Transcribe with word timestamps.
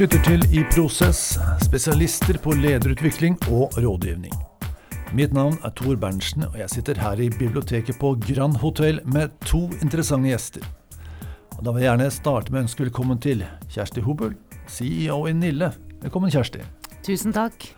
lytter 0.00 0.22
til 0.24 0.44
I 0.56 0.62
Prosess, 0.72 1.34
spesialister 1.60 2.38
på 2.40 2.54
lederutvikling 2.56 3.34
og 3.52 3.74
rådgivning. 3.76 4.32
Mitt 5.12 5.34
navn 5.36 5.58
er 5.60 5.74
Tor 5.76 5.98
Berntsen, 6.00 6.46
og 6.46 6.56
jeg 6.56 6.72
sitter 6.72 6.96
her 7.02 7.20
i 7.20 7.26
biblioteket 7.28 7.98
på 8.00 8.14
Grand 8.22 8.56
Hotel 8.62 9.02
med 9.04 9.34
to 9.44 9.66
interessante 9.82 10.30
gjester. 10.30 10.64
Og 11.58 11.66
da 11.66 11.74
vil 11.74 11.84
jeg 11.84 11.90
gjerne 11.90 12.08
starte 12.16 12.48
med 12.48 12.62
å 12.62 12.64
ønske 12.64 12.86
velkommen 12.86 13.20
til 13.20 13.44
Kjersti 13.74 14.00
Hobøl, 14.06 14.32
CEO 14.72 15.20
i 15.28 15.36
Nille. 15.36 15.68
Velkommen, 16.00 16.32
Kjersti. 16.32 16.64
Tusen 17.04 17.36
takk. 17.36 17.68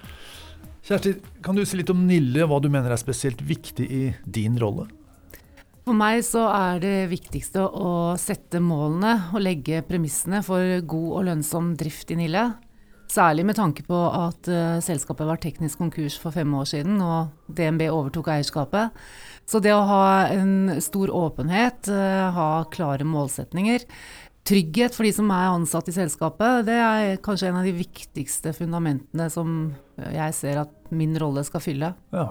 Kjersti, 0.86 1.16
kan 1.42 1.58
du 1.58 1.66
si 1.66 1.80
litt 1.80 1.90
om 1.90 2.06
Nille, 2.06 2.46
hva 2.46 2.62
du 2.62 2.70
mener 2.70 2.94
er 2.94 3.02
spesielt 3.02 3.42
viktig 3.50 3.90
i 3.90 4.04
din 4.30 4.62
rolle? 4.62 4.86
For 5.82 5.98
meg 5.98 6.20
så 6.22 6.44
er 6.46 6.82
det 6.82 6.98
viktigste 7.10 7.64
å 7.66 8.14
sette 8.20 8.60
målene 8.62 9.16
og 9.34 9.42
legge 9.42 9.80
premissene 9.86 10.38
for 10.46 10.62
god 10.86 11.08
og 11.10 11.24
lønnsom 11.26 11.72
drift 11.78 12.12
i 12.14 12.18
Nille. 12.20 12.44
Særlig 13.12 13.44
med 13.44 13.58
tanke 13.58 13.82
på 13.84 13.98
at 13.98 14.48
uh, 14.48 14.78
selskapet 14.80 15.26
var 15.28 15.40
teknisk 15.42 15.82
konkurs 15.82 16.14
for 16.22 16.32
fem 16.32 16.54
år 16.56 16.68
siden, 16.70 17.00
og 17.02 17.34
DNB 17.50 17.88
overtok 17.90 18.30
eierskapet. 18.32 18.94
Så 19.44 19.60
det 19.60 19.74
å 19.74 19.82
ha 19.88 20.04
en 20.32 20.78
stor 20.80 21.10
åpenhet, 21.12 21.90
uh, 21.90 22.30
ha 22.32 22.46
klare 22.72 23.04
målsetninger, 23.04 23.84
trygghet 24.48 24.94
for 24.96 25.04
de 25.04 25.12
som 25.18 25.28
er 25.34 25.50
ansatt 25.50 25.90
i 25.90 25.96
selskapet, 25.98 26.62
det 26.70 26.78
er 26.78 27.20
kanskje 27.26 27.50
en 27.50 27.58
av 27.60 27.66
de 27.66 27.74
viktigste 27.82 28.54
fundamentene 28.56 29.28
som 29.34 29.74
jeg 29.98 30.38
ser 30.38 30.62
at 30.62 30.94
min 30.94 31.18
rolle 31.20 31.44
skal 31.46 31.62
fylle. 31.62 31.92
Ja, 32.14 32.30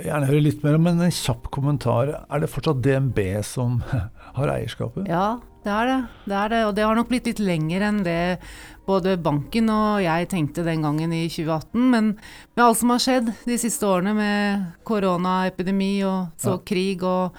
gjerne 0.00 0.28
høre 0.28 0.44
litt 0.44 0.62
mer 0.64 0.78
om, 0.78 0.84
men 0.88 1.00
en 1.04 1.14
kjapp 1.14 1.48
kommentar. 1.54 2.12
Er 2.26 2.42
det 2.42 2.50
fortsatt 2.52 2.82
DNB 2.84 3.18
som 3.46 3.80
har 4.38 4.52
eierskapet? 4.54 5.08
Ja, 5.10 5.38
det 5.62 5.72
er 5.72 5.88
det. 5.88 5.98
det 6.26 6.38
er 6.38 6.52
det. 6.52 6.60
Og 6.68 6.74
det 6.76 6.86
har 6.86 6.98
nok 6.98 7.10
blitt 7.12 7.28
litt 7.30 7.42
lenger 7.42 7.84
enn 7.86 8.02
det 8.06 8.20
både 8.86 9.14
banken 9.22 9.68
og 9.70 10.00
jeg 10.02 10.26
tenkte 10.32 10.64
den 10.66 10.82
gangen 10.82 11.14
i 11.14 11.24
2018. 11.30 11.86
Men 11.92 12.12
med 12.56 12.64
alt 12.64 12.80
som 12.80 12.92
har 12.94 13.02
skjedd 13.04 13.30
de 13.46 13.58
siste 13.60 13.86
årene 13.86 14.14
med 14.18 14.66
koronaepidemi 14.88 15.94
og 16.08 16.34
så 16.42 16.56
ja. 16.56 16.62
krig 16.72 17.06
og 17.06 17.38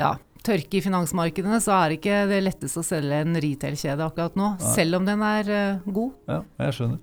ja, 0.00 0.14
tørke 0.44 0.78
i 0.78 0.84
finansmarkedene, 0.84 1.60
så 1.64 1.72
er 1.78 1.88
det 1.88 2.00
ikke 2.02 2.20
det 2.30 2.42
letteste 2.44 2.82
å 2.82 2.86
selge 2.86 3.22
en 3.24 3.40
retail-kjede 3.40 4.04
akkurat 4.04 4.36
nå. 4.38 4.54
Ja. 4.60 4.76
Selv 4.76 5.00
om 5.00 5.08
den 5.08 5.24
er 5.24 5.50
uh, 5.50 5.88
god. 5.88 6.14
Ja, 6.28 6.40
jeg 6.66 6.78
skjønner. 6.78 7.02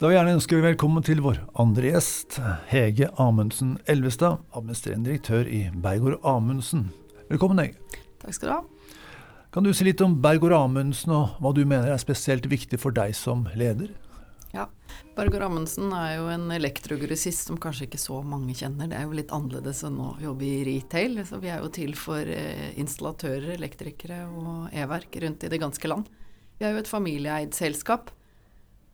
Da 0.00 0.08
vil 0.08 0.14
jeg 0.14 0.22
gjerne 0.22 0.36
ønske 0.38 0.58
velkommen 0.64 1.04
til 1.04 1.18
vår 1.20 1.38
andre 1.60 1.90
gjest, 1.90 2.38
Hege 2.70 3.10
Amundsen 3.20 3.74
Elvestad, 3.84 4.38
administrerende 4.56 5.10
direktør 5.10 5.44
i 5.44 5.58
Bergård 5.76 6.22
Amundsen. 6.24 6.86
Velkommen, 7.28 7.58
Hege. 7.60 7.98
Takk 8.22 8.32
skal 8.32 8.48
du 8.48 8.52
ha. 8.54 8.94
Kan 9.52 9.66
du 9.66 9.74
si 9.76 9.84
litt 9.84 10.00
om 10.00 10.14
Bergård 10.24 10.54
Amundsen, 10.56 11.12
og 11.12 11.34
hva 11.36 11.52
du 11.52 11.60
mener 11.68 11.92
er 11.92 12.00
spesielt 12.00 12.48
viktig 12.48 12.78
for 12.80 12.96
deg 12.96 13.12
som 13.18 13.42
leder? 13.52 13.90
Ja, 14.54 14.70
Bergård 15.18 15.44
Amundsen 15.50 15.92
er 15.92 16.14
jo 16.14 16.30
en 16.32 16.46
elektrogrossist 16.56 17.50
som 17.50 17.58
kanskje 17.60 17.90
ikke 17.90 18.00
så 18.00 18.22
mange 18.24 18.56
kjenner. 18.56 18.88
Det 18.88 18.96
er 18.96 19.04
jo 19.04 19.18
litt 19.18 19.34
annerledes 19.36 19.82
enn 19.84 19.98
å 20.00 20.14
jobbe 20.22 20.46
i 20.48 20.62
retail. 20.70 21.20
Så 21.28 21.42
vi 21.44 21.52
er 21.52 21.60
jo 21.60 21.68
til 21.76 21.92
for 21.92 22.24
eh, 22.24 22.70
installatører, 22.80 23.52
elektrikere 23.58 24.22
og 24.30 24.72
e-verk 24.72 25.20
rundt 25.26 25.44
i 25.44 25.52
det 25.52 25.60
ganske 25.60 25.92
land. 25.92 26.08
Vi 26.56 26.64
er 26.64 26.72
jo 26.72 26.80
et 26.86 26.88
familieeid 26.88 27.52
selskap. 27.52 28.08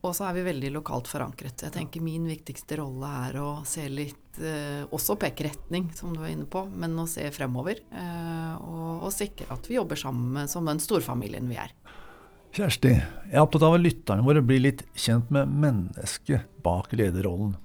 Og 0.05 0.13
så 0.15 0.27
er 0.29 0.37
vi 0.37 0.45
veldig 0.47 0.71
lokalt 0.75 1.09
forankret. 1.11 1.65
Jeg 1.65 1.75
tenker 1.75 2.05
min 2.05 2.27
viktigste 2.29 2.79
rolle 2.79 3.09
er 3.27 3.39
å 3.41 3.51
se 3.67 3.87
litt 3.91 4.39
eh, 4.39 4.85
Også 4.95 5.17
peke 5.19 5.49
retning, 5.49 5.89
som 5.97 6.13
du 6.15 6.21
var 6.21 6.31
inne 6.31 6.47
på, 6.51 6.67
men 6.69 6.95
å 7.01 7.09
se 7.11 7.25
fremover. 7.35 7.81
Eh, 7.91 8.53
og, 8.61 9.07
og, 9.07 9.13
sikre 9.15 9.49
at 9.55 9.67
vi 9.71 9.79
jobber 9.79 9.99
sammen 9.99 10.51
som 10.53 10.69
den 10.69 10.83
storfamilien 10.83 11.49
vi 11.51 11.59
er. 11.63 11.73
Kjersti, 12.57 12.93
jeg 12.93 13.35
er 13.35 13.43
opptatt 13.43 13.67
av 13.67 13.77
at 13.77 13.83
lytterne 13.85 14.25
våre 14.25 14.45
blir 14.45 14.63
litt 14.65 14.85
kjent 14.97 15.33
med 15.35 15.51
mennesket 15.65 16.47
bak 16.65 16.95
lederrollen. 16.97 17.57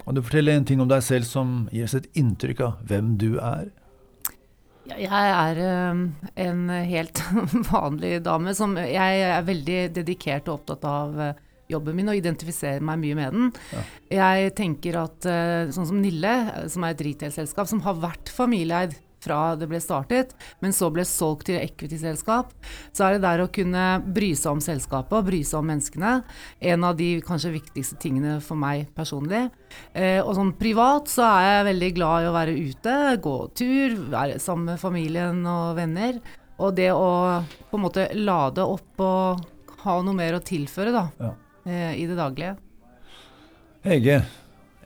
Kan 0.00 0.16
du 0.16 0.24
fortelle 0.24 0.56
en 0.56 0.64
ting 0.66 0.80
om 0.82 0.88
deg 0.90 1.04
selv 1.06 1.28
som 1.28 1.68
gir 1.70 1.84
oss 1.86 1.94
et 1.98 2.08
inntrykk 2.18 2.64
av 2.66 2.80
hvem 2.88 3.12
du 3.20 3.34
er? 3.36 3.68
Jeg 4.90 5.06
er 5.12 5.60
um, 5.92 6.00
en 6.40 6.64
helt 6.88 7.20
vanlig 7.70 8.16
dame 8.26 8.54
som 8.58 8.72
Jeg 8.80 9.20
er 9.22 9.44
veldig 9.46 9.78
dedikert 10.00 10.48
og 10.48 10.56
opptatt 10.56 10.86
av 10.88 11.20
uh, 11.20 11.30
jobben 11.70 11.98
min 11.98 12.10
og 12.12 12.18
identifiserer 12.18 12.84
meg 12.84 13.00
mye 13.02 13.18
med 13.18 13.36
den. 13.36 13.52
Ja. 13.74 13.84
Jeg 14.20 14.56
tenker 14.58 15.02
at 15.04 15.28
uh, 15.28 15.70
sånn 15.74 15.88
som 15.90 16.02
Nille, 16.02 16.34
som 16.72 16.84
er 16.86 16.96
et 16.96 17.06
retail-selskap 17.06 17.70
som 17.70 17.82
har 17.86 17.98
vært 18.02 18.32
familieeid 18.34 18.98
fra 19.20 19.54
det 19.58 19.68
ble 19.70 19.80
startet, 19.82 20.32
men 20.64 20.74
så 20.74 20.90
ble 20.92 21.04
solgt 21.08 21.48
til 21.50 21.60
equity-selskap, 21.60 22.52
så 22.96 23.06
er 23.06 23.16
det 23.16 23.24
der 23.24 23.44
å 23.44 23.50
kunne 23.52 23.84
bry 24.06 24.32
seg 24.38 24.56
om 24.56 24.62
selskapet 24.64 25.18
og 25.18 25.28
bry 25.28 25.42
seg 25.46 25.60
om 25.60 25.70
menneskene 25.70 26.14
en 26.72 26.86
av 26.86 26.96
de 26.98 27.10
kanskje 27.26 27.54
viktigste 27.58 27.98
tingene 28.00 28.38
for 28.44 28.60
meg 28.60 28.88
personlig. 28.96 29.46
Eh, 29.92 30.18
og 30.22 30.34
sånn 30.38 30.54
privat 30.60 31.10
så 31.12 31.26
er 31.28 31.48
jeg 31.48 31.68
veldig 31.70 31.92
glad 31.98 32.24
i 32.24 32.30
å 32.30 32.36
være 32.36 32.56
ute, 32.56 32.96
gå 33.22 33.36
tur, 33.56 33.98
være 34.16 34.40
sammen 34.42 34.72
med 34.72 34.82
familien 34.82 35.44
og 35.48 35.76
venner. 35.78 36.20
Og 36.60 36.74
det 36.76 36.90
å 36.92 37.10
på 37.70 37.78
en 37.78 37.86
måte 37.86 38.10
lade 38.16 38.64
opp 38.64 39.04
og 39.04 39.46
ha 39.84 40.00
noe 40.04 40.16
mer 40.16 40.36
å 40.36 40.44
tilføre, 40.44 40.92
da. 40.92 41.06
Ja 41.20 41.30
eh, 41.32 41.46
i 41.70 42.04
det 42.10 42.18
daglige. 42.18 42.56
Hege, 43.86 44.20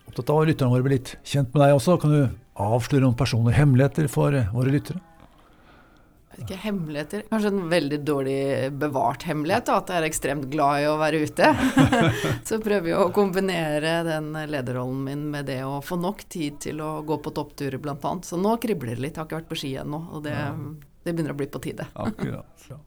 opptatt 0.07 0.31
av 0.31 0.45
at 0.45 0.51
lytterne 0.53 0.71
våre 0.71 0.87
blir 0.87 0.99
litt 1.01 1.17
kjent 1.27 1.51
med 1.55 1.65
deg 1.65 1.75
også. 1.75 1.99
Kan 2.03 2.15
du 2.15 2.23
avsløre 2.55 3.03
noen 3.03 3.19
personlige 3.19 3.59
hemmeligheter 3.59 4.07
for 4.13 4.37
eh, 4.37 4.53
våre 4.55 4.71
lyttere? 4.75 5.03
Ikke 6.35 6.57
hemmeligheter. 6.59 7.23
Kanskje 7.31 7.51
en 7.53 7.69
veldig 7.71 7.99
dårlig 8.07 8.39
bevart 8.79 9.23
hemmelighet, 9.29 9.69
da, 9.69 9.77
at 9.79 9.91
jeg 9.93 10.01
er 10.01 10.07
ekstremt 10.09 10.47
glad 10.51 10.83
i 10.83 10.89
å 10.91 10.97
være 10.99 11.21
ute. 11.27 11.51
så 12.49 12.59
prøver 12.63 12.91
jeg 12.91 13.03
å 13.03 13.13
kombinere 13.15 14.01
den 14.07 14.33
lederrollen 14.51 15.05
min 15.07 15.29
med 15.31 15.47
det 15.51 15.61
å 15.67 15.79
få 15.85 15.99
nok 16.03 16.27
tid 16.31 16.59
til 16.67 16.83
å 16.83 16.97
gå 17.07 17.21
på 17.23 17.35
toppturer, 17.35 17.79
bl.a. 17.83 18.17
Så 18.27 18.39
nå 18.41 18.57
kribler 18.63 18.97
det 18.97 19.05
litt. 19.07 19.15
Jeg 19.15 19.23
har 19.23 19.31
ikke 19.31 19.43
vært 19.45 19.53
på 19.53 19.61
ski 19.63 19.77
ennå, 19.85 20.03
og 20.15 20.27
det, 20.27 20.35
det, 21.05 21.13
begynner 21.13 21.37
å 21.37 21.39
bli 21.39 21.51
på 21.51 21.63
tide. 21.63 21.87
Akkurat, 21.95 22.67
ja. 22.71 22.83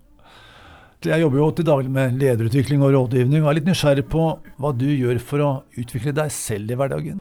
Jeg 1.05 1.21
jobber 1.21 1.37
jo 1.37 1.47
til 1.53 1.67
daglig 1.67 1.91
med 1.93 2.15
lederutvikling 2.17 2.81
og 2.81 2.93
rådgivning, 2.95 3.43
og 3.43 3.51
er 3.51 3.59
litt 3.59 3.67
nysgjerrig 3.69 4.07
på 4.09 4.23
hva 4.57 4.71
du 4.73 4.87
gjør 4.89 5.19
for 5.21 5.43
å 5.45 5.49
utvikle 5.77 6.15
deg 6.17 6.31
selv 6.33 6.73
i 6.73 6.77
hverdagen. 6.79 7.19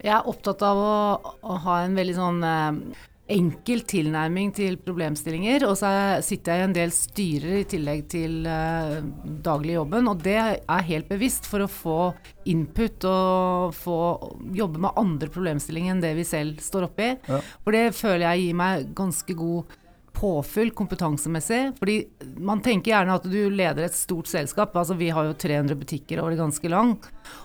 Jeg 0.00 0.12
er 0.16 0.28
opptatt 0.28 0.60
av 0.64 0.80
å, 0.80 0.98
å 1.40 1.56
ha 1.64 1.78
en 1.84 1.96
veldig 1.96 2.16
sånn 2.16 2.44
eh, 2.44 3.00
enkel 3.30 3.82
tilnærming 3.88 4.52
til 4.56 4.76
problemstillinger. 4.80 5.64
Og 5.68 5.76
så 5.80 5.90
sitter 6.24 6.52
jeg 6.52 6.62
i 6.62 6.66
en 6.68 6.76
del 6.76 6.94
styrer 6.94 7.56
i 7.60 7.66
tillegg 7.68 8.04
til 8.12 8.48
eh, 8.48 8.96
daglig 9.44 9.76
jobben. 9.78 10.08
Og 10.10 10.22
det 10.24 10.38
er 10.40 10.88
helt 10.88 11.10
bevisst 11.10 11.48
for 11.50 11.64
å 11.64 11.70
få 11.70 11.98
input 12.50 13.08
og 13.08 13.76
få 13.76 13.98
jobbe 14.56 14.84
med 14.86 15.00
andre 15.00 15.30
problemstillinger 15.32 15.96
enn 15.96 16.04
det 16.04 16.14
vi 16.18 16.26
selv 16.28 16.60
står 16.64 16.88
oppi. 16.90 17.12
Ja. 17.28 17.42
For 17.64 17.76
det 17.76 17.86
føler 17.98 18.28
jeg 18.30 18.48
gir 18.48 18.60
meg 18.60 18.90
ganske 18.98 19.36
god 19.38 19.78
påfyll 20.12 20.70
kompetansemessig. 20.70 21.60
Fordi 21.78 21.96
man 22.36 22.62
tenker 22.62 22.92
gjerne 22.92 23.16
at 23.18 23.26
du 23.28 23.38
leder 23.50 23.86
et 23.86 23.96
stort 23.96 24.30
selskap. 24.30 24.76
Altså 24.76 24.96
vi 24.98 25.10
har 25.14 25.28
jo 25.28 25.36
300 25.38 25.78
butikker 25.80 26.20
over 26.20 26.34
det 26.34 26.40
ganske 26.40 26.70
lang, 26.72 26.94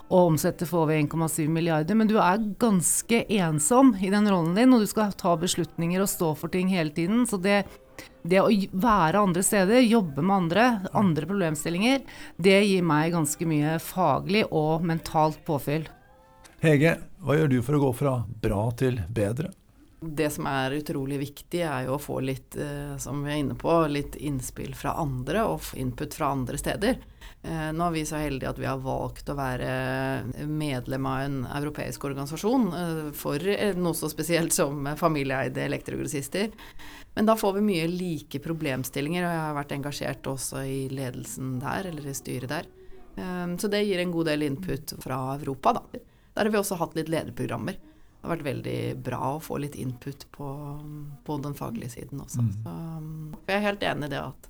og 0.08 0.32
omsetter 0.32 0.68
får 0.68 0.86
vi 0.90 1.00
1,7 1.02 1.48
milliarder. 1.48 1.98
Men 1.98 2.10
du 2.10 2.16
er 2.20 2.44
ganske 2.60 3.24
ensom 3.38 3.94
i 4.00 4.12
den 4.12 4.30
rollen 4.30 4.54
din, 4.58 4.74
og 4.74 4.84
du 4.84 4.90
skal 4.90 5.14
ta 5.16 5.36
beslutninger 5.40 6.02
og 6.02 6.12
stå 6.12 6.32
for 6.38 6.52
ting 6.52 6.70
hele 6.74 6.94
tiden. 6.94 7.26
Så 7.28 7.40
det, 7.42 7.64
det 8.22 8.42
å 8.42 8.48
være 8.72 9.26
andre 9.26 9.44
steder, 9.46 9.84
jobbe 9.86 10.22
med 10.22 10.36
andre, 10.36 10.70
andre 10.96 11.28
problemstillinger, 11.28 12.02
det 12.36 12.58
gir 12.64 12.86
meg 12.86 13.14
ganske 13.16 13.48
mye 13.48 13.76
faglig 13.82 14.46
og 14.50 14.86
mentalt 14.86 15.42
påfyll. 15.46 15.86
Hege, 16.64 16.96
hva 17.20 17.36
gjør 17.36 17.50
du 17.52 17.60
for 17.62 17.76
å 17.76 17.84
gå 17.84 17.92
fra 17.98 18.18
bra 18.42 18.62
til 18.80 18.98
bedre? 19.12 19.52
Det 20.14 20.28
som 20.30 20.46
er 20.50 20.76
utrolig 20.76 21.18
viktig, 21.20 21.60
er 21.64 21.86
jo 21.86 21.96
å 21.96 22.02
få 22.02 22.20
litt, 22.24 22.56
eh, 22.56 22.96
som 23.02 23.22
vi 23.24 23.32
er 23.32 23.40
inne 23.42 23.56
på, 23.58 23.72
litt 23.90 24.16
innspill 24.16 24.74
fra 24.76 24.94
andre 25.00 25.44
og 25.48 25.72
input 25.76 26.14
fra 26.14 26.30
andre 26.34 26.58
steder. 26.60 26.98
Eh, 27.42 27.70
nå 27.72 27.86
er 27.86 27.94
vi 27.94 28.04
så 28.06 28.20
heldige 28.20 28.50
at 28.50 28.60
vi 28.60 28.68
har 28.68 28.82
valgt 28.82 29.30
å 29.30 29.36
være 29.38 30.44
medlem 30.46 31.06
av 31.06 31.22
en 31.24 31.38
europeisk 31.58 32.04
organisasjon 32.08 32.66
eh, 32.80 33.00
for 33.16 33.42
noe 33.78 33.96
så 33.96 34.10
spesielt 34.12 34.54
som 34.54 34.86
familieeide 35.00 35.64
elektrogrossister. 35.66 36.52
Men 37.16 37.30
da 37.30 37.36
får 37.38 37.56
vi 37.58 37.66
mye 37.70 37.90
like 37.90 38.42
problemstillinger, 38.44 39.24
og 39.24 39.32
jeg 39.32 39.44
har 39.46 39.58
vært 39.58 39.76
engasjert 39.78 40.30
også 40.30 40.62
i 40.68 40.80
ledelsen 40.92 41.56
der, 41.62 41.88
eller 41.88 42.10
i 42.10 42.16
styret 42.16 42.52
der. 42.52 42.68
Så 43.56 43.70
det 43.72 43.78
gir 43.86 44.02
en 44.02 44.10
god 44.12 44.26
del 44.28 44.42
input 44.44 44.92
fra 45.00 45.16
Europa, 45.38 45.78
da. 45.78 46.00
Der 46.36 46.44
har 46.44 46.52
vi 46.52 46.58
også 46.60 46.76
hatt 46.76 46.92
litt 46.98 47.08
lederprogrammer 47.08 47.78
det 48.26 48.32
har 48.32 48.38
vært 48.40 48.48
veldig 48.48 48.80
bra 49.06 49.20
å 49.36 49.42
få 49.42 49.60
litt 49.62 49.76
input 49.78 50.26
på, 50.34 50.48
på 51.22 51.36
den 51.44 51.54
faglige 51.54 51.92
siden 51.94 52.24
også. 52.24 52.42
Mm. 52.42 53.36
Så 53.38 53.52
jeg 53.52 53.60
er 53.60 53.66
helt 53.68 53.84
enig 53.86 54.08
i 54.08 54.14
det 54.16 54.22
at 54.24 54.48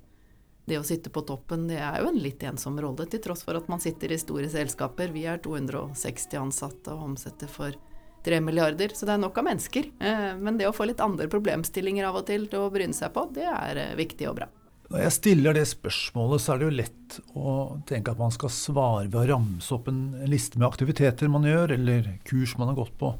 det 0.67 0.79
å 0.81 0.83
sitte 0.83 1.11
på 1.13 1.21
toppen, 1.23 1.67
det 1.69 1.77
er 1.77 2.01
jo 2.01 2.09
en 2.09 2.17
litt 2.19 2.41
ensom 2.43 2.79
rolle, 2.81 3.05
til 3.07 3.21
tross 3.23 3.45
for 3.45 3.55
at 3.55 3.69
man 3.71 3.79
sitter 3.79 4.11
i 4.11 4.17
store 4.19 4.49
selskaper. 4.51 5.13
Vi 5.13 5.27
er 5.29 5.37
260 5.45 6.41
ansatte 6.41 6.91
og 6.95 7.05
omsetter 7.11 7.47
for 7.47 7.77
3 8.25 8.41
milliarder, 8.43 8.91
så 8.97 9.07
det 9.07 9.13
er 9.13 9.21
nok 9.21 9.37
av 9.37 9.45
mennesker. 9.47 9.91
Eh, 10.01 10.33
men 10.41 10.57
det 10.57 10.67
å 10.67 10.73
få 10.75 10.89
litt 10.89 11.03
andre 11.05 11.29
problemstillinger 11.31 12.09
av 12.09 12.19
og 12.19 12.27
til 12.27 12.49
til 12.49 12.65
å 12.65 12.73
bryne 12.73 12.97
seg 12.97 13.13
på, 13.15 13.29
det 13.37 13.45
er 13.47 13.83
eh, 13.85 13.95
viktig 14.01 14.27
og 14.27 14.41
bra. 14.41 14.49
Når 14.87 15.03
jeg 15.03 15.15
stiller 15.17 15.55
det 15.55 15.65
spørsmålet, 15.67 16.43
så 16.43 16.53
er 16.53 16.59
det 16.59 16.67
jo 16.67 16.75
lett 16.81 17.15
å 17.35 17.53
tenke 17.87 18.11
at 18.11 18.19
man 18.19 18.31
skal 18.31 18.51
svare 18.51 19.07
ved 19.07 19.19
å 19.21 19.25
ramse 19.33 19.71
opp 19.75 19.87
en 19.91 20.01
liste 20.31 20.59
med 20.59 20.67
aktiviteter 20.67 21.31
man 21.31 21.47
gjør, 21.47 21.75
eller 21.75 22.13
kurs 22.27 22.55
man 22.59 22.71
har 22.71 22.79
gått 22.79 22.95
på. 22.99 23.11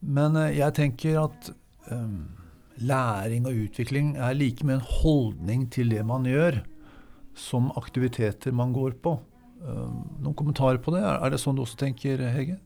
Men 0.00 0.36
eh, 0.36 0.56
jeg 0.58 0.74
tenker 0.76 1.20
at 1.24 1.50
um, 1.90 2.28
læring 2.76 3.46
og 3.48 3.64
utvikling 3.66 4.14
er 4.16 4.36
like 4.36 4.66
med 4.66 4.80
en 4.80 4.88
holdning 5.00 5.66
til 5.72 5.90
det 5.92 6.04
man 6.06 6.28
gjør, 6.28 6.62
som 7.36 7.72
aktiviteter 7.76 8.54
man 8.56 8.74
går 8.76 8.98
på. 9.02 9.16
Um, 9.64 10.04
noen 10.20 10.36
kommentarer 10.36 10.80
på 10.82 10.94
det? 10.94 11.02
Er 11.02 11.32
det 11.32 11.40
sånn 11.42 11.56
du 11.56 11.64
også 11.64 11.80
tenker, 11.80 12.22
Hege? 12.32 12.60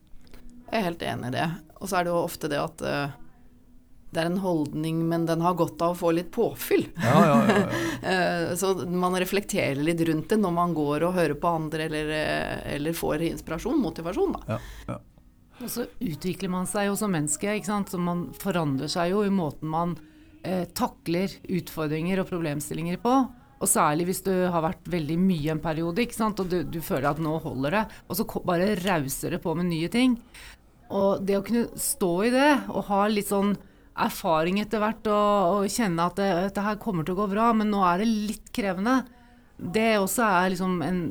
Jeg 0.71 0.77
er 0.79 0.87
helt 0.87 1.03
enig 1.03 1.31
i 1.31 1.35
det. 1.39 1.49
Og 1.81 1.89
så 1.89 1.99
er 1.99 2.07
det 2.07 2.13
jo 2.13 2.21
ofte 2.21 2.51
det 2.51 2.59
at 2.61 2.83
uh, 2.85 3.17
det 4.11 4.19
er 4.19 4.27
en 4.27 4.41
holdning, 4.43 5.05
men 5.07 5.25
den 5.27 5.43
har 5.43 5.55
godt 5.59 5.81
av 5.83 5.95
å 5.95 5.99
få 6.01 6.11
litt 6.15 6.31
påfyll. 6.35 6.83
Ja, 6.99 7.21
ja, 7.27 7.37
ja, 7.47 7.61
uh, 8.03 8.55
så 8.59 8.73
man 8.87 9.15
reflekterer 9.19 9.79
litt 9.79 10.03
rundt 10.07 10.31
det 10.31 10.39
når 10.39 10.55
man 10.55 10.75
går 10.75 11.07
og 11.07 11.15
hører 11.15 11.39
på 11.39 11.55
andre 11.61 11.87
eller, 11.87 12.11
eller 12.75 12.95
får 12.95 13.23
inspirasjon, 13.31 13.79
motivasjon. 13.79 14.35
Da. 14.35 14.59
Ja. 15.61 15.67
Og 15.67 15.73
så 15.73 15.85
utvikler 16.01 16.51
man 16.51 16.69
seg 16.69 16.89
jo 16.89 16.97
som 16.99 17.13
menneske, 17.13 17.57
ikke 17.57 17.69
sant. 17.69 17.93
Så 17.93 18.01
man 18.01 18.29
forandrer 18.37 18.91
seg 18.91 19.13
jo 19.13 19.21
i 19.25 19.33
måten 19.33 19.71
man 19.71 19.95
eh, 20.43 20.65
takler 20.77 21.33
utfordringer 21.45 22.23
og 22.23 22.29
problemstillinger 22.31 22.99
på. 23.03 23.15
Og 23.61 23.69
særlig 23.69 24.07
hvis 24.09 24.23
du 24.25 24.33
har 24.49 24.63
vært 24.65 24.87
veldig 24.89 25.17
mye 25.21 25.53
en 25.53 25.61
periode, 25.61 26.01
ikke 26.01 26.17
sant? 26.17 26.41
og 26.41 26.49
du, 26.49 26.61
du 26.65 26.79
føler 26.81 27.11
at 27.11 27.21
nå 27.21 27.35
holder 27.43 27.77
det. 27.77 27.83
Og 28.09 28.17
så 28.17 28.25
bare 28.47 28.73
rauser 28.81 29.35
det 29.35 29.41
på 29.43 29.53
med 29.57 29.69
nye 29.69 29.91
ting. 29.93 30.17
Og 30.91 31.21
det 31.23 31.37
å 31.37 31.43
kunne 31.45 31.79
stå 31.79 32.13
i 32.27 32.31
det, 32.33 32.49
og 32.73 32.87
ha 32.89 33.05
litt 33.07 33.29
sånn 33.29 33.53
erfaring 34.01 34.59
etter 34.63 34.81
hvert, 34.81 35.05
og, 35.11 35.61
og 35.61 35.71
kjenne 35.71 36.07
at 36.09 36.17
det, 36.19 36.29
dette 36.47 36.65
her 36.65 36.79
kommer 36.81 37.05
til 37.05 37.15
å 37.15 37.21
gå 37.21 37.29
bra, 37.31 37.51
men 37.55 37.69
nå 37.71 37.83
er 37.85 38.01
det 38.01 38.09
litt 38.09 38.51
krevende, 38.55 39.01
det 39.61 39.93
også 40.01 40.25
er 40.25 40.53
liksom 40.53 40.79
en 40.83 41.01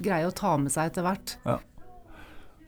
greie 0.00 0.26
å 0.26 0.34
ta 0.34 0.54
med 0.58 0.72
seg 0.72 0.88
etter 0.88 1.04
hvert. 1.04 1.36
Lære, 1.44 1.60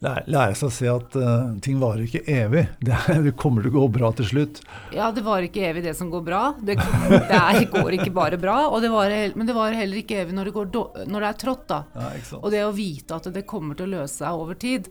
lære 0.03 0.55
seg 0.59 0.69
å 0.69 0.75
se 0.75 0.89
at 0.91 1.17
uh, 1.19 1.55
ting 1.65 1.79
varer 1.81 2.05
ikke 2.05 2.23
evig. 2.29 2.67
Det, 2.87 2.93
er, 2.95 3.23
det 3.25 3.33
kommer 3.41 3.65
til 3.65 3.73
å 3.73 3.81
gå 3.81 3.87
bra 3.97 4.11
til 4.19 4.29
slutt. 4.29 4.61
Ja, 4.95 5.09
det 5.15 5.25
varer 5.27 5.49
ikke 5.49 5.65
evig 5.71 5.85
det 5.87 5.97
som 5.99 6.11
går 6.13 6.25
bra. 6.27 6.43
Det, 6.61 6.77
det 7.31 7.41
er, 7.41 7.61
går 7.73 7.99
ikke 7.99 8.13
bare 8.17 8.39
bra. 8.41 8.59
Og 8.69 8.83
det 8.85 8.93
var, 8.93 9.13
men 9.35 9.49
det 9.49 9.57
varer 9.57 9.81
heller 9.81 10.03
ikke 10.03 10.21
evig 10.23 10.37
når 10.37 10.51
det, 10.51 10.55
går, 10.59 10.71
då- 10.77 10.89
når 11.09 11.27
det 11.27 11.33
er 11.33 11.43
trått. 11.47 11.67
da. 11.73 11.83
Ja? 11.97 12.13
Og 12.43 12.49
det 12.55 12.65
å 12.67 12.73
vite 12.77 13.19
at 13.19 13.31
det 13.35 13.47
kommer 13.49 13.79
til 13.79 13.89
å 13.89 13.95
løse 14.01 14.21
seg 14.21 14.45
over 14.45 14.59
tid, 14.61 14.91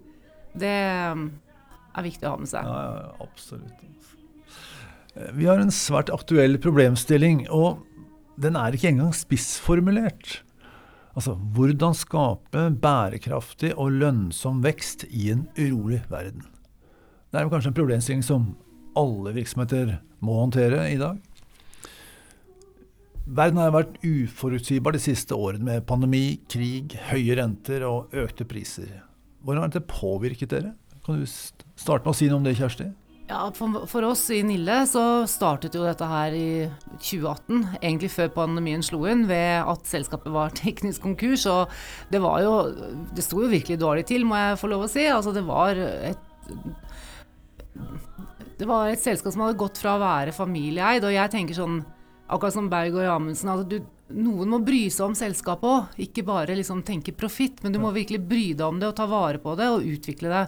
det 0.56 0.78
um, 1.12 1.28
er 1.96 2.08
viktig 2.08 2.28
å 2.28 2.36
ha 2.36 2.42
med 2.42 2.52
seg. 2.52 2.70
Ja, 2.70 3.12
absolutt. 3.24 3.82
Vi 5.36 5.46
har 5.48 5.62
en 5.64 5.72
svært 5.72 6.10
aktuell 6.12 6.58
problemstilling, 6.60 7.46
og 7.54 7.86
den 8.42 8.58
er 8.60 8.76
ikke 8.76 8.90
engang 8.92 9.14
spissformulert. 9.16 10.42
Altså, 11.16 11.38
hvordan 11.56 11.96
skape 11.96 12.66
bærekraftig 12.84 13.72
og 13.80 13.94
lønnsom 14.02 14.60
vekst 14.66 15.06
i 15.08 15.30
en 15.32 15.46
urolig 15.56 16.02
verden? 16.12 16.44
Det 17.32 17.40
er 17.40 17.52
kanskje 17.52 17.72
en 17.72 17.78
problemstilling 17.78 18.26
som 18.26 18.50
alle 19.00 19.32
virksomheter 19.36 19.98
må 20.24 20.36
håndtere 20.42 20.90
i 20.92 21.00
dag. 21.00 21.16
Verden 23.26 23.58
har 23.58 23.72
vært 23.74 23.96
uforutsigbar 24.06 24.94
de 24.94 25.02
siste 25.02 25.34
årene 25.34 25.66
med 25.66 25.88
pandemi, 25.90 26.38
krig, 26.52 26.94
høye 27.10 27.40
renter 27.40 27.88
og 27.88 28.14
økte 28.14 28.46
priser. 28.46 28.92
Hvordan 29.42 29.66
har 29.66 29.72
dette 29.72 29.88
påvirket 29.90 30.52
dere? 30.52 30.76
Kan 31.06 31.24
du 31.24 31.26
starte 31.26 32.04
med 32.04 32.12
å 32.12 32.18
si 32.18 32.28
noe 32.30 32.42
om 32.42 32.46
det, 32.46 32.58
Kjersti? 32.60 32.92
Ja, 33.26 33.52
for, 33.58 33.88
for 33.90 34.06
oss 34.06 34.28
i 34.30 34.44
Nille 34.46 34.84
så 34.86 35.26
startet 35.30 35.74
jo 35.74 35.86
dette 35.86 36.06
her 36.06 36.36
i 36.38 36.50
2018, 37.00 37.64
egentlig 37.80 38.12
før 38.14 38.30
pandemien 38.36 38.86
slo 38.86 39.02
inn, 39.10 39.24
ved 39.26 39.66
at 39.66 39.90
selskapet 39.90 40.30
var 40.34 40.54
teknisk 40.60 41.02
konkurs. 41.08 41.48
Og 41.50 41.74
det 42.14 42.22
var 42.22 42.44
jo 42.46 42.54
Det 43.16 43.26
sto 43.26 43.42
jo 43.42 43.50
virkelig 43.50 43.80
dårlig 43.82 44.06
til, 44.12 44.28
må 44.30 44.38
jeg 44.38 44.62
få 44.62 44.70
lov 44.70 44.86
å 44.86 44.92
si. 44.92 45.08
Altså, 45.10 45.34
det 45.34 45.46
var 45.48 45.80
et 45.82 46.32
det 48.56 48.68
var 48.70 48.88
et 48.88 49.02
selskap 49.02 49.34
som 49.34 49.44
hadde 49.44 49.60
gått 49.60 49.82
fra 49.82 49.98
å 49.98 50.00
være 50.00 50.32
familieeid, 50.36 51.04
og 51.04 51.12
jeg 51.12 51.32
tenker 51.34 51.58
sånn, 51.58 51.82
akkurat 52.32 52.56
som 52.56 52.70
Berg 52.72 52.96
og 52.96 53.10
Amundsen, 53.12 53.52
at 53.52 53.68
du, 53.68 53.82
noen 54.14 54.52
må 54.52 54.60
bry 54.62 54.84
seg 54.94 55.08
om 55.08 55.16
selskapet 55.18 55.66
òg. 55.66 55.96
Ikke 56.06 56.26
bare 56.28 56.58
liksom 56.58 56.84
tenke 56.86 57.16
profitt, 57.18 57.64
men 57.64 57.74
du 57.74 57.80
må 57.82 57.90
virkelig 57.96 58.22
bry 58.22 58.48
deg 58.54 58.66
om 58.68 58.82
det 58.82 58.92
og 58.92 58.98
ta 59.00 59.08
vare 59.10 59.42
på 59.42 59.56
det 59.58 59.70
og 59.74 59.86
utvikle 59.86 60.30
det. 60.30 60.44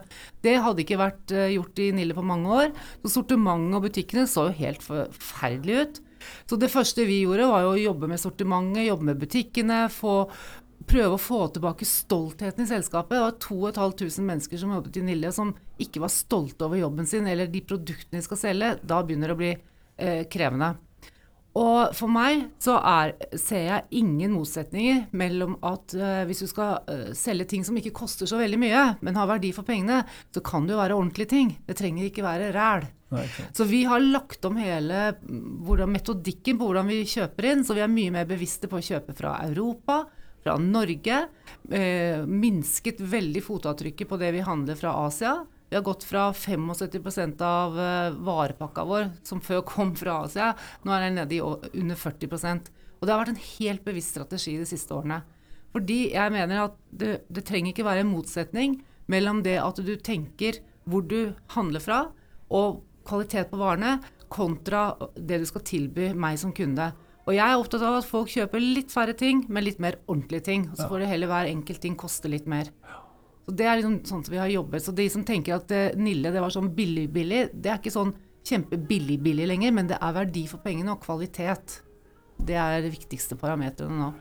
Det 0.46 0.58
hadde 0.62 0.84
ikke 0.84 1.00
vært 1.02 1.34
eh, 1.34 1.54
gjort 1.56 1.82
i 1.82 1.90
Nille 1.98 2.18
på 2.18 2.26
mange 2.26 2.52
år. 2.54 2.70
Så 3.02 3.16
sortimentet 3.18 3.80
og 3.80 3.88
butikkene 3.88 4.28
så 4.30 4.50
jo 4.50 4.60
helt 4.60 4.86
forferdelig 4.86 5.82
ut. 5.82 6.00
Så 6.50 6.60
det 6.60 6.72
første 6.74 7.06
vi 7.08 7.24
gjorde, 7.24 7.50
var 7.50 7.66
jo 7.66 7.74
å 7.74 7.82
jobbe 7.82 8.10
med 8.12 8.22
sortimentet, 8.22 8.88
jobbe 8.88 9.10
med 9.10 9.22
butikkene, 9.22 9.84
få 9.94 10.16
prøve 10.88 11.18
å 11.18 11.22
få 11.22 11.40
tilbake 11.52 11.88
stoltheten 11.88 12.64
i 12.64 12.70
selskapet. 12.70 13.18
Det 13.18 13.24
var 13.26 13.40
2500 13.42 14.28
mennesker 14.28 14.62
som 14.62 14.76
jobbet 14.76 15.00
i 15.02 15.06
Nille, 15.10 15.32
som 15.36 15.56
ikke 15.82 16.04
var 16.04 16.14
stolte 16.14 16.68
over 16.68 16.80
jobben 16.80 17.10
sin 17.10 17.28
eller 17.28 17.50
de 17.52 17.64
produktene 17.66 18.22
de 18.22 18.28
skal 18.28 18.42
selge. 18.44 18.76
Da 18.86 19.02
begynner 19.04 19.34
det 19.34 19.38
å 19.38 19.42
bli 19.42 19.54
eh, 19.54 20.24
krevende. 20.32 20.76
Og 21.58 21.96
for 21.98 22.12
meg 22.12 22.44
så 22.62 22.76
er, 22.78 23.16
ser 23.40 23.64
jeg 23.66 24.02
ingen 24.02 24.36
motsetninger 24.36 25.08
mellom 25.18 25.56
at 25.66 25.96
uh, 25.98 26.22
hvis 26.30 26.44
du 26.44 26.50
skal 26.52 26.84
uh, 26.86 27.10
selge 27.18 27.48
ting 27.54 27.66
som 27.66 27.78
ikke 27.80 27.96
koster 27.98 28.30
så 28.30 28.38
veldig 28.42 28.60
mye, 28.62 28.84
men 29.02 29.18
har 29.18 29.30
verdi 29.32 29.54
for 29.56 29.66
pengene, 29.68 30.04
så 30.34 30.44
kan 30.46 30.68
det 30.68 30.76
jo 30.76 30.84
være 30.84 31.00
ordentlige 31.00 31.34
ting. 31.34 31.56
Det 31.66 31.78
trenger 31.80 32.10
ikke 32.10 32.26
være 32.26 32.54
ræl. 32.56 32.88
Så 33.56 33.64
vi 33.64 33.86
har 33.88 34.04
lagt 34.04 34.46
om 34.46 34.58
hele 34.60 35.14
mm, 35.16 35.64
hvordan, 35.66 35.92
metodikken 35.96 36.60
på 36.60 36.68
hvordan 36.68 36.90
vi 36.92 37.02
kjøper 37.08 37.52
inn, 37.54 37.66
så 37.66 37.78
vi 37.78 37.84
er 37.86 37.92
mye 37.92 38.14
mer 38.14 38.28
bevisste 38.30 38.70
på 38.70 38.80
å 38.80 38.84
kjøpe 38.84 39.16
fra 39.18 39.38
Europa, 39.48 40.02
fra 40.44 40.58
Norge. 40.62 41.22
Eh, 41.72 42.26
minsket 42.28 43.00
veldig 43.02 43.44
fotavtrykket 43.44 44.10
på 44.10 44.20
det 44.20 44.34
vi 44.36 44.44
handler 44.46 44.80
fra 44.80 44.94
Asia. 45.08 45.38
Vi 45.70 45.76
har 45.76 45.84
gått 45.84 46.06
fra 46.08 46.30
75 46.34 47.42
av 47.44 47.80
eh, 47.80 48.12
varepakka 48.12 48.86
vår, 48.88 49.10
som 49.28 49.42
før 49.44 49.66
kom 49.68 49.96
fra 50.00 50.22
Asia, 50.24 50.54
nå 50.84 50.94
er 50.96 51.08
den 51.08 51.18
nede 51.20 51.36
i 51.36 51.42
under 51.42 52.00
40% 52.00 52.70
Og 53.00 53.06
det 53.06 53.14
har 53.14 53.20
vært 53.20 53.34
en 53.36 53.48
helt 53.60 53.84
bevisst 53.86 54.16
strategi 54.16 54.56
de 54.58 54.68
siste 54.70 54.96
årene. 54.96 55.22
Fordi 55.76 56.14
jeg 56.14 56.34
mener 56.34 56.64
at 56.64 56.78
det, 56.90 57.22
det 57.28 57.44
trenger 57.46 57.74
ikke 57.74 57.86
være 57.86 58.06
en 58.06 58.14
motsetning 58.14 58.80
mellom 59.12 59.44
det 59.44 59.58
at 59.62 59.82
du 59.84 59.94
tenker 60.00 60.62
hvor 60.88 61.04
du 61.04 61.34
handler 61.52 61.84
fra, 61.84 62.00
og 62.48 62.80
kvalitet 63.08 63.52
på 63.52 63.60
varene, 63.60 63.98
kontra 64.32 64.94
det 65.16 65.42
du 65.42 65.46
skal 65.48 65.64
tilby 65.68 66.14
meg 66.16 66.40
som 66.40 66.54
kunde. 66.56 66.90
Og 67.28 67.36
jeg 67.36 67.44
er 67.44 67.60
opptatt 67.60 67.84
av 67.84 68.00
at 68.00 68.08
folk 68.08 68.32
kjøper 68.32 68.64
litt 68.64 68.94
færre 68.94 69.16
ting, 69.20 69.44
men 69.52 69.66
litt 69.68 69.82
mer 69.84 70.00
ordentlige 70.08 70.46
ting. 70.48 70.70
Og 70.72 70.80
så 70.80 70.88
får 70.88 71.04
det 71.04 71.12
heller 71.12 71.32
hver 71.32 71.52
enkelt 71.52 71.84
ting 71.84 71.98
koste 72.00 72.32
litt 72.32 72.48
mer. 72.48 72.72
Så 73.48 73.56
Det 73.56 73.66
er 73.66 73.80
liksom 73.80 74.00
sånn 74.04 74.24
som 74.28 74.34
vi 74.34 74.42
har 74.42 74.52
jobbet. 74.52 74.84
Så 74.84 74.92
de 74.92 75.08
som 75.10 75.24
tenker 75.24 75.56
at 75.56 75.72
eh, 75.72 75.96
Nille 75.96 76.34
det 76.36 76.44
var 76.44 76.52
sånn 76.52 76.74
billig-billig, 76.76 77.46
det 77.56 77.72
er 77.72 77.80
ikke 77.80 77.96
sånn 77.96 78.12
kjempebillig-billig 78.48 79.48
lenger, 79.48 79.76
men 79.76 79.90
det 79.90 80.00
er 80.04 80.16
verdi 80.16 80.44
for 80.52 80.64
pengene 80.64 80.94
og 80.94 81.04
kvalitet. 81.04 81.82
Det 82.38 82.58
er 82.60 82.82
de 82.84 82.92
viktigste 82.92 83.40
parametrene 83.40 83.98
nå. 83.98 84.14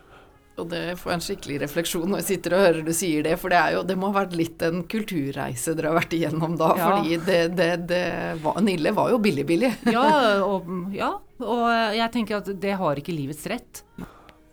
Og 0.57 0.69
det 0.71 0.95
får 0.97 1.11
jeg 1.11 1.19
en 1.19 1.25
skikkelig 1.27 1.57
refleksjon 1.67 2.07
når 2.09 2.23
jeg 2.23 2.29
sitter 2.31 2.55
og 2.57 2.63
hører 2.65 2.87
du 2.87 2.93
sier 2.97 3.27
det, 3.27 3.35
for 3.43 3.53
det, 3.53 3.59
er 3.61 3.75
jo, 3.77 3.83
det 3.85 3.97
må 4.01 4.09
ha 4.09 4.23
vært 4.23 4.37
litt 4.39 4.63
en 4.65 4.87
kulturreise 4.89 5.75
dere 5.77 5.91
har 5.91 5.99
vært 5.99 6.17
igjennom 6.17 6.57
da. 6.57 6.71
Ja. 6.79 6.87
Fordi 6.87 7.19
det, 7.27 7.41
det, 7.59 7.71
det 7.91 8.05
var, 8.45 8.63
Nille 8.65 8.95
var 8.97 9.13
jo 9.13 9.21
billig-billig. 9.27 9.73
Ja 9.93 10.07
og, 10.47 10.71
ja, 10.97 11.11
og 11.43 11.67
jeg 11.99 12.09
tenker 12.15 12.39
at 12.39 12.49
det 12.63 12.79
har 12.81 13.03
ikke 13.03 13.15
livets 13.15 13.45
rett. 13.53 13.83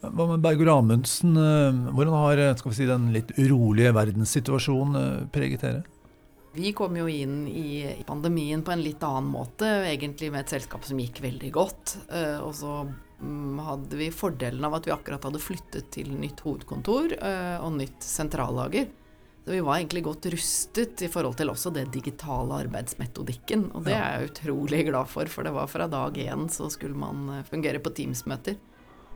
Hva 0.03 0.25
med 0.27 0.41
Bergur 0.43 0.67
Amundsen? 0.67 1.38
eh, 1.38 1.77
Hvordan 1.95 2.13
har 2.17 2.38
eh, 2.38 2.72
si, 2.75 2.86
den 2.86 3.12
litt 3.15 3.31
urolige 3.39 3.93
verdenssituasjonen 3.95 4.98
eh, 5.00 5.27
preget 5.31 5.63
dere? 5.63 5.83
Vi 6.53 6.74
kom 6.75 6.98
jo 7.00 7.07
inn 7.10 7.48
i 7.48 8.03
pandemien 8.05 8.62
på 8.62 8.74
en 8.74 8.83
litt 8.83 9.01
annen 9.03 9.31
måte, 9.31 9.65
egentlig 9.88 10.29
med 10.33 10.43
et 10.43 10.51
selskap 10.53 10.83
som 10.86 11.00
gikk 11.01 11.24
veldig 11.24 11.50
godt. 11.50 11.95
Og 12.45 12.51
så 12.53 12.74
mm, 12.86 13.57
hadde 13.65 13.98
vi 13.98 14.12
fordelen 14.13 14.67
av 14.67 14.75
at 14.77 14.86
vi 14.86 14.93
akkurat 14.93 15.25
hadde 15.25 15.41
flyttet 15.41 15.88
til 15.95 16.12
nytt 16.13 16.43
hovedkontor 16.45 17.15
og 17.57 17.72
nytt 17.74 18.05
sentrallager. 18.05 18.86
Så 19.41 19.55
vi 19.55 19.63
var 19.65 19.79
egentlig 19.79 20.03
godt 20.05 20.27
rustet 20.29 21.01
i 21.01 21.10
forhold 21.10 21.39
til 21.41 21.50
også 21.50 21.74
det 21.74 21.88
digitale 21.95 22.62
arbeidsmetodikken. 22.67 23.72
Og 23.74 23.89
det 23.89 23.98
er 23.98 24.19
jeg 24.19 24.29
utrolig 24.29 24.83
glad 24.91 25.10
for, 25.10 25.33
for 25.33 25.50
det 25.50 25.55
var 25.57 25.74
fra 25.74 25.89
dag 25.89 26.22
én 26.22 26.45
så 26.53 26.69
skulle 26.69 27.01
man 27.01 27.41
fungere 27.50 27.81
på 27.81 27.95
Teams-møter. 27.98 28.62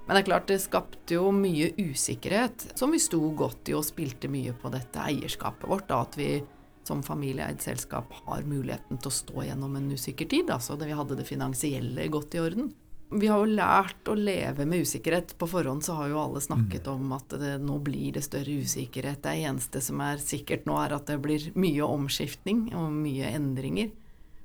Men 0.08 0.16
det 0.16 0.22
er 0.24 0.30
klart 0.30 0.48
det 0.48 0.62
skapte 0.64 1.18
jo 1.18 1.32
mye 1.36 1.74
usikkerhet, 1.76 2.70
som 2.80 2.94
vi 2.96 3.00
sto 3.04 3.20
godt 3.36 3.68
i 3.68 3.76
og 3.76 3.84
spilte 3.86 4.30
mye 4.32 4.54
på 4.56 4.72
dette 4.72 5.04
eierskapet 5.04 5.68
vårt. 5.68 5.88
da, 5.90 6.02
At 6.02 6.16
vi 6.18 6.44
som 6.88 7.04
familieeid 7.04 7.60
selskap 7.62 8.14
har 8.24 8.46
muligheten 8.48 8.98
til 8.98 9.12
å 9.12 9.16
stå 9.18 9.44
gjennom 9.50 9.76
en 9.76 9.92
usikker 9.92 10.30
tid. 10.32 10.50
Altså 10.54 10.78
det 10.80 10.88
vi 10.88 10.96
hadde 10.96 11.18
det 11.20 11.28
finansielle 11.28 12.08
godt 12.08 12.38
i 12.38 12.40
orden. 12.40 12.70
Vi 13.12 13.28
har 13.28 13.40
jo 13.40 13.56
lært 13.56 14.08
å 14.12 14.16
leve 14.16 14.66
med 14.68 14.84
usikkerhet. 14.84 15.34
På 15.40 15.48
forhånd 15.48 15.84
så 15.84 15.94
har 16.00 16.10
jo 16.12 16.20
alle 16.20 16.42
snakket 16.44 16.88
om 16.92 17.12
at 17.16 17.36
det, 17.40 17.54
nå 17.64 17.78
blir 17.84 18.16
det 18.18 18.24
større 18.24 18.58
usikkerhet. 18.64 19.22
Det 19.24 19.36
eneste 19.48 19.82
som 19.84 20.00
er 20.04 20.20
sikkert 20.24 20.66
nå, 20.68 20.76
er 20.84 20.96
at 20.96 21.08
det 21.08 21.20
blir 21.24 21.52
mye 21.56 21.88
omskiftning 21.88 22.70
og 22.76 22.92
mye 22.96 23.32
endringer. 23.36 23.92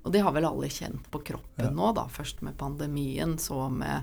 Og 0.03 0.15
det 0.15 0.23
har 0.23 0.35
vel 0.35 0.47
alle 0.47 0.71
kjent 0.71 1.11
på 1.11 1.23
kroppen 1.23 1.65
Ja. 1.65 1.71
nå, 1.71 1.93
da. 1.95 2.07
Først 2.11 2.43
med 2.43 2.57
pandemien, 2.59 3.39
så 3.39 3.71
med 3.71 4.03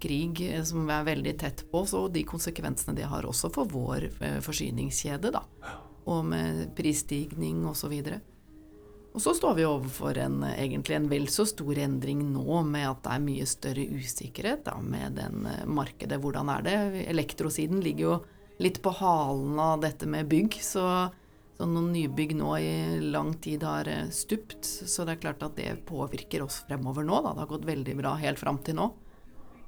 krig 0.00 0.40
eh, 0.48 0.62
som 0.64 0.88
er 0.90 1.06
veldig 1.06 1.36
tett 1.38 1.64
på, 1.70 1.84
så 1.86 2.06
de 2.12 2.24
konsekvensene 2.26 2.96
det 2.96 3.08
har 3.10 3.26
også 3.28 3.52
for 3.54 3.70
vår 3.70 4.08
eh, 4.20 4.40
forsyningskjede, 4.44 5.32
da. 5.34 5.44
Og 6.10 6.24
med 6.26 6.70
prisstigning 6.78 7.62
osv. 7.68 7.92
Og, 7.92 8.08
så 8.08 8.18
og 9.10 9.22
så 9.24 9.34
står 9.36 9.56
vi 9.58 9.68
overfor 9.68 10.18
en, 10.22 10.42
egentlig 10.48 10.96
en 10.96 11.08
vel 11.10 11.28
så 11.30 11.46
stor 11.48 11.78
endring 11.82 12.22
nå, 12.32 12.62
med 12.66 12.88
at 12.88 13.02
det 13.04 13.14
er 13.14 13.24
mye 13.24 13.48
større 13.48 13.86
usikkerhet 14.00 14.64
da, 14.68 14.76
med 14.82 15.18
den 15.20 15.48
eh, 15.50 15.64
markedet. 15.68 16.20
Hvordan 16.22 16.52
er 16.56 16.66
det? 16.66 16.76
Elektrosiden 17.10 17.82
ligger 17.84 18.06
jo 18.06 18.20
litt 18.60 18.82
på 18.84 18.92
halen 19.00 19.58
av 19.60 19.80
dette 19.84 20.08
med 20.08 20.28
bygg, 20.30 20.58
så, 20.64 20.86
så 21.56 21.68
noen 21.68 21.92
nybygg 21.94 22.34
nå 22.36 22.56
i 22.60 22.72
lang 23.00 23.32
tid 23.40 23.64
har 23.64 23.88
stupt. 24.12 24.64
Så 24.64 25.04
det 25.04 25.16
er 25.16 25.22
klart 25.26 25.44
at 25.46 25.56
det 25.56 25.78
påvirker 25.88 26.44
oss 26.44 26.62
fremover 26.68 27.06
nå. 27.06 27.22
Da. 27.24 27.32
Det 27.32 27.44
har 27.46 27.54
gått 27.54 27.70
veldig 27.70 27.96
bra 28.02 28.16
helt 28.20 28.40
fram 28.40 28.60
til 28.64 28.76
nå. 28.80 28.90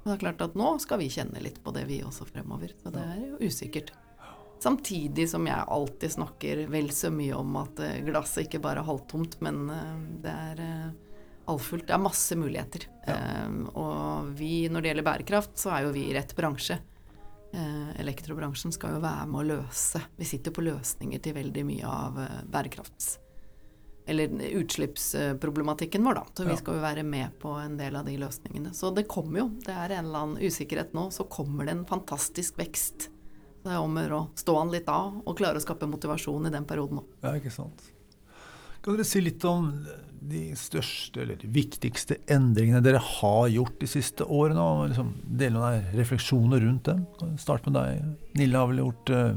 Og 0.03 0.09
det 0.09 0.15
er 0.17 0.23
klart 0.25 0.41
at 0.43 0.55
nå 0.59 0.73
skal 0.83 0.99
vi 0.99 1.11
kjenne 1.11 1.41
litt 1.43 1.61
på 1.63 1.71
det, 1.75 1.85
vi 1.87 2.01
også 2.03 2.27
fremover. 2.27 2.75
Så 2.83 2.91
det 2.91 3.03
er 3.03 3.21
jo 3.23 3.37
usikkert. 3.39 3.93
Samtidig 4.63 5.25
som 5.29 5.47
jeg 5.47 5.67
alltid 5.75 6.11
snakker 6.11 6.65
vel 6.71 6.91
så 6.95 7.09
mye 7.11 7.35
om 7.35 7.55
at 7.59 7.79
eh, 7.83 7.97
glasset 8.05 8.45
ikke 8.45 8.61
bare 8.63 8.79
er 8.79 8.87
halvtomt, 8.87 9.35
men 9.43 9.65
eh, 9.71 9.97
det 10.23 10.35
er 10.51 10.61
eh, 10.63 11.17
allfullt. 11.51 11.87
Det 11.89 11.95
er 11.95 12.03
masse 12.03 12.37
muligheter. 12.39 12.87
Ja. 13.03 13.17
og 13.75 14.29
vi, 14.39 14.69
når 14.71 14.79
det 14.79 14.91
gjelder 14.93 15.07
bærekraft, 15.09 15.57
så 15.59 15.73
er 15.75 15.83
jo 15.83 15.95
vi 15.95 16.05
i 16.07 16.13
rett 16.15 16.31
bransje. 16.37 16.79
elektrobransjen 17.99 18.71
skal 18.71 18.95
jo 18.95 19.01
være 19.03 19.27
med 19.27 19.41
å 19.41 19.49
løse. 19.57 19.99
Vi 20.15 20.25
sitter 20.25 20.55
på 20.55 20.63
løsninger 20.63 21.19
til 21.19 21.35
veldig 21.35 21.67
mye 21.67 21.97
av 21.99 22.23
bærekrafts... 22.47 23.17
Eller 24.05 24.33
utslippsproblematikken 24.59 26.03
vår, 26.03 26.17
da. 26.19 26.23
Så 26.35 26.45
vi 26.49 26.57
skal 26.59 26.75
jo 26.75 26.83
være 26.83 27.05
med 27.07 27.37
på 27.39 27.53
en 27.61 27.77
del 27.79 27.95
av 27.95 28.03
de 28.09 28.17
løsningene. 28.19 28.73
Så 28.75 28.91
det 28.91 29.05
kommer 29.07 29.39
jo. 29.39 29.49
Det 29.63 29.71
er 29.71 29.95
en 29.95 30.09
eller 30.09 30.25
annen 30.25 30.43
usikkerhet 30.43 30.91
nå. 30.97 31.07
Så 31.15 31.23
kommer 31.31 31.69
det 31.69 31.77
en 31.77 31.85
fantastisk 31.87 32.59
vekst 32.59 33.07
det 33.63 33.71
er 33.71 33.79
om 33.79 33.95
å 33.95 34.23
stå 34.35 34.55
an 34.59 34.71
litt 34.73 34.89
av 34.91 35.21
og 35.23 35.37
klare 35.39 35.59
å 35.59 35.63
skape 35.63 35.87
motivasjon 35.87 36.49
i 36.49 36.53
den 36.53 36.65
perioden 36.67 36.99
òg. 36.99 37.11
Ja, 37.23 37.35
ikke 37.39 37.53
sant. 37.53 37.85
Kan 38.83 38.97
dere 38.97 39.07
si 39.07 39.21
litt 39.23 39.43
om 39.47 39.69
de 40.23 40.41
største 40.59 41.21
eller 41.23 41.39
de 41.39 41.47
viktigste 41.51 42.17
endringene 42.31 42.83
dere 42.83 42.99
har 42.99 43.47
gjort 43.51 43.77
de 43.79 43.87
siste 43.87 44.27
årene? 44.27 44.59
og 44.59 44.89
liksom 44.91 45.13
Dele 45.23 45.55
noen 45.55 45.87
refleksjoner 45.95 46.63
rundt 46.63 46.89
dem. 46.89 47.05
Start 47.39 47.67
med 47.69 47.77
deg. 47.79 48.03
Nille 48.39 48.59
har 48.59 48.71
vel 48.71 48.83
gjort 48.83 49.13
uh, 49.15 49.31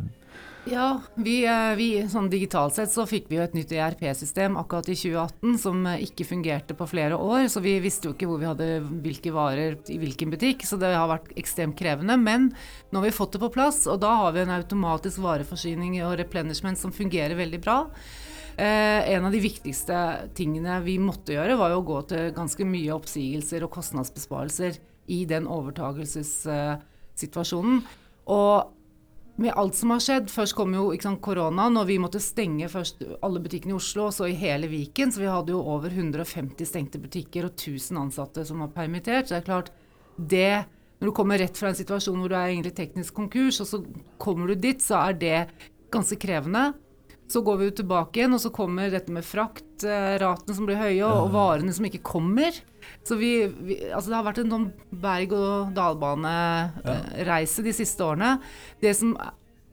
ja, 0.67 1.01
vi, 1.15 1.47
eh, 1.47 1.77
vi, 1.79 2.09
sånn 2.11 2.27
digitalt 2.31 2.75
sett 2.75 2.91
så 2.91 3.05
fikk 3.07 3.29
vi 3.31 3.37
jo 3.39 3.45
et 3.45 3.55
nytt 3.55 3.71
ERP-system 3.73 4.57
akkurat 4.59 4.89
i 4.91 4.97
2018 4.99 5.59
som 5.63 5.87
eh, 5.87 6.03
ikke 6.09 6.25
fungerte 6.27 6.75
på 6.75 6.87
flere 6.91 7.15
år. 7.15 7.47
Så 7.53 7.61
vi 7.63 7.81
visste 7.83 8.09
jo 8.09 8.15
ikke 8.17 8.27
hvor 8.31 8.41
vi 8.43 8.51
hadde 8.51 8.83
hvilke 9.05 9.31
varer 9.35 9.73
i 9.93 9.99
hvilken 10.03 10.31
butikk, 10.35 10.61
så 10.67 10.77
det 10.81 10.91
har 10.95 11.09
vært 11.11 11.31
ekstremt 11.39 11.79
krevende. 11.79 12.17
Men 12.19 12.41
nå 12.91 12.95
har 12.99 13.07
vi 13.07 13.13
fått 13.15 13.33
det 13.37 13.43
på 13.45 13.55
plass, 13.55 13.79
og 13.87 13.97
da 14.03 14.11
har 14.25 14.33
vi 14.35 14.41
en 14.43 14.57
automatisk 14.57 15.19
vareforsyning 15.23 15.93
og 16.07 16.19
replenishment 16.23 16.79
som 16.81 16.93
fungerer 16.95 17.37
veldig 17.39 17.61
bra. 17.63 17.79
Eh, 18.57 19.11
en 19.13 19.25
av 19.29 19.33
de 19.33 19.41
viktigste 19.45 19.97
tingene 20.35 20.81
vi 20.83 20.99
måtte 20.99 21.33
gjøre, 21.37 21.57
var 21.61 21.71
jo 21.75 21.79
å 21.83 21.91
gå 21.93 21.99
til 22.11 22.23
ganske 22.35 22.65
mye 22.67 22.95
oppsigelser 22.97 23.63
og 23.67 23.75
kostnadsbesparelser 23.77 24.73
i 25.13 25.25
den 25.29 25.47
overtagelsessituasjonen. 25.47 27.83
Og 28.35 28.76
med 29.37 29.53
alt 29.57 29.77
som 29.77 29.93
har 29.93 30.03
skjedd. 30.03 30.31
Først 30.33 30.57
kom 30.57 30.75
jo 30.77 30.89
sant, 31.03 31.21
koronaen, 31.25 31.77
og 31.77 31.89
vi 31.91 31.99
måtte 32.01 32.23
stenge 32.23 32.69
først 32.73 33.03
alle 33.25 33.43
butikkene 33.45 33.75
i 33.75 33.79
Oslo, 33.79 34.09
og 34.09 34.17
så 34.17 34.29
i 34.31 34.39
hele 34.39 34.71
Viken. 34.73 35.13
Så 35.13 35.23
vi 35.23 35.31
hadde 35.31 35.55
jo 35.55 35.61
over 35.61 35.93
150 35.93 36.69
stengte 36.69 37.01
butikker 37.03 37.49
og 37.49 37.55
1000 37.55 38.01
ansatte 38.07 38.47
som 38.49 38.65
var 38.65 38.73
permittert. 38.77 39.29
Så 39.29 39.37
det 39.37 39.43
er 39.43 39.51
klart, 39.51 39.71
det 40.17 40.65
Når 40.97 41.11
du 41.11 41.13
kommer 41.13 41.37
rett 41.37 41.59
fra 41.59 41.69
en 41.69 41.77
situasjon 41.77 42.17
hvor 42.17 42.31
du 42.33 42.35
er 42.35 42.49
egentlig 42.49 42.73
teknisk 42.73 43.13
konkurs, 43.13 43.59
og 43.61 43.67
så 43.69 43.83
kommer 44.17 44.49
du 44.49 44.55
dit, 44.57 44.81
så 44.81 45.03
er 45.11 45.19
det 45.21 45.41
ganske 45.93 46.17
krevende. 46.17 46.71
Så 47.31 47.39
går 47.47 47.57
vi 47.59 47.65
jo 47.69 47.79
tilbake 47.81 48.15
igjen, 48.21 48.35
og 48.37 48.43
så 48.43 48.51
kommer 48.55 48.93
dette 48.93 49.13
med 49.15 49.25
fraktratene 49.27 50.55
som 50.55 50.67
blir 50.69 50.79
høye, 50.79 51.05
og, 51.07 51.17
og 51.27 51.31
varene 51.35 51.73
som 51.75 51.85
ikke 51.89 52.07
kommer. 52.07 52.53
Så 53.07 53.13
vi, 53.19 53.33
vi, 53.67 53.75
altså 53.91 54.09
det 54.13 54.19
har 54.19 54.29
vært 54.29 54.43
en 54.45 54.55
sånn 54.55 54.73
berg-og-dal-bane-reise 55.07 57.61
de 57.67 57.73
siste 57.75 58.01
årene. 58.07 58.31
Det 58.83 58.93
som 58.99 59.09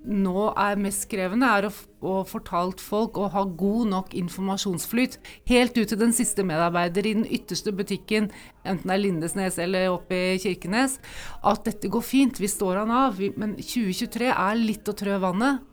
nå 0.04 0.50
er 0.60 0.80
mest 0.82 1.06
krevende, 1.12 1.48
er 1.48 1.68
å, 1.68 1.72
å 2.04 2.14
fortalt 2.28 2.82
folk 2.84 3.18
å 3.18 3.30
ha 3.32 3.44
god 3.48 3.92
nok 3.94 4.16
informasjonsflyt. 4.20 5.18
Helt 5.50 5.78
ut 5.78 5.90
til 5.90 6.00
den 6.00 6.14
siste 6.16 6.44
medarbeider 6.48 7.08
i 7.08 7.16
den 7.20 7.28
ytterste 7.28 7.74
butikken, 7.76 8.30
enten 8.68 8.90
det 8.90 8.98
er 8.98 9.04
Lindesnes 9.04 9.60
eller 9.64 9.92
oppe 9.94 10.20
i 10.34 10.42
Kirkenes, 10.44 11.00
at 11.44 11.64
dette 11.68 11.92
går 11.92 12.04
fint, 12.04 12.42
vi 12.42 12.52
står 12.52 12.84
han 12.84 12.94
av. 12.94 13.22
Men 13.40 13.56
2023 13.60 14.34
er 14.34 14.60
litt 14.60 14.92
å 14.92 14.98
trø 14.98 15.20
vannet. 15.24 15.64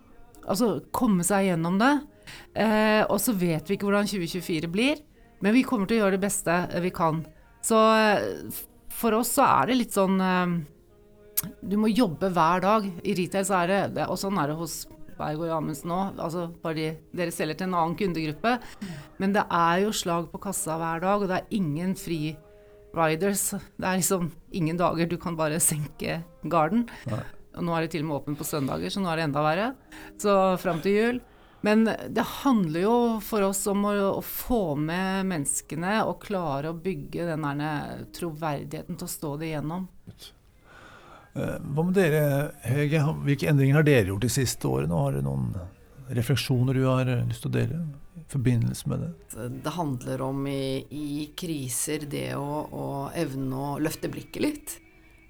Altså 0.50 0.80
komme 0.94 1.24
seg 1.26 1.50
gjennom 1.50 1.78
det. 1.80 1.92
Eh, 2.54 3.02
og 3.06 3.18
så 3.22 3.34
vet 3.36 3.68
vi 3.68 3.76
ikke 3.76 3.88
hvordan 3.88 4.08
2024 4.10 4.70
blir, 4.70 5.00
men 5.42 5.54
vi 5.56 5.64
kommer 5.66 5.88
til 5.88 5.98
å 6.00 6.04
gjøre 6.04 6.18
det 6.18 6.24
beste 6.26 6.56
vi 6.84 6.92
kan. 6.94 7.22
Så 7.64 7.78
eh, 7.78 8.60
for 9.00 9.16
oss 9.20 9.34
så 9.38 9.46
er 9.46 9.70
det 9.70 9.80
litt 9.80 9.96
sånn 9.96 10.20
eh, 10.20 10.54
Du 11.64 11.76
må 11.80 11.88
jobbe 11.88 12.32
hver 12.34 12.64
dag. 12.64 12.88
I 13.02 13.16
retail 13.16 13.46
så 13.48 13.62
er 13.62 13.74
det, 13.94 14.06
og 14.06 14.18
sånn 14.20 14.38
er 14.40 14.52
det 14.52 14.58
hos 14.58 14.82
Berg 15.20 15.42
og 15.44 15.50
Amundsen 15.52 15.92
òg, 15.92 16.20
altså 16.20 16.46
fordi 16.62 16.86
dere 17.16 17.32
selger 17.34 17.58
til 17.60 17.68
en 17.68 17.76
annen 17.76 17.96
kundegruppe. 17.98 18.54
Men 19.20 19.34
det 19.36 19.44
er 19.52 19.82
jo 19.84 19.96
slag 19.96 20.30
på 20.32 20.40
kassa 20.42 20.78
hver 20.80 21.02
dag, 21.04 21.20
og 21.20 21.28
det 21.28 21.40
er 21.40 21.58
ingen 21.58 21.92
fri 21.98 22.34
riders. 22.96 23.50
Det 23.76 23.86
er 23.86 24.00
liksom 24.00 24.30
ingen 24.56 24.80
dager 24.80 25.08
du 25.08 25.18
kan 25.20 25.36
bare 25.38 25.60
senke 25.62 26.22
garden. 26.48 26.88
Nei. 27.10 27.22
Og 27.56 27.66
nå 27.66 27.74
er 27.74 27.84
det 27.84 27.92
til 27.94 28.04
og 28.04 28.10
med 28.10 28.18
åpent 28.20 28.38
på 28.38 28.46
søndager, 28.46 28.92
så 28.92 29.02
nå 29.02 29.10
er 29.10 29.20
det 29.20 29.28
enda 29.28 29.44
verre. 29.44 29.68
Så 30.20 30.34
fram 30.62 30.82
til 30.84 30.96
jul. 30.96 31.20
Men 31.60 31.84
det 31.84 32.24
handler 32.40 32.80
jo 32.80 32.98
for 33.24 33.44
oss 33.44 33.66
om 33.68 33.84
å, 33.90 33.94
å, 34.16 34.20
få 34.24 34.76
med 34.80 35.26
menneskene 35.28 35.98
og 36.08 36.22
klare 36.24 36.70
å 36.70 36.76
bygge 36.76 37.26
den 37.28 37.44
der 37.44 38.06
troverdigheten 38.16 38.96
til 38.96 39.08
å 39.08 39.12
stå 39.12 39.34
det 39.40 39.50
igjennom. 39.50 39.84
Eh, 41.36 41.58
hva 41.60 41.84
med 41.84 41.94
dere, 41.98 42.22
Hege? 42.64 43.02
Hvilke 43.26 43.50
endringer 43.52 43.80
har 43.80 43.86
dere 43.86 44.08
gjort 44.08 44.24
de 44.24 44.32
siste 44.32 44.70
årene? 44.70 45.02
Har 45.04 45.18
dere 45.18 45.26
noen 45.28 45.52
refleksjoner 46.16 46.80
du 46.80 46.86
har 46.88 47.12
lyst 47.28 47.44
til 47.44 47.52
å 47.52 47.58
dele 47.58 47.84
i 48.16 48.24
forbindelse 48.32 48.90
med 48.90 49.04
det? 49.04 49.10
Det 49.60 49.76
handler 49.76 50.24
om 50.26 50.46
i, 50.48 50.80
i 50.96 51.10
kriser 51.36 52.08
det 52.10 52.30
å, 52.40 52.62
å 52.72 52.86
evne 53.12 53.66
å 53.66 53.74
løfte 53.84 54.08
blikket 54.10 54.46
litt. 54.46 54.78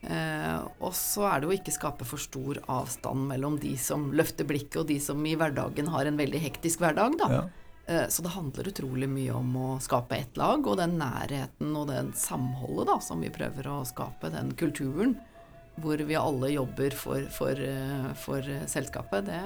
Eh, 0.02 0.60
og 0.80 0.94
så 0.96 1.26
er 1.28 1.40
det 1.40 1.48
jo 1.48 1.56
ikke 1.58 1.74
skape 1.74 2.06
for 2.08 2.22
stor 2.22 2.60
avstand 2.72 3.26
mellom 3.28 3.58
de 3.60 3.74
som 3.80 4.08
løfter 4.16 4.48
blikket, 4.48 4.82
og 4.82 4.88
de 4.88 5.00
som 5.02 5.20
i 5.26 5.36
hverdagen 5.38 5.90
har 5.92 6.08
en 6.08 6.20
veldig 6.20 6.40
hektisk 6.46 6.84
hverdag. 6.84 7.18
da. 7.20 7.30
Ja. 7.34 7.42
Eh, 7.86 8.06
så 8.08 8.24
det 8.24 8.34
handler 8.36 8.70
utrolig 8.72 9.10
mye 9.10 9.34
om 9.36 9.50
å 9.56 9.68
skape 9.82 10.16
ett 10.16 10.40
lag, 10.40 10.64
og 10.64 10.80
den 10.80 10.96
nærheten 11.00 11.74
og 11.76 11.90
den 11.92 12.14
samholdet 12.16 12.88
da, 12.92 13.00
som 13.04 13.20
vi 13.20 13.32
prøver 13.34 13.68
å 13.68 13.82
skape, 13.88 14.32
den 14.32 14.54
kulturen 14.56 15.18
hvor 15.80 16.00
vi 16.04 16.16
alle 16.18 16.50
jobber 16.50 16.92
for, 16.92 17.28
for, 17.32 17.56
eh, 17.56 18.10
for 18.20 18.44
selskapet, 18.68 19.30
det 19.30 19.44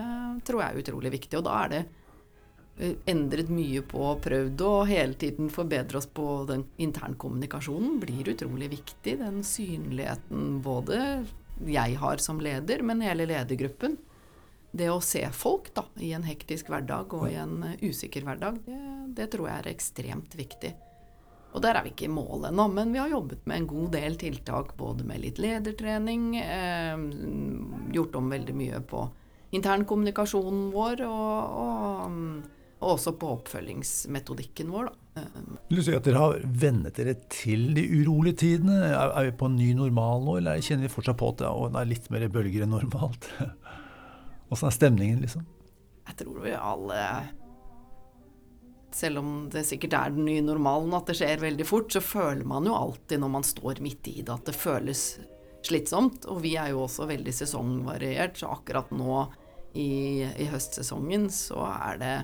tror 0.48 0.62
jeg 0.62 0.72
er 0.72 0.80
utrolig 0.82 1.12
viktig. 1.18 1.38
Og 1.38 1.46
da 1.46 1.58
er 1.62 1.70
det 1.70 1.84
Eh, 1.86 2.03
endret 3.06 3.50
mye 3.54 3.82
på, 3.86 4.06
prøvd 4.22 4.62
å 4.66 4.72
hele 4.88 5.14
tiden 5.18 5.50
forbedre 5.52 6.00
oss 6.00 6.08
på 6.10 6.42
den 6.48 6.64
internkommunikasjonen, 6.82 8.00
blir 8.02 8.32
utrolig 8.34 8.72
viktig. 8.72 9.18
Den 9.20 9.44
synligheten 9.46 10.58
både 10.64 10.98
jeg 11.70 11.98
har 12.00 12.22
som 12.22 12.40
leder, 12.42 12.82
men 12.82 13.04
hele 13.04 13.28
ledergruppen. 13.30 13.96
Det 14.74 14.88
å 14.90 14.98
se 15.04 15.22
folk 15.30 15.70
da, 15.76 15.84
i 16.02 16.10
en 16.16 16.26
hektisk 16.26 16.72
hverdag 16.72 17.12
og 17.14 17.28
i 17.30 17.36
en 17.38 17.60
eh, 17.62 17.84
usikker 17.86 18.26
hverdag, 18.26 18.58
det, 18.66 18.80
det 19.14 19.28
tror 19.30 19.46
jeg 19.46 19.60
er 19.60 19.70
ekstremt 19.70 20.34
viktig. 20.34 20.72
Og 21.54 21.62
der 21.62 21.78
er 21.78 21.84
vi 21.86 21.92
ikke 21.92 22.08
i 22.08 22.10
mål 22.10 22.48
ennå, 22.48 22.66
men 22.74 22.90
vi 22.90 22.98
har 22.98 23.12
jobbet 23.12 23.44
med 23.46 23.60
en 23.60 23.68
god 23.70 23.92
del 23.94 24.16
tiltak, 24.18 24.72
både 24.74 25.06
med 25.06 25.22
litt 25.22 25.38
ledertrening, 25.38 26.32
eh, 26.42 27.04
gjort 27.94 28.18
om 28.18 28.34
veldig 28.34 28.56
mye 28.58 28.82
på 28.90 29.04
internkommunikasjonen 29.54 30.66
vår 30.74 31.04
og, 31.06 31.54
og 31.62 32.53
og 32.84 32.98
også 32.98 33.14
på 33.16 33.30
oppfølgingsmetodikken 33.38 34.70
vår. 34.72 34.90
Da. 34.90 35.24
Vil 35.70 35.80
du 35.80 35.84
si 35.86 35.94
at 35.96 36.04
dere 36.06 36.20
har 36.20 36.42
vennet 36.44 36.96
dere 36.98 37.14
til 37.32 37.70
de 37.76 37.84
urolige 38.00 38.40
tidene? 38.44 38.80
Er, 38.90 39.14
vi 39.28 39.36
på 39.40 39.48
en 39.48 39.56
ny 39.58 39.70
normal 39.78 40.24
nå, 40.26 40.36
eller 40.40 40.62
kjenner 40.64 40.88
vi 40.88 40.92
fortsatt 40.92 41.18
på 41.20 41.30
at 41.32 41.40
det 41.40 41.50
er 41.80 41.90
litt 41.90 42.10
mer 42.12 42.26
bølger 42.34 42.66
enn 42.66 42.74
normalt? 42.74 43.30
Åssen 44.52 44.68
er 44.68 44.76
stemningen, 44.76 45.22
liksom? 45.24 45.46
Jeg 46.04 46.18
tror 46.20 46.42
vi 46.44 46.52
alle 46.52 46.98
Selv 48.92 49.22
om 49.22 49.30
det 49.50 49.64
sikkert 49.64 49.96
er 49.96 50.12
den 50.14 50.26
nye 50.28 50.42
normalen 50.44 50.92
at 50.98 51.08
det 51.08 51.16
skjer 51.18 51.40
veldig 51.42 51.66
fort, 51.66 51.88
så 51.94 52.04
føler 52.04 52.44
man 52.46 52.68
jo 52.68 52.76
alltid 52.76 53.22
når 53.22 53.32
man 53.38 53.46
står 53.46 53.80
midt 53.82 54.12
i 54.12 54.20
det, 54.20 54.34
at 54.34 54.50
det 54.50 54.54
føles 54.58 55.06
slitsomt. 55.64 56.28
Og 56.30 56.42
vi 56.44 56.54
er 56.60 56.74
jo 56.74 56.84
også 56.84 57.08
veldig 57.08 57.34
sesongvariert, 57.34 58.36
så 58.38 58.52
akkurat 58.54 58.92
nå 58.94 59.24
i, 59.74 60.22
i 60.22 60.46
høstsesongen 60.52 61.26
så 61.34 61.64
er 61.72 61.98
det 61.98 62.14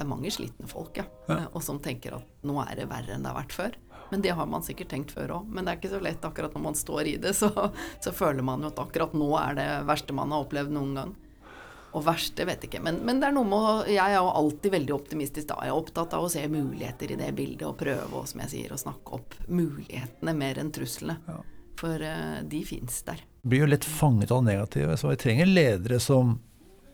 det 0.00 0.06
er 0.06 0.08
mange 0.08 0.30
slitne 0.32 0.64
folk, 0.64 0.96
ja. 0.96 1.04
ja. 1.28 1.42
Og 1.52 1.60
som 1.60 1.76
tenker 1.84 2.14
at 2.16 2.44
nå 2.48 2.54
er 2.62 2.78
det 2.78 2.86
verre 2.88 3.12
enn 3.12 3.26
det 3.26 3.28
har 3.28 3.36
vært 3.36 3.52
før. 3.52 3.74
Men 4.10 4.22
det 4.24 4.32
har 4.34 4.46
man 4.48 4.64
sikkert 4.64 4.88
tenkt 4.88 5.12
før 5.12 5.34
òg. 5.36 5.50
Men 5.52 5.66
det 5.66 5.72
er 5.74 5.80
ikke 5.80 5.90
så 5.92 6.00
lett 6.00 6.24
akkurat 6.24 6.54
når 6.56 6.62
man 6.64 6.78
står 6.78 7.10
i 7.12 7.16
det. 7.20 7.34
Så, 7.40 7.50
så, 8.00 8.12
føler 8.16 8.42
man 8.42 8.64
jo 8.64 8.70
at 8.72 8.80
akkurat 8.80 9.12
nå 9.16 9.28
er 9.38 9.58
det 9.58 9.68
verste 9.88 10.16
man 10.16 10.32
har 10.32 10.46
opplevd 10.46 10.72
noen 10.72 10.96
gang. 10.96 11.12
Og 11.92 12.04
verste 12.06 12.46
vet 12.48 12.64
jeg 12.64 12.70
ikke. 12.70 12.82
Men, 12.86 13.02
men 13.06 13.20
det 13.20 13.28
er 13.28 13.36
noe 13.36 13.48
med 13.50 13.92
Jeg 13.92 14.02
er 14.02 14.16
jo 14.16 14.32
alltid 14.40 14.74
veldig 14.78 14.96
optimistisk 14.96 15.52
da. 15.52 15.60
Jeg 15.66 15.74
er 15.74 15.78
opptatt 15.84 16.16
av 16.16 16.26
å 16.26 16.32
se 16.32 16.42
muligheter 16.48 17.12
i 17.12 17.20
det 17.20 17.30
bildet 17.36 17.68
og 17.68 17.78
prøve 17.80 18.08
og, 18.08 18.28
som 18.30 18.40
jeg 18.46 18.54
sier, 18.54 18.74
å 18.74 18.80
snakke 18.80 19.20
opp 19.20 19.36
mulighetene 19.52 20.36
mer 20.40 20.64
enn 20.64 20.72
truslene. 20.74 21.20
Ja. 21.28 21.40
For 21.80 22.02
uh, 22.02 22.40
de 22.48 22.64
fins 22.64 23.02
der. 23.06 23.20
Blir 23.44 23.64
jo 23.64 23.70
lett 23.72 23.86
fanget 23.88 24.32
av 24.32 24.44
det 24.44 24.54
negative. 24.54 24.96
Så 25.00 25.12
vi 25.12 25.20
trenger 25.20 25.52
ledere 25.52 26.00
som 26.02 26.38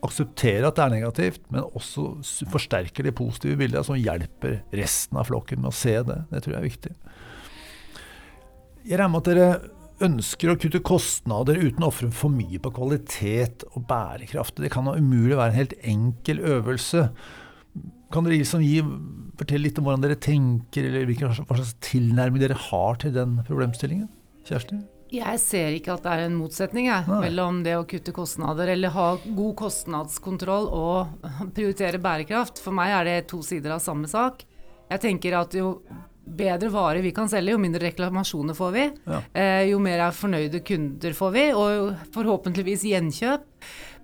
aksepterer 0.05 0.67
at 0.69 0.77
det 0.77 0.85
er 0.85 0.93
negativt, 0.93 1.47
men 1.53 1.65
også 1.67 2.09
forsterker 2.53 3.07
det 3.07 3.15
positive 3.17 3.57
bildet, 3.61 3.87
som 3.87 3.99
hjelper 3.99 4.61
resten 4.77 5.19
av 5.21 5.29
flokken 5.31 5.63
med 5.63 5.73
å 5.73 5.77
se 5.77 5.97
det. 6.07 6.19
Det 6.33 6.43
tror 6.45 6.57
jeg 6.57 6.61
er 6.61 6.69
viktig. 6.69 6.93
Jeg 8.87 9.01
regner 9.01 9.15
med 9.15 9.23
at 9.23 9.31
dere 9.33 9.49
ønsker 10.07 10.53
å 10.53 10.59
kutte 10.61 10.83
kostnader 10.85 11.59
uten 11.59 11.85
å 11.85 11.89
ofre 11.89 12.11
for 12.15 12.33
mye 12.33 12.61
på 12.63 12.73
kvalitet 12.77 13.65
og 13.73 13.87
bærekraft. 13.89 14.61
Det 14.61 14.71
kan 14.75 14.91
umulig 14.93 15.39
være 15.39 15.55
en 15.55 15.61
helt 15.63 15.77
enkel 15.81 16.43
øvelse. 16.45 17.07
Kan 18.13 18.27
dere 18.27 18.37
liksom 18.37 18.63
gi, 18.63 18.83
fortelle 19.41 19.67
litt 19.67 19.81
om 19.81 19.89
hvordan 19.89 20.05
dere 20.05 20.21
tenker, 20.21 20.87
eller 20.87 21.09
hvilken 21.09 21.33
slags 21.41 21.73
tilnærming 21.89 22.45
dere 22.45 22.59
har 22.69 23.01
til 23.03 23.17
den 23.17 23.41
problemstillingen? 23.49 24.11
Kjersti? 24.47 24.79
Jeg 25.13 25.39
ser 25.39 25.77
ikke 25.77 25.95
at 25.95 26.03
det 26.03 26.15
er 26.17 26.25
en 26.27 26.37
motsetning 26.39 26.89
jeg, 26.89 27.07
mellom 27.07 27.63
det 27.67 27.77
å 27.79 27.87
kutte 27.89 28.15
kostnader 28.15 28.73
eller 28.73 28.95
ha 28.95 29.07
god 29.23 29.55
kostnadskontroll 29.61 30.67
og 30.75 31.29
prioritere 31.57 32.03
bærekraft. 32.03 32.61
For 32.63 32.75
meg 32.75 32.95
er 32.97 33.09
det 33.09 33.17
to 33.31 33.43
sider 33.47 33.77
av 33.77 33.85
samme 33.85 34.11
sak. 34.11 34.43
Jeg 34.91 35.03
tenker 35.03 35.39
at 35.39 35.55
jo 35.59 35.79
bedre 36.27 36.69
varer 36.75 37.05
vi 37.05 37.13
kan 37.15 37.29
selge, 37.31 37.55
jo 37.55 37.63
mindre 37.63 37.85
reklamasjoner 37.87 38.57
får 38.59 38.73
vi. 38.75 38.87
Ja. 39.07 39.21
Eh, 39.31 39.63
jo 39.71 39.79
mer 39.83 40.09
er 40.09 40.17
fornøyde 40.17 40.61
kunder 40.67 41.15
får 41.15 41.35
vi, 41.37 41.45
og 41.55 42.09
forhåpentligvis 42.15 42.87
gjenkjøp. 42.91 43.47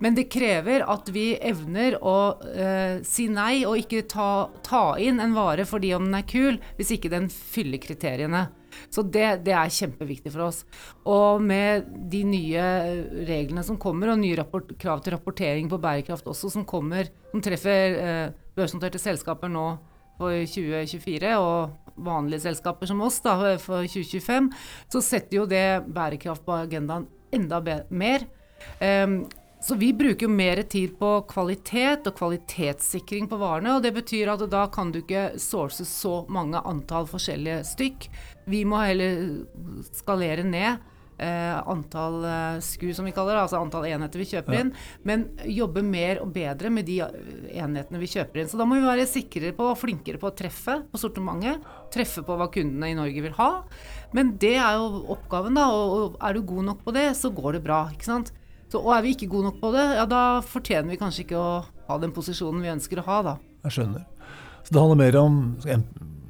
Men 0.03 0.17
det 0.19 0.29
krever 0.31 0.83
at 0.91 1.11
vi 1.15 1.33
evner 1.39 1.99
å 1.99 2.17
eh, 2.47 3.03
si 3.07 3.29
nei 3.31 3.63
og 3.67 3.79
ikke 3.83 4.07
ta, 4.11 4.49
ta 4.67 4.85
inn 5.03 5.23
en 5.23 5.35
vare 5.35 5.67
fordi 5.67 5.93
om 5.99 6.09
den 6.09 6.19
er 6.19 6.27
kul, 6.27 6.59
hvis 6.79 6.95
ikke 6.97 7.11
den 7.13 7.29
fyller 7.31 7.83
kriteriene. 7.83 8.49
Så 8.93 9.05
det, 9.05 9.45
det, 9.47 9.55
er 9.57 9.73
kjempeviktig 9.73 10.33
for 10.35 10.47
oss. 10.49 10.63
Og 11.09 11.43
med 11.45 11.89
de 12.13 12.23
nye 12.29 12.67
reglene 13.29 13.65
som 13.67 13.79
kommer, 13.81 14.13
og 14.13 14.21
nye 14.23 14.39
rapport, 14.41 14.75
krav 14.81 15.03
til 15.05 15.17
rapportering 15.17 15.71
på 15.71 15.81
bærekraft 15.83 16.29
også, 16.31 16.53
som 16.57 16.67
kommer, 16.69 17.11
som 17.33 17.45
treffer 17.45 17.99
eh, 18.03 18.27
børsnoterte 18.57 19.01
selskaper 19.03 19.53
nå 19.53 19.67
for 20.21 20.37
2024, 20.47 21.37
og 21.41 21.97
vanlige 22.03 22.45
selskaper 22.47 22.89
som 22.89 23.03
oss 23.05 23.21
da, 23.25 23.37
for 23.61 23.85
2025, 23.89 24.51
så 24.93 25.03
setter 25.05 25.41
jo 25.41 25.49
det 25.51 25.83
bærekraft 25.93 26.45
på 26.47 26.57
agendaen 26.63 27.09
enda 27.33 27.61
mer. 27.91 28.27
Um, 28.79 29.23
så 29.63 29.77
vi 29.79 29.93
bruker 29.95 30.27
jo 30.27 30.33
mer 30.33 30.63
tid 30.67 30.97
på 30.99 31.11
kvalitet 31.31 32.09
og 32.11 32.17
kvalitetssikring 32.19 33.29
på 33.31 33.39
varene. 33.39 33.77
og 33.77 33.85
Det 33.85 33.95
betyr 33.95 34.33
at 34.35 34.43
da 34.51 34.67
kan 34.73 34.91
du 34.91 34.99
ikke 35.03 35.39
source 35.39 35.87
så 35.87 36.23
mange 36.33 36.59
antall 36.59 37.07
forskjellige 37.11 37.63
stykk. 37.71 38.09
Vi 38.51 38.65
må 38.67 38.83
heller 38.83 39.45
skalere 39.95 40.43
ned 40.43 40.83
eh, 41.23 41.69
antall 41.71 42.25
eh, 42.27 42.59
SKU, 42.59 42.91
som 42.95 43.07
vi 43.07 43.15
kaller 43.15 43.37
det, 43.37 43.45
altså 43.45 43.61
antall 43.63 43.87
enheter 43.87 44.23
vi 44.23 44.29
kjøper 44.33 44.57
ja. 44.57 44.65
inn. 44.65 44.75
Men 45.07 45.25
jobbe 45.47 45.87
mer 45.87 46.25
og 46.25 46.35
bedre 46.35 46.73
med 46.75 46.89
de 46.91 46.99
enhetene 47.05 48.03
vi 48.03 48.11
kjøper 48.11 48.43
inn. 48.43 48.51
Så 48.51 48.59
da 48.59 48.67
må 48.67 48.81
vi 48.81 48.87
være 48.89 49.07
sikrere 49.11 49.55
på 49.57 49.71
og 49.71 49.79
flinkere 49.79 50.19
på 50.19 50.31
å 50.31 50.37
treffe 50.43 50.81
på 50.91 51.01
sortimentet. 51.01 51.63
Treffe 51.95 52.27
på 52.27 52.39
hva 52.39 52.51
kundene 52.53 52.91
i 52.91 52.99
Norge 52.99 53.25
vil 53.25 53.39
ha. 53.39 53.51
Men 54.17 54.35
det 54.43 54.57
er 54.59 54.79
jo 54.81 55.07
oppgaven, 55.15 55.55
da. 55.59 55.71
Og 55.71 56.19
er 56.19 56.35
du 56.35 56.47
god 56.51 56.73
nok 56.73 56.87
på 56.87 56.99
det, 56.99 57.13
så 57.19 57.31
går 57.31 57.61
det 57.61 57.67
bra. 57.71 57.85
ikke 57.95 58.11
sant? 58.11 58.35
Så, 58.73 58.81
og 58.81 58.95
er 58.97 59.03
vi 59.05 59.13
ikke 59.13 59.29
gode 59.29 59.51
nok 59.51 59.59
på 59.61 59.71
det, 59.75 59.83
ja 59.99 60.07
da 60.09 60.23
fortjener 60.49 60.95
vi 60.95 60.97
kanskje 60.97 61.27
ikke 61.27 61.37
å 61.37 61.49
ha 61.91 61.97
den 62.01 62.15
posisjonen 62.17 62.63
vi 62.65 62.71
ønsker 62.73 63.03
å 63.03 63.05
ha, 63.05 63.19
da. 63.27 63.35
Jeg 63.67 63.75
skjønner. 63.77 64.07
Så 64.63 64.73
det 64.73 64.81
handler 64.81 65.01
mer 65.03 65.19
om 65.21 65.35
en 65.75 65.83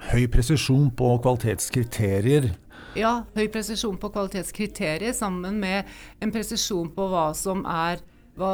høy 0.09 0.25
presisjon 0.33 0.89
på 0.99 1.11
kvalitetskriterier? 1.23 2.49
Ja, 2.99 3.13
høy 3.37 3.47
presisjon 3.53 3.95
på 4.01 4.11
kvalitetskriterier 4.11 5.15
sammen 5.15 5.61
med 5.63 5.87
en 6.19 6.33
presisjon 6.35 6.91
på 6.97 7.07
hva 7.13 7.29
som 7.39 7.63
er 7.63 8.03
hva, 8.41 8.51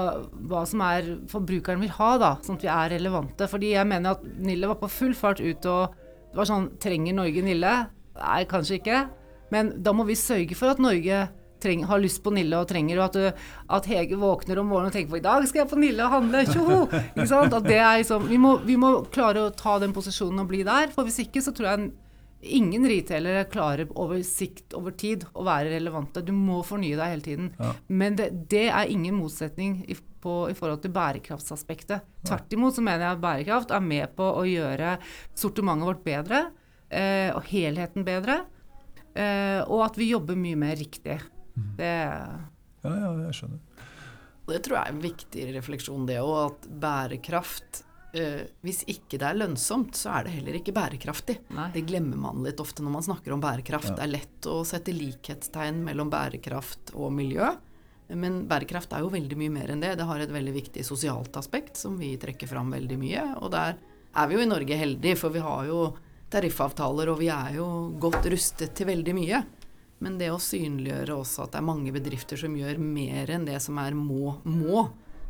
hva, 0.51 0.64
som 0.66 0.83
er 0.83 1.09
forbrukeren 1.31 1.81
vil 1.81 1.94
ha, 1.96 2.11
da, 2.20 2.33
sånn 2.42 2.59
at 2.59 2.64
vi 2.66 2.70
er 2.74 2.92
relevante. 2.96 3.46
Fordi 3.48 3.72
jeg 3.72 3.88
mener 3.88 4.18
at 4.18 4.24
Nille 4.42 4.68
var 4.68 4.81
på 4.83 4.90
full 4.90 5.14
fart 5.16 5.40
ut 5.40 5.68
og 5.70 5.96
Det 6.29 6.37
var 6.37 6.48
sånn 6.51 6.66
Trenger 6.83 7.14
Norge 7.16 7.40
Nille? 7.40 7.74
Nei, 8.18 8.40
kanskje 8.51 8.83
ikke. 8.83 8.98
Men 9.55 9.70
da 9.81 9.94
må 9.96 10.05
vi 10.05 10.18
sørge 10.18 10.59
for 10.59 10.74
at 10.74 10.83
Norge 10.83 11.22
treng, 11.62 11.85
har 11.88 12.03
lyst 12.03 12.23
på 12.25 12.33
Nille 12.35 12.59
og 12.59 12.68
trenger, 12.71 13.01
og 13.01 13.07
at, 13.09 13.18
du, 13.18 13.47
at, 13.79 13.88
Hege 13.90 14.18
våkner 14.21 14.61
om 14.62 14.68
morgenen 14.73 14.92
og 14.92 14.97
tenker 14.97 15.14
på 15.14 15.21
i 15.21 15.25
dag 15.25 15.47
skal 15.49 15.64
jeg 15.64 15.71
på 15.71 15.81
Nille 15.81 16.05
og 16.05 16.16
handle, 16.16 16.44
tjoho! 16.53 16.83
Liksom, 17.18 18.29
vi, 18.29 18.40
må, 18.42 18.59
vi 18.66 18.77
må 18.81 18.92
klare 19.14 19.47
å 19.47 19.55
ta 19.55 19.79
den 19.83 19.94
posisjonen 19.97 20.44
og 20.44 20.51
bli 20.51 20.64
der, 20.66 20.92
for 20.94 21.09
hvis 21.09 21.23
ikke 21.27 21.44
så 21.44 21.55
tror 21.57 21.73
jeg 21.73 21.90
ingen 22.40 22.87
retailere 22.87 23.47
klarer 23.51 23.88
over 23.99 24.21
sikt, 24.27 24.75
over 24.79 24.94
tid, 24.94 25.25
å 25.35 25.44
være 25.47 25.73
relevante. 25.75 26.23
Du 26.23 26.33
må 26.35 26.61
fornye 26.66 26.99
deg 26.99 27.14
hele 27.14 27.25
tiden. 27.25 27.49
Ja. 27.59 27.73
Men 27.88 28.18
det, 28.18 28.29
det, 28.51 28.68
er 28.71 28.92
ingen 28.92 29.18
motsetning 29.18 29.81
i, 29.90 29.97
på, 30.23 30.37
i 30.51 30.55
forhold 30.59 30.85
til 30.85 30.94
bærekraftsaspektet. 30.94 32.07
Tvert 32.27 32.55
imot 32.55 32.79
så 32.79 32.85
mener 32.85 33.07
jeg 33.07 33.16
at 33.16 33.25
bærekraft 33.25 33.75
er 33.75 33.83
med 33.85 34.14
på 34.18 34.29
å 34.38 34.47
gjøre 34.47 34.97
sortimentet 35.38 35.90
vårt 35.90 36.05
bedre, 36.07 36.44
eh, 36.90 37.35
og 37.35 37.42
helheten 37.51 38.07
bedre. 38.07 38.44
Eh, 39.18 39.61
og 39.66 39.83
at 39.88 39.99
vi 39.99 40.12
jobber 40.12 40.38
mye 40.38 40.59
mer 40.59 40.79
riktig. 40.79 41.18
Det 41.79 41.92
Ja, 42.85 42.94
ja, 42.94 43.12
jeg 43.27 43.37
skjønner. 43.40 43.85
Det 44.49 44.62
tror 44.64 44.79
jeg 44.79 44.87
er 44.87 44.94
en 44.94 45.05
viktig 45.05 45.44
refleksjon, 45.59 46.07
det 46.09 46.18
òg. 46.23 46.37
At 46.47 46.68
bærekraft 46.81 47.83
eh, 48.16 48.47
hvis 48.64 48.83
ikke 48.88 49.21
det 49.21 49.27
er 49.29 49.38
lønnsomt, 49.38 49.97
så 49.99 50.14
er 50.16 50.27
det 50.27 50.37
heller 50.38 50.59
ikke 50.61 50.75
bærekraftig. 50.77 51.38
Nei. 51.57 51.68
Det 51.75 51.85
glemmer 51.88 52.21
man 52.29 52.44
litt 52.47 52.61
ofte 52.62 52.85
når 52.85 52.94
man 52.97 53.07
snakker 53.07 53.35
om 53.35 53.42
bærekraft. 53.44 53.92
Ja. 53.92 53.99
Det 53.99 54.07
er 54.07 54.14
lett 54.14 54.49
å 54.49 54.61
sette 54.68 54.94
likhetstegn 54.97 55.83
mellom 55.85 56.12
bærekraft 56.12 56.94
og 56.97 57.12
miljø. 57.14 57.51
Men 58.09 58.40
bærekraft 58.49 58.94
er 58.97 59.05
jo 59.05 59.12
veldig 59.12 59.37
mye 59.37 59.53
mer 59.53 59.75
enn 59.75 59.85
det. 59.85 59.94
Det 60.01 60.09
har 60.09 60.25
et 60.25 60.33
veldig 60.33 60.55
viktig 60.55 60.85
sosialt 60.87 61.35
aspekt 61.37 61.77
som 61.77 61.99
vi 62.01 62.14
trekker 62.21 62.49
fram 62.49 62.73
veldig 62.73 62.97
mye. 63.01 63.25
Og 63.42 63.53
der 63.53 63.77
er 63.77 64.29
vi 64.31 64.38
jo 64.38 64.44
i 64.44 64.49
Norge 64.49 64.79
heldige, 64.81 65.18
for 65.21 65.35
vi 65.35 65.44
har 65.44 65.68
jo 65.68 65.83
tariffavtaler, 66.33 67.11
og 67.12 67.21
vi 67.21 67.29
er 67.33 67.59
jo 67.59 67.66
godt 68.01 68.27
rustet 68.33 68.73
til 68.77 68.88
veldig 68.88 69.14
mye. 69.16 69.42
Men 70.05 70.19
det 70.21 70.31
å 70.31 70.39
synliggjøre 70.43 71.17
også 71.19 71.45
at 71.45 71.55
det 71.55 71.61
er 71.61 71.67
mange 71.67 71.93
bedrifter 71.95 72.39
som 72.39 72.55
gjør 72.55 72.79
mer 72.83 73.33
enn 73.35 73.47
det 73.49 73.59
som 73.63 73.79
er 73.83 73.97
må, 73.99 74.37
må, 74.47 74.85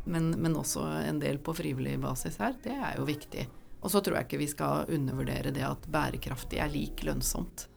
men, 0.09 0.29
men 0.37 0.57
også 0.57 0.83
en 1.07 1.21
del 1.21 1.41
på 1.41 1.55
frivillig 1.57 1.97
basis 2.01 2.37
her, 2.41 2.53
det 2.63 2.75
er 2.75 2.99
jo 2.99 3.07
viktig. 3.09 3.47
Og 3.79 3.91
så 3.93 4.01
tror 4.03 4.19
jeg 4.19 4.27
ikke 4.27 4.41
vi 4.41 4.49
skal 4.51 4.91
undervurdere 4.93 5.53
det 5.55 5.65
at 5.65 5.87
bærekraftig 5.91 6.59
er 6.61 6.71
lik 6.71 7.03
lønnsomt. 7.07 7.67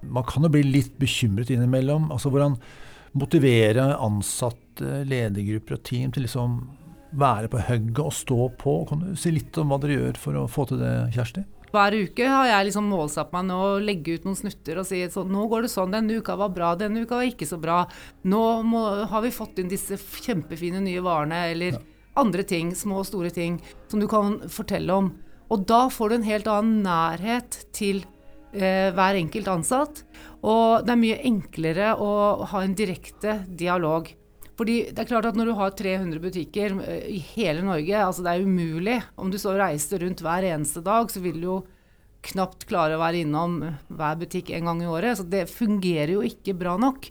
Man 0.00 0.24
kan 0.24 0.46
jo 0.46 0.52
bli 0.52 0.64
litt 0.64 0.94
bekymret 0.98 1.52
innimellom. 1.52 2.08
Altså 2.14 2.32
hvordan 2.32 2.56
motivere 3.20 3.90
ansatte, 4.00 5.02
ledergrupper 5.04 5.76
og 5.76 5.82
team 5.84 6.14
til 6.14 6.24
liksom 6.24 6.60
være 7.20 7.50
på 7.52 7.60
hugget 7.66 8.04
og 8.04 8.14
stå 8.16 8.48
på. 8.60 8.76
Kan 8.88 9.04
du 9.04 9.14
si 9.18 9.32
litt 9.34 9.56
om 9.60 9.72
hva 9.72 9.80
dere 9.82 9.98
gjør 9.98 10.20
for 10.22 10.40
å 10.40 10.46
få 10.50 10.66
til 10.70 10.80
det, 10.80 10.94
Kjersti? 11.16 11.44
Hver 11.70 11.94
uke 12.02 12.26
har 12.26 12.48
jeg 12.48 12.66
liksom 12.68 12.88
målsatt 12.90 13.30
meg 13.34 13.46
nå 13.46 13.56
å 13.62 13.78
legge 13.82 14.16
ut 14.18 14.26
noen 14.26 14.38
snutter 14.38 14.80
og 14.82 14.88
si 14.88 15.04
sånn 15.12 15.30
Nå 15.30 15.46
går 15.50 15.66
det 15.66 15.72
sånn, 15.72 15.94
denne 15.94 16.18
uka 16.18 16.34
var 16.38 16.50
bra, 16.54 16.72
denne 16.78 17.04
uka 17.04 17.20
var 17.20 17.28
ikke 17.30 17.46
så 17.46 17.60
bra. 17.62 17.84
Nå 18.26 18.44
må, 18.66 18.82
har 19.10 19.22
vi 19.22 19.32
fått 19.34 19.60
inn 19.62 19.70
disse 19.70 19.98
kjempefine 19.98 20.82
nye 20.82 21.02
varene, 21.04 21.44
eller 21.52 21.78
ja. 21.78 21.82
andre 22.18 22.46
ting, 22.46 22.74
små 22.74 23.04
og 23.04 23.10
store 23.10 23.30
ting, 23.34 23.60
som 23.90 24.02
du 24.02 24.08
kan 24.10 24.40
fortelle 24.50 24.96
om. 25.02 25.12
Og 25.50 25.66
da 25.66 25.84
får 25.90 26.10
du 26.10 26.18
en 26.18 26.28
helt 26.30 26.50
annen 26.50 26.82
nærhet 26.86 27.62
til 27.74 28.02
eh, 28.54 28.90
hver 28.94 29.18
enkelt 29.18 29.50
ansatt. 29.50 30.04
Og 30.42 30.86
det 30.86 30.94
er 30.94 31.02
mye 31.04 31.22
enklere 31.30 31.94
å 31.98 32.10
ha 32.50 32.64
en 32.64 32.76
direkte 32.78 33.40
dialog. 33.46 34.10
Fordi 34.60 34.76
det 34.92 35.00
er 35.00 35.08
klart 35.08 35.30
at 35.30 35.38
Når 35.38 35.48
du 35.48 35.56
har 35.56 35.72
300 35.72 36.20
butikker 36.20 36.78
eh, 36.84 37.10
i 37.16 37.20
hele 37.32 37.64
Norge, 37.64 37.96
altså 37.96 38.24
det 38.26 38.34
er 38.34 38.44
umulig. 38.44 38.98
Om 39.16 39.32
du 39.32 39.38
så 39.40 39.56
reiste 39.56 40.00
rundt 40.02 40.20
hver 40.24 40.44
eneste 40.52 40.84
dag, 40.84 41.08
så 41.08 41.22
vil 41.24 41.40
du 41.40 41.46
jo 41.48 41.60
knapt 42.20 42.66
klare 42.68 42.98
å 42.98 43.00
være 43.00 43.22
innom 43.22 43.54
hver 43.88 44.18
butikk 44.20 44.50
en 44.52 44.68
gang 44.68 44.82
i 44.84 44.88
året. 44.90 45.16
Så 45.16 45.24
det 45.32 45.46
fungerer 45.48 46.12
jo 46.18 46.24
ikke 46.26 46.52
bra 46.60 46.74
nok. 46.80 47.08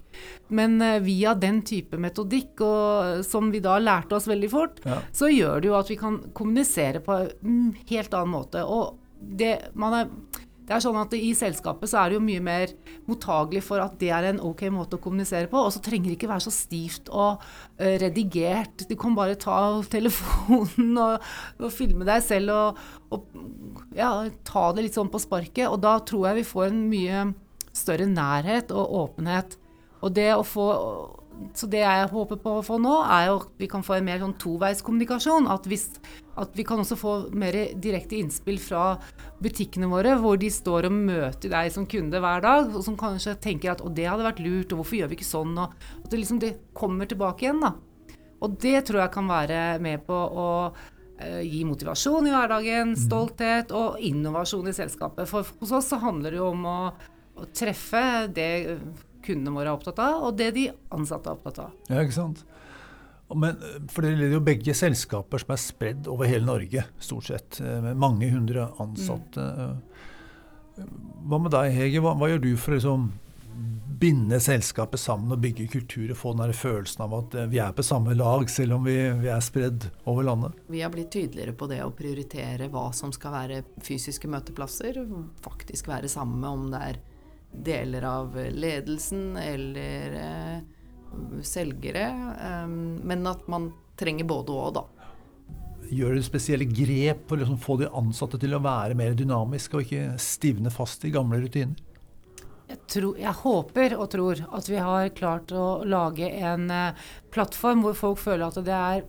Men 0.53 0.77
uh, 0.83 0.99
via 1.01 1.33
den 1.33 1.63
type 1.65 1.97
metodikk, 1.97 2.61
og, 2.61 3.23
som 3.25 3.49
vi 3.49 3.63
da 3.65 3.79
lærte 3.81 4.19
oss 4.19 4.29
veldig 4.29 4.51
fort, 4.53 4.77
ja. 4.85 4.99
så 5.09 5.31
gjør 5.33 5.63
det 5.63 5.71
jo 5.71 5.79
at 5.79 5.89
vi 5.89 5.97
kan 5.97 6.19
kommunisere 6.37 7.01
på 7.01 7.17
en 7.25 7.71
helt 7.89 8.13
annen 8.13 8.35
måte. 8.35 8.61
Og 8.61 8.99
det, 9.19 9.55
er, 9.73 10.13
det 10.69 10.75
er 10.75 10.83
sånn 10.83 10.99
at 11.01 11.13
I 11.17 11.31
selskapet 11.33 11.89
så 11.89 11.97
er 11.97 12.11
det 12.11 12.19
jo 12.19 12.21
mye 12.21 12.41
mer 12.45 12.73
mottagelig 13.09 13.63
for 13.65 13.81
at 13.81 13.95
det 13.97 14.11
er 14.13 14.27
en 14.29 14.41
ok 14.45 14.67
måte 14.69 14.99
å 14.99 15.01
kommunisere 15.01 15.49
på. 15.49 15.57
Og 15.57 15.73
så 15.73 15.81
trenger 15.81 16.11
det 16.11 16.19
ikke 16.19 16.29
være 16.29 16.45
så 16.45 16.53
stivt 16.53 17.09
og 17.09 17.41
uh, 17.41 17.95
redigert. 18.03 18.85
Du 18.85 18.93
kan 18.99 19.17
bare 19.17 19.39
ta 19.41 19.57
telefonen 19.89 20.93
og, 21.01 21.25
og 21.57 21.73
filme 21.73 22.05
deg 22.05 22.21
selv 22.21 22.53
og, 22.53 22.83
og 23.09 23.97
ja, 23.97 24.11
ta 24.45 24.67
det 24.77 24.85
litt 24.85 24.99
sånn 24.99 25.09
på 25.09 25.23
sparket. 25.25 25.65
Og 25.71 25.81
da 25.81 25.97
tror 26.05 26.29
jeg 26.29 26.43
vi 26.43 26.49
får 26.51 26.69
en 26.69 26.83
mye 26.91 27.25
større 27.73 28.05
nærhet 28.05 28.69
og 28.69 28.93
åpenhet. 29.07 29.57
Og 30.05 30.13
det 30.13 30.29
å 30.37 30.45
få 30.45 30.69
så 31.55 31.67
det 31.71 31.81
jeg 31.81 32.07
håper 32.11 32.39
på 32.41 32.53
å 32.57 32.63
få 32.65 32.77
nå, 32.81 32.93
er 33.07 33.29
jo 33.29 33.37
at 33.39 33.61
vi 33.61 33.67
kan 33.71 33.83
få 33.85 33.97
en 33.97 34.07
mer 34.07 34.19
sånn 34.21 34.35
toveiskommunikasjon. 34.41 35.47
At, 35.51 35.67
hvis, 35.69 35.87
at 36.39 36.55
vi 36.57 36.65
kan 36.67 36.81
også 36.83 36.97
få 36.99 37.13
mer 37.37 37.55
direkte 37.79 38.19
innspill 38.19 38.59
fra 38.61 38.97
butikkene 39.43 39.89
våre, 39.91 40.17
hvor 40.19 40.39
de 40.39 40.51
står 40.51 40.89
og 40.89 40.97
møter 40.97 41.53
deg 41.53 41.71
som 41.73 41.87
kunde 41.89 42.21
hver 42.23 42.43
dag, 42.45 42.71
og 42.73 42.83
som 42.85 42.97
kanskje 42.99 43.37
tenker 43.41 43.73
at 43.73 43.83
'å, 43.83 43.91
det 43.93 44.09
hadde 44.09 44.27
vært 44.27 44.43
lurt', 44.43 44.73
og 44.73 44.81
'hvorfor 44.81 44.99
gjør 44.99 45.11
vi 45.11 45.19
ikke 45.19 45.33
sånn'? 45.33 45.57
Og 45.57 45.73
at 46.03 46.09
det 46.11 46.19
liksom 46.19 46.39
det 46.39 46.53
kommer 46.73 47.05
tilbake 47.07 47.47
igjen, 47.47 47.63
da. 47.63 47.73
Og 48.41 48.59
det 48.59 48.85
tror 48.87 49.01
jeg 49.03 49.11
kan 49.11 49.27
være 49.27 49.79
med 49.79 50.05
på 50.07 50.15
å 50.15 50.49
uh, 50.71 51.41
gi 51.43 51.63
motivasjon 51.67 52.27
i 52.27 52.31
hverdagen, 52.31 52.95
mm. 52.95 52.99
stolthet 52.99 53.71
og 53.71 53.99
innovasjon 53.99 54.67
i 54.67 54.75
selskapet. 54.75 55.27
For 55.27 55.43
hos 55.59 55.71
oss 55.71 55.91
så 55.91 55.99
handler 55.99 56.31
det 56.31 56.39
jo 56.39 56.51
om 56.51 56.65
å, 56.65 56.79
å 57.35 57.47
treffe 57.51 58.27
det 58.31 58.79
kundene 59.29 59.55
våre 59.55 59.69
er 59.69 59.77
opptatt 59.77 60.01
av, 60.03 60.25
og 60.27 60.39
det 60.39 60.49
de 60.57 60.69
ansatte 60.95 61.29
er 61.29 61.37
opptatt 61.37 61.61
av. 61.67 61.77
Ja, 61.87 62.01
ikke 62.03 62.17
sant? 62.17 62.43
Men, 63.35 63.59
for 63.93 64.05
Dere 64.05 64.17
leder 64.17 64.39
jo 64.39 64.45
begge 64.45 64.73
selskaper 64.73 65.41
som 65.41 65.53
er 65.53 65.61
spredd 65.61 66.07
over 66.09 66.29
hele 66.29 66.47
Norge, 66.47 66.85
stort 67.03 67.29
sett, 67.29 67.59
eh, 67.61 67.77
med 67.83 67.99
mange 68.01 68.29
hundre 68.31 68.71
ansatte. 68.81 69.45
Mm. 69.45 70.87
Hva 71.29 71.41
med 71.43 71.53
deg, 71.53 71.73
Hege? 71.75 72.01
Hva, 72.01 72.15
hva, 72.17 72.29
gjør 72.31 72.41
du 72.47 72.53
for 72.57 72.73
å 72.73 72.79
liksom, 72.79 73.09
binde 73.99 74.39
selskapet 74.41 75.01
sammen 75.01 75.35
og 75.35 75.41
bygge 75.43 75.67
kultur 75.73 76.13
og 76.13 76.17
få 76.17 76.31
den 76.39 76.53
følelsen 76.55 77.03
av 77.05 77.15
at 77.19 77.37
eh, 77.37 77.49
vi 77.51 77.59
er 77.61 77.75
på 77.75 77.85
samme 77.85 78.15
lag, 78.17 78.49
selv 78.49 78.79
om 78.79 78.87
vi, 78.87 78.97
vi 79.21 79.29
er 79.29 79.45
spredd 79.45 79.89
over 80.09 80.25
landet? 80.25 80.57
Vi 80.71 80.81
har 80.81 80.93
blitt 80.93 81.11
tydeligere 81.13 81.53
på 81.53 81.69
det 81.69 81.83
å 81.85 81.93
prioritere 81.93 82.71
hva 82.73 82.87
som 82.97 83.13
skal 83.13 83.35
være 83.35 83.61
fysiske 83.85 84.31
møteplasser. 84.31 85.03
Faktisk 85.45 85.91
være 85.91 86.09
sammen 86.09 86.41
med 86.41 86.49
om 86.49 86.67
det 86.73 86.83
er 86.87 87.01
deler 87.51 88.05
av 88.07 88.35
ledelsen 88.51 89.37
eller 89.37 90.15
eh, 90.21 91.43
selgere. 91.43 92.05
Eh, 92.41 92.67
men 93.03 93.27
at 93.27 93.47
man 93.47 93.71
trenger 93.99 94.27
både 94.29 94.55
og, 94.55 94.71
da. 94.77 94.85
Gjør 95.89 96.15
du 96.15 96.23
spesielle 96.23 96.67
grep 96.69 97.25
for 97.27 97.37
å 97.37 97.41
liksom 97.41 97.61
få 97.61 97.79
de 97.81 97.91
ansatte 97.97 98.39
til 98.41 98.53
å 98.53 98.61
være 98.63 98.97
mer 98.97 99.15
dynamiske 99.17 99.77
og 99.77 99.87
ikke 99.87 100.19
stivne 100.21 100.71
fast 100.73 101.05
i 101.07 101.13
gamle 101.13 101.41
rutiner? 101.41 101.85
Jeg, 102.69 102.77
tror, 102.85 103.15
jeg, 103.17 103.33
håper 103.33 103.95
og 103.97 104.11
tror 104.13 104.41
at 104.53 104.67
vi 104.69 104.77
har 104.77 105.07
klart 105.17 105.49
å 105.57 105.81
lage 105.89 106.27
en 106.29 106.67
plattform 107.33 107.81
hvor 107.81 107.95
folk 107.97 108.19
føler 108.21 108.45
at 108.45 108.59
det 108.61 108.75
er 108.75 109.07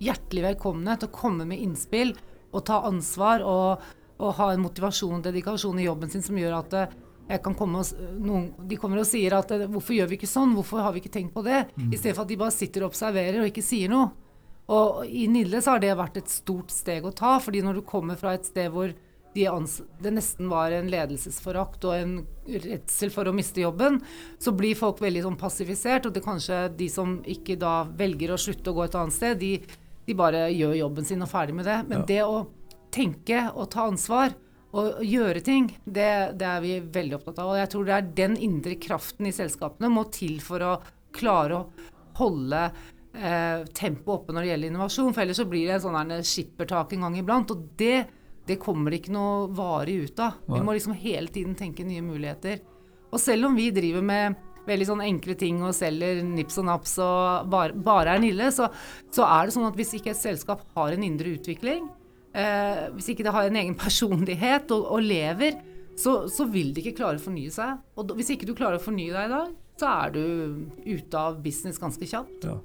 hjertelig 0.00 0.46
velkomne 0.46 0.96
til 0.96 1.10
å 1.10 1.16
komme 1.18 1.44
med 1.50 1.60
innspill 1.60 2.14
og 2.52 2.64
ta 2.68 2.80
ansvar 2.88 3.44
og, 3.44 3.84
og 4.16 4.34
ha 4.38 4.48
en 4.54 4.64
motivasjon 4.64 5.18
og 5.18 5.26
dedikasjon 5.26 5.82
i 5.82 5.86
jobben 5.90 6.12
sin 6.12 6.24
som 6.24 6.40
gjør 6.40 6.56
at 6.62 6.78
uh, 7.30 7.50
og, 7.52 7.92
noen, 8.18 8.48
de 8.68 8.78
kommer 8.80 9.02
og 9.02 9.06
sier 9.08 9.36
at 9.36 9.50
eh, 9.54 9.68
'hvorfor 9.68 9.94
gjør 9.94 10.10
vi 10.10 10.18
ikke 10.18 10.30
sånn', 10.30 10.54
'hvorfor 10.56 10.82
har 10.82 10.92
vi 10.92 11.00
ikke 11.02 11.14
tenkt 11.14 11.34
på 11.34 11.44
det'? 11.46 11.70
Mm. 11.76 11.92
I 11.92 11.96
stedet 11.96 12.16
for 12.16 12.22
at 12.22 12.32
de 12.32 12.40
bare 12.40 12.50
sitter 12.50 12.82
og 12.82 12.90
observerer 12.90 13.40
og 13.40 13.48
ikke 13.50 13.64
sier 13.64 13.88
noe. 13.88 14.10
Og 14.72 15.06
i 15.06 15.26
Nille 15.26 15.60
så 15.62 15.74
har 15.74 15.80
det 15.82 15.96
vært 15.98 16.16
et 16.16 16.28
stort 16.28 16.70
steg 16.70 17.04
å 17.04 17.14
ta, 17.14 17.38
fordi 17.38 17.62
når 17.62 17.80
du 17.80 17.82
kommer 17.82 18.16
fra 18.16 18.34
et 18.34 18.46
sted 18.46 18.70
hvor 18.70 18.92
de 19.34 19.48
det 20.02 20.10
nesten 20.12 20.48
var 20.48 20.74
en 20.76 20.90
ledelsesforakt 20.92 21.84
og 21.88 21.94
en 21.96 22.16
redsel 22.46 23.10
for 23.10 23.28
å 23.28 23.32
miste 23.32 23.62
jobben, 23.62 24.00
så 24.38 24.52
blir 24.52 24.76
folk 24.76 25.00
veldig 25.00 25.22
sånn 25.24 25.38
passivisert, 25.40 26.06
og 26.06 26.12
det 26.12 26.20
er 26.20 26.26
kanskje 26.26 26.58
de 26.76 26.88
som 26.92 27.14
ikke 27.24 27.56
da 27.56 27.82
velger 27.96 28.34
å 28.34 28.40
slutte 28.40 28.70
å 28.70 28.76
gå 28.76 28.84
et 28.84 28.98
annet 28.98 29.16
sted, 29.16 29.40
de, 29.40 29.54
de 30.06 30.16
bare 30.18 30.50
gjør 30.52 30.76
jobben 30.82 31.08
sin 31.08 31.24
og 31.24 31.32
ferdig 31.32 31.56
med 31.56 31.68
det. 31.68 31.78
Men 31.88 32.02
ja. 32.02 32.08
det 32.12 32.20
å 32.26 32.42
tenke 32.92 33.46
og 33.54 33.70
ta 33.72 33.88
ansvar, 33.88 34.36
å 34.72 34.82
gjøre 35.04 35.42
ting, 35.44 35.68
det, 35.84 36.32
det, 36.40 36.48
er 36.48 36.62
vi 36.64 36.76
veldig 36.80 37.18
opptatt 37.18 37.42
av. 37.42 37.52
Og 37.52 37.60
jeg 37.60 37.70
tror 37.74 37.88
det 37.88 37.96
er 37.96 38.10
den 38.22 38.38
indre 38.40 38.78
kraften 38.80 39.28
i 39.28 39.34
selskapene 39.36 39.90
må 39.92 40.06
til 40.14 40.40
for 40.44 40.64
å 40.64 40.72
klare 41.12 41.58
å 41.58 41.90
holde 42.16 42.62
eh, 42.64 43.66
tempoet 43.76 44.14
oppe 44.14 44.34
når 44.34 44.46
det 44.46 44.52
gjelder 44.52 44.72
innovasjon. 44.72 45.12
For 45.12 45.24
ellers 45.24 45.42
så 45.42 45.48
blir 45.50 45.68
det 45.68 45.76
en 45.76 45.84
sånn 45.86 46.14
skippertak 46.24 46.96
en 46.96 47.06
gang 47.06 47.18
iblant. 47.20 47.52
Og 47.52 47.66
det, 47.80 47.98
det 48.48 48.60
kommer 48.62 48.92
det 48.92 49.02
ikke 49.02 49.16
noe 49.16 49.50
varig 49.52 49.98
ut 50.06 50.24
av. 50.24 50.40
Vi 50.48 50.64
må 50.64 50.76
liksom 50.76 50.96
hele 50.96 51.28
tiden 51.32 51.58
tenke 51.58 51.86
nye 51.86 52.04
muligheter. 52.04 52.64
Og 53.12 53.20
selv 53.20 53.50
om 53.50 53.58
vi 53.58 53.68
driver 53.76 54.04
med 54.08 54.40
veldig 54.66 54.86
sånn 54.88 55.02
enkle 55.04 55.34
ting 55.36 55.58
og 55.66 55.74
selger 55.76 56.22
nips 56.24 56.60
og 56.62 56.68
naps 56.68 56.94
og 57.02 57.48
bare, 57.52 57.74
bare 57.74 58.14
er 58.14 58.22
Nille, 58.22 58.48
så, 58.54 58.68
så 59.12 59.26
er 59.26 59.48
det 59.48 59.56
sånn 59.56 59.66
at 59.68 59.76
hvis 59.76 59.96
ikke 59.98 60.12
et 60.14 60.20
selskap 60.20 60.62
har 60.76 60.94
en 60.94 61.04
indre 61.04 61.34
utvikling, 61.34 61.88
eh, 62.34 62.88
hvis 62.96 63.12
ikke 63.12 63.26
det 63.26 63.34
har 63.34 63.48
en 63.48 63.60
egen 63.62 63.76
personlighet 63.78 64.72
og, 64.74 64.86
og 64.96 65.04
lever, 65.06 65.58
så, 65.98 66.22
så, 66.32 66.46
vil 66.48 66.72
det 66.72 66.84
ikke 66.84 67.02
klare 67.02 67.20
å 67.20 67.22
fornye 67.22 67.52
seg. 67.52 67.80
Og 68.00 68.14
hvis 68.16 68.32
ikke 68.34 68.48
du 68.48 68.54
klarer 68.56 68.80
å 68.80 68.84
fornye 68.84 69.12
deg 69.12 69.28
i 69.28 69.34
dag, 69.34 69.52
så 69.80 69.90
er 69.90 70.14
du 70.14 70.24
ute 70.86 71.18
av 71.18 71.42
business 71.44 71.80
ganske 71.80 72.08
kjapt. 72.08 72.48
Ja. 72.48 72.56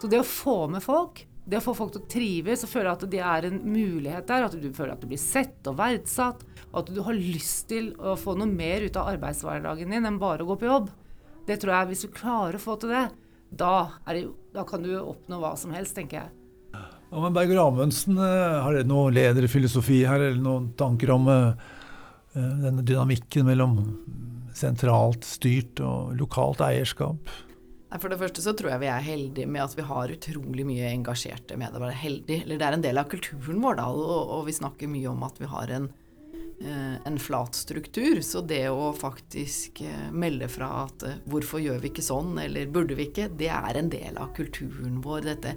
Så 0.00 0.10
det 0.10 0.20
å 0.20 0.26
få 0.26 0.56
med 0.72 0.84
folk, 0.84 1.24
det 1.44 1.60
å 1.60 1.64
få 1.64 1.74
folk 1.76 1.94
til 1.94 2.02
å 2.02 2.10
trives 2.10 2.64
og 2.64 2.72
føle 2.72 2.92
at 2.94 3.04
det 3.12 3.20
er 3.20 3.48
en 3.48 3.58
mulighet 3.62 4.26
der, 4.28 4.46
at 4.46 4.56
du 4.56 4.68
føler 4.74 4.94
at 4.94 5.02
du 5.04 5.08
blir 5.10 5.20
sett 5.20 5.66
og 5.70 5.78
verdsatt, 5.78 6.44
og 6.72 6.78
at 6.82 6.92
du 6.92 7.00
har 7.06 7.16
lyst 7.16 7.68
til 7.70 7.92
å 8.00 8.16
få 8.18 8.34
noe 8.38 8.50
mer 8.50 8.86
ut 8.86 8.96
av 9.00 9.12
arbeidshverdagen 9.14 9.92
din 9.94 10.08
enn 10.08 10.20
bare 10.20 10.44
å 10.44 10.50
gå 10.50 10.58
på 10.60 10.70
jobb, 10.70 10.90
det 11.44 11.60
tror 11.60 11.76
jeg 11.76 11.90
hvis 11.90 12.06
du 12.06 12.16
klarer 12.16 12.58
å 12.58 12.62
få 12.62 12.78
til 12.80 12.94
det, 12.94 13.04
da, 13.54 13.74
det, 14.08 14.24
da 14.54 14.64
kan 14.66 14.82
du 14.82 14.90
oppnå 14.98 15.38
hva 15.42 15.52
som 15.60 15.74
helst, 15.76 15.94
tenker 15.96 16.22
jeg. 16.22 16.43
Ja, 17.14 17.20
men 17.20 17.32
Berger 17.32 17.60
Amundsen, 17.62 18.16
eh, 18.18 18.62
har 18.62 18.74
dere 18.74 18.88
noen 18.90 19.14
lederfilosofi 19.14 20.00
her, 20.02 20.18
eller 20.18 20.40
noen 20.42 20.72
tanker 20.74 21.12
om 21.14 21.28
uh, 21.30 21.52
denne 22.34 22.82
dynamikken 22.82 23.46
mellom 23.46 23.76
sentralt 24.58 25.22
styrt 25.22 25.78
og 25.78 26.16
lokalt 26.18 26.64
eierskap? 26.66 27.30
For 28.02 28.10
det 28.10 28.18
første 28.18 28.42
så 28.42 28.56
tror 28.58 28.72
jeg 28.72 28.82
vi 28.82 28.90
er 28.90 29.06
heldige 29.06 29.46
med 29.46 29.62
at 29.62 29.78
vi 29.78 29.86
har 29.86 30.10
utrolig 30.10 30.66
mye 30.66 30.90
engasjerte 30.90 31.54
medarbeidere. 31.54 32.00
Heldig, 32.00 32.40
eller 32.42 32.58
Det 32.58 32.66
er 32.66 32.78
en 32.80 32.86
del 32.88 32.98
av 32.98 33.12
kulturen 33.14 33.62
vår, 33.62 33.78
da, 33.78 33.86
og, 33.94 34.34
og 34.40 34.48
vi 34.50 34.58
snakker 34.58 34.90
mye 34.90 35.12
om 35.14 35.22
at 35.22 35.38
vi 35.38 35.52
har 35.54 35.70
en, 35.78 35.86
en 36.66 37.22
flat 37.22 37.54
struktur. 37.54 38.18
Så 38.26 38.42
det 38.42 38.64
å 38.74 38.90
faktisk 38.98 39.84
melde 40.10 40.50
fra 40.50 40.88
at 40.88 41.06
'hvorfor 41.30 41.62
gjør 41.62 41.78
vi 41.78 41.94
ikke 41.94 42.08
sånn', 42.10 42.34
eller 42.42 42.66
'burde 42.66 42.98
vi 42.98 43.06
ikke', 43.06 43.30
det 43.38 43.54
er 43.54 43.78
en 43.78 43.94
del 43.94 44.18
av 44.18 44.34
kulturen 44.34 44.98
vår. 44.98 45.30
Dette 45.30 45.54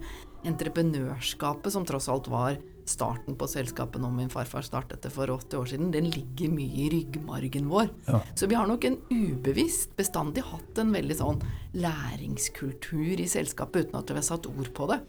entreprenørskapet, 0.48 1.74
som 1.74 1.86
tross 1.88 2.10
alt 2.12 2.30
var 2.32 2.58
starten 2.88 3.36
på 3.36 3.48
selskapet 3.52 4.02
når 4.02 4.14
min 4.16 4.32
farfar 4.32 4.64
startet 4.64 5.04
det 5.04 5.12
for 5.12 5.30
80 5.34 5.60
år 5.60 5.70
siden, 5.74 5.92
den 5.92 6.08
ligger 6.14 6.54
mye 6.54 6.86
i 6.86 6.88
ryggmargen 6.94 7.68
vår. 7.72 7.92
Ja. 8.08 8.22
Så 8.36 8.48
vi 8.48 8.56
har 8.56 8.68
nok 8.70 8.88
en 8.88 8.98
ubevisst 9.12 9.96
bestandig 10.00 10.46
hatt 10.48 10.80
en 10.80 10.94
veldig 10.96 11.20
sånn 11.20 11.44
læringskultur 11.76 13.20
i 13.20 13.28
selskapet 13.30 13.88
uten 13.88 14.00
at 14.00 14.14
vi 14.14 14.20
har 14.22 14.28
satt 14.30 14.50
ord 14.50 14.72
på 14.78 14.90
det. 14.94 15.02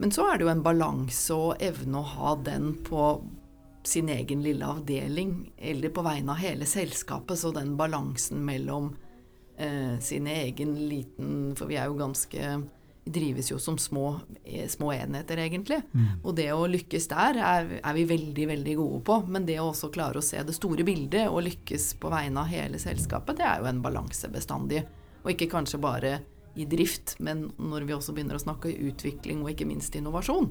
Men 0.00 0.14
så 0.14 0.30
er 0.30 0.38
det 0.38 0.46
jo 0.46 0.54
en 0.54 0.64
balanse 0.64 1.36
å 1.36 1.52
evne 1.60 2.00
å 2.00 2.10
ha 2.14 2.32
den 2.46 2.72
på 2.86 3.12
sin 3.84 4.08
egen 4.12 4.42
lille 4.44 4.64
avdeling, 4.64 5.52
eller 5.56 5.92
på 5.92 6.04
vegne 6.04 6.32
av 6.32 6.40
hele 6.40 6.68
selskapet. 6.68 7.38
Så 7.40 7.52
den 7.52 7.74
balansen 7.76 8.44
mellom 8.44 8.94
eh, 9.56 9.98
sin 10.00 10.28
egen 10.28 10.74
liten 10.88 11.56
For 11.56 11.68
vi 11.68 11.78
er 11.80 11.88
jo 11.88 11.98
ganske 12.00 12.60
drives 13.12 13.50
jo 13.50 13.58
som 13.62 13.78
små, 13.78 14.20
eh, 14.44 14.68
små 14.68 14.92
enheter, 14.94 15.38
egentlig. 15.42 15.82
Mm. 15.92 16.08
Og 16.22 16.34
det 16.38 16.48
å 16.54 16.66
lykkes 16.70 17.08
der 17.12 17.38
er, 17.38 17.70
er, 17.80 17.94
vi 17.96 18.06
veldig, 18.08 18.46
veldig 18.52 18.76
gode 18.78 19.00
på. 19.06 19.20
Men 19.28 19.46
det 19.48 19.60
å 19.60 19.70
også 19.70 19.92
klare 19.94 20.20
å 20.20 20.24
se 20.24 20.42
det 20.42 20.56
store 20.56 20.86
bildet 20.86 21.28
og 21.28 21.44
lykkes 21.46 21.94
på 22.02 22.12
vegne 22.12 22.44
av 22.44 22.50
hele 22.52 22.80
selskapet, 22.82 23.40
det 23.40 23.48
er 23.48 23.62
jo 23.62 23.70
en 23.70 23.82
balanse 23.84 24.30
bestandig. 24.32 24.84
Og 25.24 25.34
ikke 25.34 25.50
kanskje 25.52 25.82
bare 25.82 26.18
i 26.58 26.66
drift, 26.66 27.16
men 27.22 27.48
når 27.58 27.86
vi 27.86 27.94
også 27.94 28.14
begynner 28.14 28.38
å 28.38 28.42
snakke 28.42 28.72
utvikling 28.90 29.44
og 29.44 29.52
ikke 29.52 29.68
minst 29.68 29.94
innovasjon. 29.96 30.50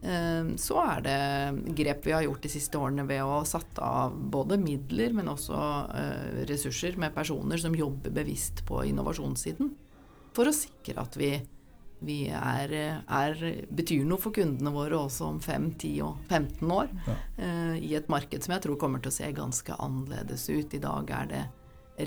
Eh, 0.00 0.56
så 0.56 0.80
er 0.80 1.04
det 1.04 1.74
grep 1.76 2.06
vi 2.08 2.14
har 2.16 2.24
gjort 2.24 2.44
de 2.44 2.52
siste 2.52 2.80
årene 2.80 3.04
ved 3.08 3.20
å 3.24 3.42
satt 3.48 3.80
av 3.84 4.16
både 4.32 4.56
midler, 4.60 5.12
men 5.16 5.28
også 5.32 5.60
eh, 5.96 6.42
ressurser 6.48 6.96
med 7.00 7.14
personer 7.16 7.60
som 7.60 7.76
jobber 7.76 8.14
bevisst 8.20 8.64
på 8.68 8.84
innovasjonssiden. 8.88 9.74
For 10.36 10.48
å 10.48 10.54
sikre 10.54 11.02
at 11.02 11.18
vi 11.18 11.34
vi 12.00 12.30
er, 12.32 12.72
er, 13.04 13.42
betyr 13.68 14.06
noe 14.08 14.20
for 14.20 14.32
kundene 14.34 14.72
våre 14.72 14.96
også 14.96 15.26
om 15.34 15.40
5, 15.44 15.66
10 15.76 15.90
og 16.06 16.22
15 16.28 16.72
år. 16.72 16.92
Ja. 17.06 17.16
Uh, 17.36 17.74
I 17.76 17.94
et 17.98 18.08
marked 18.12 18.44
som 18.44 18.54
jeg 18.56 18.64
tror 18.64 18.78
kommer 18.80 19.02
til 19.02 19.12
å 19.12 19.16
se 19.18 19.28
ganske 19.36 19.76
annerledes 19.76 20.46
ut. 20.48 20.76
I 20.76 20.82
dag 20.82 21.12
er 21.18 21.30
det 21.30 21.44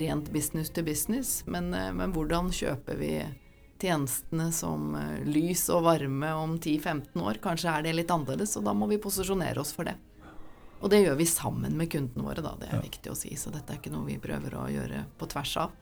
rent 0.02 0.32
business 0.34 0.72
to 0.74 0.82
business, 0.82 1.44
men, 1.46 1.70
uh, 1.74 1.92
men 1.94 2.14
hvordan 2.14 2.50
kjøper 2.54 2.98
vi 2.98 3.12
tjenestene 3.82 4.48
som 4.54 4.96
uh, 4.98 5.20
lys 5.28 5.68
og 5.74 5.86
varme 5.86 6.32
om 6.40 6.58
10-15 6.58 7.22
år? 7.22 7.38
Kanskje 7.44 7.70
er 7.70 7.86
det 7.86 7.94
litt 8.00 8.10
annerledes, 8.10 8.56
og 8.58 8.66
da 8.66 8.74
må 8.74 8.90
vi 8.90 8.98
posisjonere 9.02 9.62
oss 9.62 9.74
for 9.76 9.86
det. 9.86 9.94
Og 10.82 10.90
det 10.90 11.04
gjør 11.04 11.16
vi 11.16 11.30
sammen 11.30 11.78
med 11.78 11.88
kundene 11.92 12.26
våre, 12.26 12.42
da. 12.44 12.58
Det 12.60 12.66
er 12.68 12.80
ja. 12.80 12.84
viktig 12.84 13.14
å 13.14 13.16
si. 13.16 13.30
Så 13.40 13.54
dette 13.54 13.72
er 13.72 13.78
ikke 13.78 13.94
noe 13.94 14.04
vi 14.10 14.18
prøver 14.20 14.58
å 14.58 14.66
gjøre 14.68 15.06
på 15.16 15.30
tvers 15.32 15.54
av. 15.62 15.78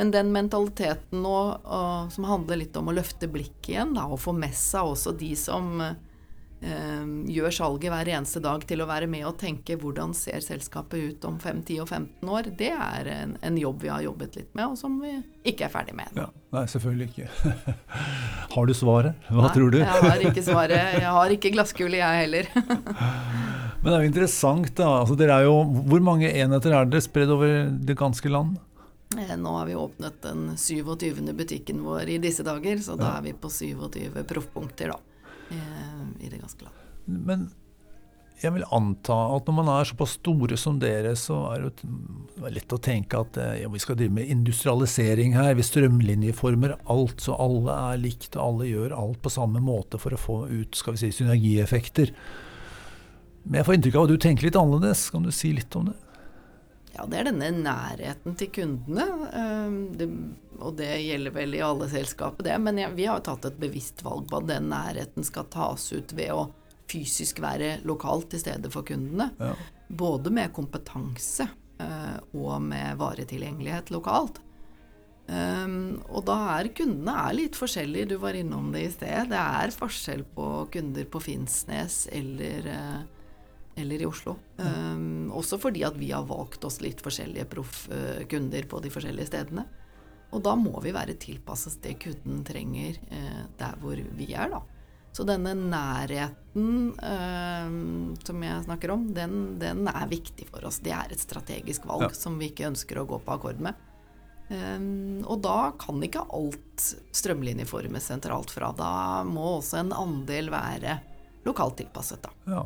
Men 0.00 0.10
den 0.10 0.30
mentaliteten 0.32 1.20
nå, 1.20 1.38
og, 1.60 2.12
som 2.12 2.24
handler 2.24 2.56
litt 2.62 2.76
om 2.80 2.86
å 2.88 2.92
løfte 2.96 3.28
blikket 3.28 3.74
igjen, 3.74 3.90
da, 3.92 4.06
og 4.08 4.22
få 4.22 4.32
med 4.32 4.54
seg 4.56 4.94
også 4.94 5.12
de 5.12 5.34
som 5.36 5.74
eh, 5.84 7.02
gjør 7.28 7.52
salget 7.52 7.92
hver 7.92 8.08
eneste 8.08 8.40
dag, 8.40 8.64
til 8.64 8.80
å 8.80 8.86
være 8.88 9.10
med 9.12 9.26
og 9.28 9.36
tenke 9.42 9.76
hvordan 9.76 10.14
ser 10.16 10.40
selskapet 10.40 11.04
ut 11.04 11.26
om 11.28 11.36
5, 11.42 11.60
10 11.68 11.82
og 11.84 11.92
15 11.92 12.32
år, 12.32 12.48
det 12.56 12.70
er 12.72 13.10
en, 13.12 13.34
en 13.44 13.58
jobb 13.60 13.84
vi 13.84 13.90
har 13.92 14.06
jobbet 14.06 14.38
litt 14.40 14.56
med, 14.56 14.70
og 14.72 14.80
som 14.80 14.96
vi 15.04 15.12
ikke 15.52 15.68
er 15.68 15.74
ferdig 15.76 15.98
med. 16.00 16.16
Ja, 16.16 16.30
nei, 16.56 16.64
selvfølgelig 16.72 17.10
ikke. 17.12 17.28
har 18.56 18.72
du 18.72 18.74
svaret? 18.80 19.28
Hva 19.28 19.50
nei, 19.50 19.52
tror 19.58 19.76
du? 19.76 19.78
jeg 19.82 20.08
har 20.08 20.26
ikke 20.30 20.46
svaret. 20.48 20.96
Jeg 20.96 21.12
har 21.18 21.36
ikke 21.36 21.52
glasskule, 21.58 22.00
jeg 22.00 22.24
heller. 22.24 22.50
Men 23.84 23.84
det 23.84 23.94
er 23.98 24.00
jo 24.00 24.14
interessant, 24.14 24.72
da. 24.80 24.88
Altså, 25.02 25.20
er 25.28 25.44
jo, 25.44 25.60
hvor 25.92 26.08
mange 26.08 26.32
enheter 26.32 26.72
er 26.72 26.88
dere 26.88 27.04
spredd 27.04 27.36
over 27.36 27.68
det 27.68 28.00
ganske 28.00 28.32
land? 28.32 28.56
Eh, 29.18 29.36
nå 29.36 29.50
har 29.56 29.66
vi 29.66 29.74
åpnet 29.74 30.22
den 30.22 30.56
27. 30.56 31.32
butikken 31.34 31.82
vår 31.82 32.08
i 32.08 32.18
disse 32.22 32.44
dager, 32.46 32.78
så 32.78 32.94
da 32.98 33.16
er 33.18 33.24
vi 33.26 33.32
på 33.34 33.50
27 33.50 34.22
proffpunkter 34.28 34.92
da, 34.94 35.00
eh, 35.50 36.04
i 36.26 36.30
det 36.30 36.38
ganske 36.38 36.62
land. 36.62 36.76
Men 37.06 37.48
jeg 38.40 38.54
vil 38.54 38.64
anta 38.72 39.16
at 39.34 39.48
når 39.48 39.56
man 39.56 39.68
er 39.68 39.88
såpass 39.88 40.14
store 40.16 40.56
som 40.56 40.78
dere, 40.80 41.12
så 41.18 41.40
er 41.50 41.66
det 41.66 42.54
lett 42.54 42.72
å 42.72 42.78
tenke 42.80 43.18
at 43.18 43.36
eh, 43.36 43.64
ja, 43.64 43.72
vi 43.72 43.82
skal 43.82 43.98
drive 43.98 44.14
med 44.16 44.30
industrialisering 44.32 45.34
her. 45.36 45.58
Vi 45.58 45.66
strømlinjeformer 45.66 46.78
alt, 46.94 47.18
så 47.20 47.34
alle 47.34 47.74
er 47.90 48.00
likt, 48.00 48.36
og 48.36 48.44
alle 48.46 48.70
gjør 48.70 48.94
alt 48.96 49.20
på 49.20 49.34
samme 49.34 49.60
måte 49.64 50.00
for 50.00 50.14
å 50.14 50.20
få 50.20 50.38
ut 50.48 50.78
skal 50.78 50.96
vi 50.96 51.02
si, 51.02 51.10
synergieffekter. 51.18 52.14
Men 53.42 53.60
jeg 53.60 53.68
får 53.68 53.76
inntrykk 53.76 53.98
av 53.98 54.06
at 54.06 54.14
du 54.14 54.22
tenker 54.22 54.48
litt 54.48 54.60
annerledes. 54.60 55.08
Kan 55.12 55.26
du 55.26 55.34
si 55.34 55.52
litt 55.56 55.76
om 55.76 55.90
det? 55.90 55.98
Ja, 56.94 57.06
det 57.06 57.20
er 57.20 57.28
denne 57.30 57.50
nærheten 57.54 58.36
til 58.38 58.50
kundene. 58.54 59.06
Ehm, 59.36 59.78
det, 59.96 60.08
og 60.58 60.74
det 60.80 60.90
gjelder 61.04 61.34
vel 61.34 61.54
i 61.56 61.62
alle 61.64 61.88
selskaper, 61.90 62.46
det. 62.46 62.56
Men 62.62 62.80
ja, 62.82 62.90
vi 62.94 63.06
har 63.08 63.20
jo 63.20 63.28
tatt 63.30 63.46
et 63.48 63.60
bevisst 63.60 64.02
valg 64.06 64.26
på 64.30 64.40
at 64.40 64.50
den 64.50 64.70
nærheten 64.72 65.26
skal 65.26 65.48
tas 65.52 65.86
ut 65.94 66.14
ved 66.16 66.34
å 66.34 66.48
fysisk 66.90 67.38
være 67.42 67.78
lokalt 67.86 68.32
til 68.32 68.42
stede 68.42 68.70
for 68.72 68.86
kundene. 68.86 69.30
Ja. 69.38 69.54
Både 69.88 70.32
med 70.34 70.54
kompetanse 70.54 71.46
uh, 71.80 72.18
og 72.34 72.56
med 72.66 72.98
varetilgjengelighet 73.00 73.92
lokalt. 73.94 74.42
Um, 75.30 76.00
og 76.10 76.24
da 76.26 76.36
er 76.56 76.72
kundene 76.74 77.14
er 77.28 77.36
litt 77.38 77.58
forskjellige, 77.58 78.10
du 78.10 78.16
var 78.18 78.34
innom 78.34 78.72
det 78.74 78.82
i 78.82 78.90
sted. 78.90 79.30
Det 79.30 79.38
er 79.38 79.74
forskjell 79.74 80.24
på 80.34 80.50
kunder 80.74 81.06
på 81.06 81.22
Finnsnes 81.22 82.02
eller 82.10 82.66
uh, 82.66 83.19
eller 83.80 84.02
i 84.02 84.08
Oslo. 84.08 84.36
Um, 84.56 85.30
også 85.36 85.58
fordi 85.60 85.84
at 85.86 85.96
vi 85.98 86.10
har 86.14 86.26
valgt 86.28 86.64
oss 86.68 86.80
litt 86.84 87.02
forskjellige 87.04 87.48
proffkunder 87.50 88.68
på 88.70 88.82
de 88.84 88.92
forskjellige 88.92 89.30
stedene. 89.32 89.66
Og 90.30 90.44
da 90.46 90.54
må 90.58 90.76
vi 90.84 90.92
være 90.94 91.18
tilpasset 91.18 91.80
det 91.82 91.96
kunden 92.02 92.44
trenger 92.46 93.00
uh, 93.10 93.46
der 93.58 93.80
hvor 93.82 93.98
vi 93.98 94.30
er, 94.32 94.52
da. 94.52 94.62
Så 95.10 95.24
denne 95.26 95.56
nærheten 95.58 96.92
uh, 96.94 97.70
som 98.22 98.44
jeg 98.46 98.66
snakker 98.66 98.94
om, 98.94 99.08
den, 99.14 99.38
den, 99.58 99.86
er 99.90 100.10
viktig 100.10 100.46
for 100.52 100.68
oss. 100.68 100.78
Det 100.84 100.94
er 100.94 101.10
et 101.10 101.22
strategisk 101.22 101.88
valg 101.90 102.06
ja. 102.06 102.14
som 102.14 102.38
vi 102.38 102.52
ikke 102.52 102.68
ønsker 102.70 103.00
å 103.00 103.08
gå 103.10 103.18
på 103.24 103.34
akkord 103.34 103.62
med. 103.64 103.86
Um, 104.50 105.22
og 105.30 105.42
da 105.46 105.70
kan 105.78 106.02
ikke 106.02 106.26
alt 106.34 106.86
strømlinjeformes 107.14 108.08
sentralt 108.10 108.50
fra. 108.54 108.72
Da 108.74 108.92
må 109.26 109.56
også 109.58 109.82
en 109.82 109.94
andel 109.94 110.50
være 110.54 110.98
lokalt 111.46 111.78
tilpasset, 111.80 112.22
da. 112.26 112.34
Ja. 112.50 112.64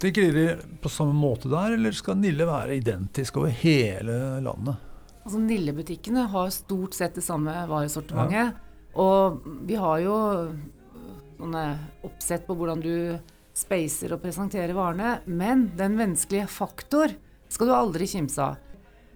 Tenker 0.00 0.30
dere 0.32 0.56
på 0.80 0.88
samme 0.88 1.12
måte 1.12 1.50
der, 1.52 1.74
eller 1.76 1.92
skal 1.92 2.16
Nille 2.16 2.46
være 2.48 2.78
identisk 2.78 3.36
over 3.36 3.52
hele 3.52 4.14
landet? 4.40 4.86
Altså 5.20 5.40
Nille-butikkene 5.42 6.24
har 6.32 6.52
stort 6.54 6.96
sett 6.96 7.18
det 7.18 7.24
samme 7.26 7.52
varesortimentet. 7.68 8.54
Ja. 8.54 8.96
Og 8.96 9.42
vi 9.68 9.76
har 9.76 10.00
jo 10.00 10.16
sånne 11.36 11.64
oppsett 12.08 12.46
på 12.48 12.56
hvordan 12.56 12.80
du 12.80 12.94
spacer 13.56 14.14
og 14.14 14.22
presenterer 14.24 14.72
varene. 14.76 15.18
Men 15.26 15.68
den 15.76 15.98
menneskelige 15.98 16.48
faktor 16.50 17.12
skal 17.52 17.68
du 17.68 17.76
aldri 17.76 18.08
kimse 18.08 18.40
av. 18.40 18.66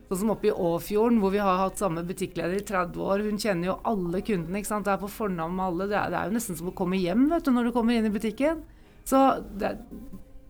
Sånn 0.05 0.21
som 0.21 0.35
oppe 0.35 0.51
i 0.51 0.53
Åfjorden, 0.53 1.17
hvor 1.23 1.33
vi 1.33 1.41
har 1.43 1.59
hatt 1.59 1.81
samme 1.81 2.05
butikkleder 2.07 2.61
i 2.61 2.67
30 2.67 3.01
år. 3.03 3.25
Hun 3.25 3.41
kjenner 3.41 3.71
jo 3.71 3.79
alle 3.89 4.21
kundene. 4.23 4.61
ikke 4.61 4.71
sant? 4.71 4.85
Det 4.87 4.93
er 4.93 5.01
på 5.01 5.11
fornavn 5.11 5.57
med 5.57 5.65
alle. 5.65 5.89
Det 5.89 5.97
er, 5.99 6.13
det 6.13 6.21
er, 6.21 6.29
jo 6.29 6.37
nesten 6.37 6.59
som 6.61 6.69
å 6.71 6.77
komme 6.77 7.01
hjem 7.01 7.25
vet 7.33 7.49
du, 7.49 7.51
når 7.55 7.71
du 7.71 7.75
kommer 7.75 7.97
inn 7.97 8.11
i 8.11 8.13
butikken. 8.13 8.61
Så 9.09 9.23
det, 9.57 9.73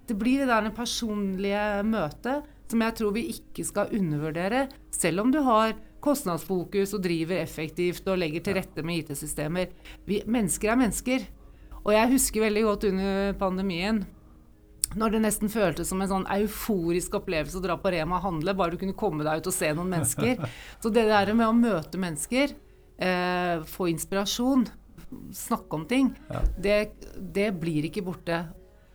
det 0.09 0.17
blir 0.19 0.43
det 0.43 0.51
der 0.51 0.71
personlige 0.77 1.83
møtet 1.89 2.51
som 2.71 2.83
jeg 2.83 2.97
tror 2.99 3.13
vi 3.15 3.27
ikke 3.35 3.65
skal 3.67 3.93
undervurdere, 3.95 4.67
selv 4.95 5.25
om 5.25 5.33
du 5.33 5.41
har 5.45 5.77
kostnadsfokus 6.05 6.95
og 6.97 7.05
driver 7.05 7.41
effektivt 7.41 8.09
og 8.11 8.19
legger 8.21 8.45
til 8.45 8.59
rette 8.59 8.85
med 8.85 9.05
IT-systemer. 9.05 9.73
Mennesker 10.09 10.73
er 10.73 10.81
mennesker. 10.81 11.25
Og 11.85 11.93
jeg 11.93 12.13
husker 12.15 12.45
veldig 12.47 12.65
godt 12.65 12.87
under 12.91 13.33
pandemien 13.41 14.05
når 14.95 15.15
det 15.15 15.21
nesten 15.25 15.51
føltes 15.51 15.89
som 15.91 16.03
en 16.05 16.11
sånn 16.11 16.27
euforisk 16.37 17.17
opplevelse 17.19 17.59
å 17.59 17.65
dra 17.65 17.75
på 17.81 17.91
Rema 17.91 18.21
og 18.21 18.29
handle, 18.29 18.55
bare 18.55 18.75
du 18.75 18.81
kunne 18.81 18.97
komme 18.97 19.25
deg 19.27 19.41
ut 19.41 19.49
og 19.51 19.57
se 19.57 19.73
noen 19.75 19.91
mennesker. 19.91 20.45
Så 20.83 20.93
det 20.95 21.07
der 21.09 21.33
med 21.35 21.49
å 21.49 21.57
møte 21.57 21.99
mennesker, 22.01 22.55
eh, 23.03 23.65
få 23.67 23.89
inspirasjon, 23.91 24.69
snakke 25.35 25.81
om 25.81 25.87
ting, 25.91 26.13
det, 26.59 26.95
det 27.19 27.51
blir 27.59 27.89
ikke 27.89 28.05
borte. 28.07 28.45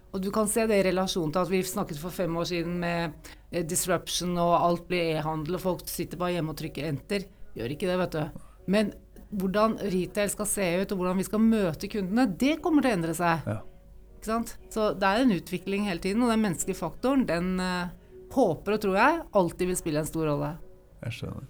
Og 0.09 0.23
du 0.23 0.31
kan 0.33 0.49
se 0.49 0.65
det 0.69 0.79
i 0.79 0.85
relasjon 0.89 1.31
til 1.33 1.43
at 1.43 1.51
vi 1.51 1.61
snakket 1.65 1.99
for 2.01 2.13
fem 2.13 2.33
år 2.41 2.47
siden 2.49 2.79
med 2.81 3.29
eh, 3.51 3.65
disruption, 3.65 4.33
og 4.41 4.55
alt 4.57 4.87
blir 4.89 5.19
e-handel, 5.19 5.59
og 5.59 5.65
folk 5.65 5.83
sitter 5.89 6.17
bare 6.19 6.37
hjemme 6.37 6.55
og 6.55 6.61
trykker 6.61 6.89
enter. 6.89 7.27
Gjør 7.57 7.75
ikke 7.75 7.89
det, 7.89 7.97
vet 8.01 8.17
du. 8.17 8.45
Men 8.73 8.93
hvordan 9.29 9.77
retail 9.93 10.31
skal 10.33 10.49
se 10.49 10.69
ut, 10.81 10.91
og 10.93 11.01
hvordan 11.01 11.21
vi 11.21 11.27
skal 11.27 11.43
møte 11.43 11.91
kundene, 11.91 12.25
det 12.41 12.57
kommer 12.63 12.85
til 12.85 12.91
å 12.91 12.97
endre 12.97 13.15
seg. 13.17 13.45
Ja. 13.45 13.59
Ikke 14.17 14.31
sant? 14.31 14.55
Så 14.73 14.89
det 14.99 15.07
er 15.07 15.23
en 15.23 15.35
utvikling 15.37 15.85
hele 15.87 16.01
tiden, 16.03 16.25
og 16.25 16.33
den 16.33 16.41
menneskelige 16.43 16.81
faktoren, 16.81 17.27
den 17.29 17.53
uh, 17.61 17.93
håper 18.33 18.75
og 18.75 18.83
tror 18.83 18.97
jeg 18.99 19.21
alltid 19.39 19.69
vil 19.69 19.79
spille 19.79 20.01
en 20.01 20.09
stor 20.09 20.27
rolle. 20.31 20.55
Jeg 21.05 21.19
skjønner. 21.19 21.47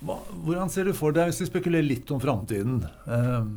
Hvordan 0.00 0.72
ser 0.72 0.88
du 0.88 0.94
for 0.96 1.12
deg, 1.12 1.28
hvis 1.28 1.42
vi 1.44 1.50
spekulerer 1.50 1.84
litt 1.84 2.08
om 2.10 2.20
framtiden 2.22 2.80
um, 3.04 3.50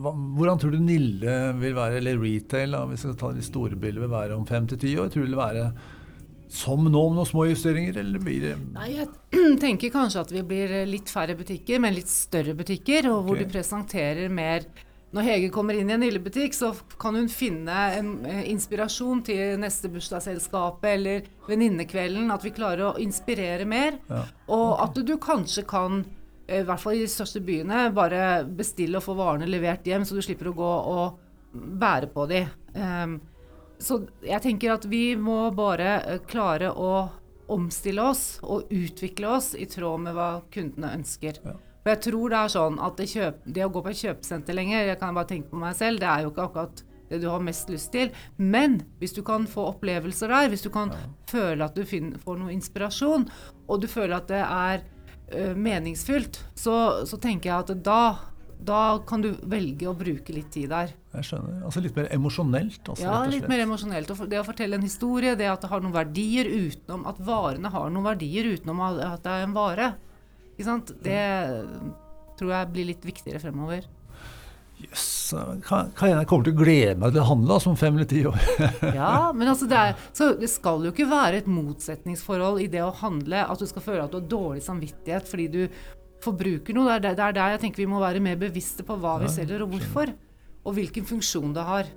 hvordan 0.00 0.60
tror 0.60 0.72
du 0.74 0.80
Nille 0.82 1.34
vil 1.60 1.74
være, 1.76 1.98
eller 2.00 2.20
retail, 2.20 2.76
da, 2.76 2.84
hvis 2.88 3.04
vi 3.04 3.10
skal 3.10 3.18
ta 3.20 3.32
de 3.36 3.44
store 3.44 3.76
bildene, 3.76 4.06
vil 4.06 4.14
være 4.14 4.38
om 4.38 4.46
fem 4.48 4.68
til 4.70 4.80
ti 4.80 4.94
år? 4.98 5.10
Tror 5.12 5.26
du 5.26 5.28
det 5.28 5.34
vil 5.34 5.42
være 5.42 5.66
som 6.52 6.82
nå 6.84 6.84
med 6.84 7.16
noen 7.16 7.28
små 7.28 7.46
justeringer, 7.48 7.96
eller 8.02 8.20
blir 8.20 8.42
det 8.44 8.54
Nei, 8.74 8.90
Jeg 8.98 9.58
tenker 9.64 9.92
kanskje 9.94 10.24
at 10.26 10.32
vi 10.34 10.42
blir 10.44 10.74
litt 10.88 11.12
færre 11.12 11.36
butikker, 11.38 11.80
men 11.80 11.96
litt 11.96 12.12
større 12.12 12.54
butikker, 12.58 13.08
og 13.08 13.22
hvor 13.26 13.38
okay. 13.38 13.48
du 13.48 13.54
presenterer 13.54 14.32
mer 14.32 14.66
når 15.12 15.26
Hege 15.28 15.48
kommer 15.52 15.76
inn 15.76 15.90
i 15.90 15.92
en 15.92 16.00
Nille-butikk, 16.00 16.54
så 16.56 16.70
kan 17.00 17.18
hun 17.18 17.28
finne 17.28 17.80
en 17.98 18.12
eh, 18.24 18.46
inspirasjon 18.48 19.20
til 19.26 19.58
neste 19.60 19.90
bursdagsselskapet 19.92 20.88
eller 20.88 21.26
venninnekvelden. 21.44 22.30
At 22.32 22.46
vi 22.46 22.54
klarer 22.56 22.86
å 22.86 22.94
inspirere 23.02 23.66
mer. 23.68 23.98
Ja. 24.08 24.22
Og 24.56 24.80
at 24.80 24.96
du 24.96 25.12
kanskje 25.20 25.66
kan 25.68 26.00
i 26.48 26.62
hvert 26.66 26.82
fall 26.82 26.98
i 26.98 27.04
de 27.04 27.10
største 27.10 27.42
byene, 27.44 27.86
bare 27.94 28.42
bestille 28.44 28.98
og 28.98 29.04
få 29.04 29.14
varene 29.18 29.48
levert 29.48 29.86
hjem, 29.86 30.04
så 30.06 30.16
du 30.16 30.22
slipper 30.24 30.50
å 30.50 30.56
gå 30.58 30.70
og 30.92 31.20
bære 31.52 32.08
på 32.12 32.26
de. 32.30 32.42
Um, 32.74 33.18
så 33.82 33.98
jeg 34.24 34.42
tenker 34.44 34.76
at 34.76 34.86
vi 34.90 35.12
må 35.18 35.50
bare 35.56 35.96
eh, 36.00 36.22
klare 36.28 36.70
å 36.70 36.92
omstille 37.52 38.04
oss 38.04 38.38
og 38.46 38.70
utvikle 38.72 39.32
oss 39.36 39.52
i 39.58 39.66
tråd 39.68 40.04
med 40.04 40.16
hva 40.16 40.30
kundene 40.52 40.94
ønsker. 40.96 41.40
Ja. 41.42 41.56
For 41.82 41.90
jeg 41.90 42.02
tror 42.06 42.30
det 42.30 42.38
er 42.38 42.52
sånn 42.54 42.78
at 42.78 43.00
det, 43.00 43.08
kjøp, 43.10 43.42
det, 43.44 43.64
å 43.66 43.72
gå 43.74 43.82
på 43.82 43.90
et 43.90 44.00
kjøpesenter 44.04 44.56
lenger, 44.56 44.86
jeg 44.86 45.00
kan 45.00 45.18
bare 45.18 45.30
tenke 45.32 45.50
på 45.50 45.58
meg 45.58 45.74
selv, 45.78 45.98
det 46.02 46.08
er 46.08 46.22
jo 46.22 46.30
ikke 46.30 46.46
akkurat 46.46 46.82
det 47.10 47.18
du 47.20 47.26
har 47.28 47.42
mest 47.44 47.68
lyst 47.68 47.90
til. 47.92 48.12
Men 48.38 48.78
hvis 49.02 49.16
du 49.16 49.20
kan 49.26 49.48
få 49.50 49.66
opplevelser 49.74 50.30
der, 50.32 50.48
hvis 50.52 50.62
du 50.64 50.70
kan 50.72 50.94
ja. 50.94 51.02
føle 51.28 51.66
at 51.66 51.76
du 51.76 51.82
finner, 51.88 52.22
får 52.22 52.38
noe 52.38 52.54
inspirasjon, 52.54 53.26
og 53.66 53.82
du 53.82 53.90
føler 53.90 54.16
at 54.20 54.30
det 54.30 54.44
er 54.46 54.86
meningsfylt, 55.56 56.42
så, 56.58 56.74
så, 57.08 57.18
tenker 57.20 57.50
jeg 57.50 57.64
at 57.64 57.72
da, 57.84 58.02
da 58.62 58.82
kan 59.08 59.24
du 59.24 59.30
velge 59.48 59.88
å 59.90 59.94
bruke 59.96 60.34
litt 60.34 60.50
tid 60.54 60.70
der. 60.72 60.92
Jeg 61.12 61.28
skjønner. 61.28 61.62
Altså 61.68 61.82
litt 61.84 61.96
mer 61.98 62.08
emosjonelt? 62.14 62.80
Altså, 62.84 63.06
ja, 63.06 63.16
litt 63.28 63.48
mer 63.50 63.64
emosjonelt. 63.64 64.12
Det 64.30 64.40
å 64.40 64.46
fortelle 64.46 64.78
en 64.78 64.86
historie, 64.86 65.34
det 65.38 65.50
at 65.50 65.64
det 65.64 65.72
har 65.72 65.82
noen 65.84 65.94
verdier 65.96 66.48
utenom 66.48 67.04
At 67.10 67.20
varene 67.22 67.72
har 67.72 67.90
noen 67.92 68.08
verdier 68.12 68.48
utenom 68.54 68.80
at 68.88 69.24
det 69.24 69.34
er 69.34 69.46
en 69.46 69.56
vare. 69.56 69.90
Ikke 70.54 70.68
sant? 70.68 70.94
Det 71.04 71.24
tror 72.38 72.54
jeg 72.56 72.72
blir 72.72 72.88
litt 72.92 73.04
viktigere 73.06 73.42
fremover. 73.42 73.88
Jøss. 74.82 75.06
Yes. 75.32 75.64
Kan, 75.66 75.92
jeg 75.96 76.28
kommer 76.28 76.46
til 76.46 76.54
å 76.54 76.58
glede 76.58 76.96
meg 77.00 77.14
til 77.14 77.22
å 77.22 77.28
handle 77.30 77.58
om 77.70 77.78
fem 77.78 77.96
eller 77.96 78.08
ti 78.10 78.22
år? 78.28 78.38
ja, 79.00 79.14
men 79.36 79.48
altså 79.52 79.68
det, 79.70 79.78
er, 79.78 80.36
det, 80.40 80.50
skal 80.52 80.84
jo 80.86 80.92
ikke 80.92 81.08
være 81.08 81.40
et 81.42 81.48
motsetningsforhold 81.50 82.60
i 82.64 82.68
det 82.72 82.82
å 82.84 82.92
handle. 83.02 83.46
At 83.46 83.62
du 83.62 83.68
skal 83.70 83.86
føle 83.86 84.04
at 84.04 84.12
du 84.12 84.20
har 84.20 84.28
dårlig 84.34 84.64
samvittighet 84.66 85.30
fordi 85.30 85.48
du 85.52 85.62
forbruker 86.22 86.76
noe. 86.76 86.98
Det 86.98 87.14
er, 87.14 87.18
det 87.18 87.26
er 87.30 87.38
der 87.38 87.56
jeg 87.56 87.64
tenker 87.64 87.84
vi 87.84 87.90
må 87.90 88.02
være 88.02 88.22
mer 88.24 88.38
bevisste 88.40 88.86
på 88.86 88.98
hva 89.00 89.18
vi 89.22 89.32
selger 89.32 89.64
og 89.64 89.74
hvorfor. 89.74 90.14
Og 90.62 90.76
hvilken 90.76 91.08
funksjon 91.08 91.56
det 91.56 91.66
har. 91.66 91.90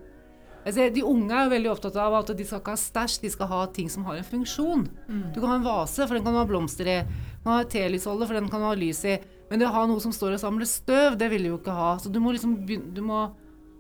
Altså, 0.66 0.88
de 0.90 1.04
unge 1.06 1.30
er 1.30 1.46
jo 1.46 1.54
veldig 1.54 1.70
opptatt 1.76 1.98
av 2.02 2.16
at 2.18 2.32
de 2.34 2.46
skal 2.48 2.64
ikke 2.64 2.74
ha 2.74 2.82
stæsj, 2.82 3.20
de 3.22 3.30
skal 3.30 3.50
ha 3.52 3.60
ting 3.74 3.90
som 3.92 4.08
har 4.08 4.18
en 4.18 4.26
funksjon. 4.26 4.88
Du 5.36 5.38
kan 5.38 5.52
ha 5.52 5.58
en 5.60 5.68
vase, 5.68 6.08
for 6.08 6.18
den 6.18 6.26
kan 6.26 6.34
du 6.34 6.42
ha 6.42 6.48
blomster 6.50 6.90
i. 6.90 6.96
Du 7.06 7.46
kan 7.46 7.60
ha 7.60 7.62
et 7.62 7.74
telysholder, 7.76 8.26
for 8.26 8.40
den 8.40 8.50
kan 8.50 8.64
du 8.64 8.70
ha 8.72 8.78
lys 8.80 9.04
i. 9.06 9.20
Men 9.50 9.62
det 9.62 9.68
å 9.70 9.74
ha 9.76 9.86
noe 9.90 10.02
som 10.02 10.14
står 10.16 10.36
og 10.36 10.42
samler 10.42 10.70
støv, 10.70 11.18
det 11.22 11.30
vil 11.34 11.46
du 11.46 11.52
jo 11.54 11.60
ikke 11.60 11.76
ha. 11.76 11.94
Så 12.02 12.10
du 12.10 12.20
må 12.24 12.34
liksom 12.34 12.58
begynne, 12.66 12.94
du 12.96 13.02
må 13.06 13.28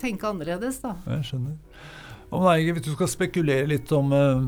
tenke 0.02 0.30
annerledes, 0.30 0.82
da. 0.84 0.94
Jeg 1.10 1.30
skjønner. 1.32 1.60
Og 2.36 2.46
nei, 2.46 2.58
hvis 2.70 2.86
du 2.86 2.94
skal 2.94 3.10
spekulere 3.10 3.70
litt 3.70 3.92
om 3.96 4.14
uh, 4.14 4.46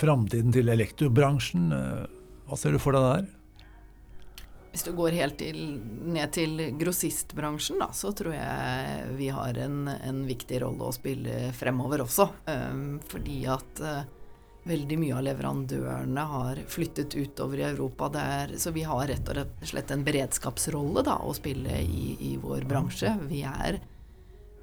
framtiden 0.00 0.52
til 0.54 0.68
elektrobransjen, 0.72 1.72
eh, 1.72 2.04
hva 2.46 2.58
ser 2.60 2.76
du 2.76 2.80
for 2.80 2.96
deg 2.96 3.06
der? 3.06 3.26
Hvis 4.70 4.84
du 4.84 4.90
går 4.92 5.14
helt 5.16 5.38
til, 5.40 5.56
ned 6.04 6.34
til 6.36 6.60
grossistbransjen, 6.76 7.80
da, 7.80 7.88
så 7.96 8.12
tror 8.16 8.34
jeg 8.36 9.14
vi 9.16 9.30
har 9.32 9.56
en, 9.64 9.86
en 9.88 10.18
viktig 10.28 10.60
rolle 10.60 10.90
å 10.90 10.92
spille 10.92 11.48
fremover 11.56 12.04
også. 12.04 12.28
Um, 12.44 12.98
fordi 13.08 13.38
at 13.48 13.80
uh, 13.80 14.02
veldig 14.66 14.98
mye 15.00 15.16
av 15.16 15.24
leverandørene 15.26 16.22
har 16.30 16.60
flyttet 16.70 17.14
utover 17.14 17.62
i 17.62 17.66
Europa. 17.68 18.08
Der, 18.12 18.56
så 18.60 18.72
vi 18.74 18.86
har 18.86 19.06
rett 19.10 19.28
og 19.30 19.66
slett 19.66 19.92
en 19.94 20.04
beredskapsrolle 20.06 21.04
da, 21.06 21.20
å 21.22 21.34
spille 21.36 21.82
i, 21.82 22.16
i 22.32 22.36
vår 22.42 22.66
bransje. 22.68 23.14
Vi 23.30 23.44
er 23.46 23.80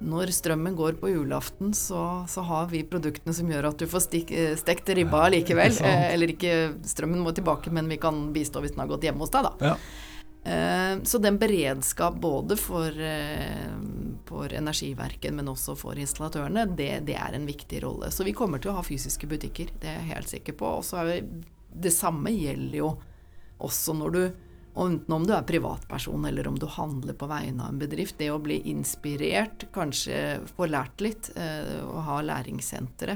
når 0.04 0.32
strømmen 0.34 0.74
går 0.76 0.98
på 1.00 1.08
julaften, 1.12 1.72
så, 1.74 2.24
så, 2.28 2.42
har 2.44 2.66
vi 2.72 2.82
produktene 2.88 3.34
som 3.36 3.50
gjør 3.50 3.70
at 3.70 3.80
du 3.80 3.86
får 3.88 4.02
stik, 4.08 4.32
stekt 4.60 4.90
ribba 4.96 5.28
likevel. 5.32 5.72
Eh, 5.84 6.06
eller 6.14 6.32
ikke 6.32 6.54
strømmen 6.88 7.20
må 7.20 7.32
tilbake, 7.36 7.70
men 7.74 7.88
vi 7.90 7.98
kan 8.00 8.26
bistå 8.34 8.62
hvis 8.62 8.74
den 8.74 8.82
har 8.84 8.90
gått 8.90 9.04
hjemme 9.06 9.20
hos 9.24 9.32
deg, 9.32 9.46
da. 9.46 9.72
Ja. 9.72 9.74
Eh, 10.44 11.02
så 11.02 11.18
den 11.18 11.38
beredskap 11.38 12.14
både 12.20 12.56
for, 12.56 13.00
eh, 13.00 13.72
for 14.24 14.52
Energiverket, 14.52 15.32
men 15.32 15.48
også 15.48 15.76
for 15.76 15.96
installatørene, 15.96 16.66
det, 16.76 17.06
det, 17.08 17.16
er 17.16 17.32
en 17.32 17.46
viktig 17.48 17.80
rolle. 17.82 18.10
Så 18.12 18.26
vi 18.28 18.36
kommer 18.36 18.60
til 18.60 18.74
å 18.74 18.78
ha 18.78 18.84
fysiske 18.84 19.28
butikker, 19.30 19.72
det 19.80 19.88
er 19.88 20.02
jeg 20.02 20.10
helt 20.12 20.32
sikker 20.34 20.58
på. 20.60 20.74
Og 20.82 21.40
det 21.74 21.92
samme 21.92 22.32
gjelder 22.34 22.78
jo 22.82 22.90
også 23.64 23.96
når 23.96 24.18
du 24.18 24.24
og 24.74 24.88
enten 24.88 25.14
om 25.14 25.22
du 25.22 25.30
er 25.30 25.44
privatperson 25.46 26.24
eller 26.26 26.48
om 26.50 26.56
du 26.58 26.64
handler 26.66 27.14
på 27.14 27.28
vegne 27.30 27.62
av 27.62 27.70
en 27.70 27.76
bedrift, 27.78 28.16
det 28.18 28.32
å 28.34 28.40
bli 28.42 28.56
inspirert, 28.72 29.68
kanskje 29.70 30.16
få 30.56 30.66
lært 30.66 30.98
litt, 30.98 31.28
og 31.38 31.92
å 31.94 32.02
ha 32.08 32.16
læringssentre, 32.26 33.14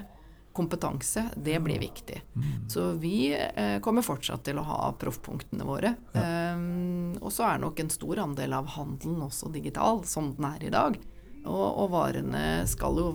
kompetanse, 0.58 1.28
det 1.36 1.56
blir 1.62 1.78
viktig. 1.80 2.18
Mm. 2.34 2.50
Så 2.68 2.90
vi 2.98 3.30
eh, 3.32 3.78
kommer 3.84 4.02
fortsatt 4.06 4.42
til 4.48 4.58
å 4.58 4.66
ha 4.66 4.92
proffpunktene 4.98 5.66
våre. 5.66 5.94
Ja. 6.12 6.26
Um, 6.54 7.14
og 7.22 7.30
så 7.34 7.46
er 7.48 7.62
nok 7.62 7.80
en 7.80 7.90
stor 7.92 8.20
andel 8.24 8.56
av 8.58 8.68
handelen 8.74 9.22
også 9.24 9.52
digital, 9.54 10.02
som 10.08 10.32
den 10.36 10.48
er 10.50 10.66
i 10.66 10.72
dag. 10.74 10.98
Og, 11.44 11.66
og 11.68 11.90
varene 11.94 12.44
skal 12.68 12.98
jo 12.98 13.12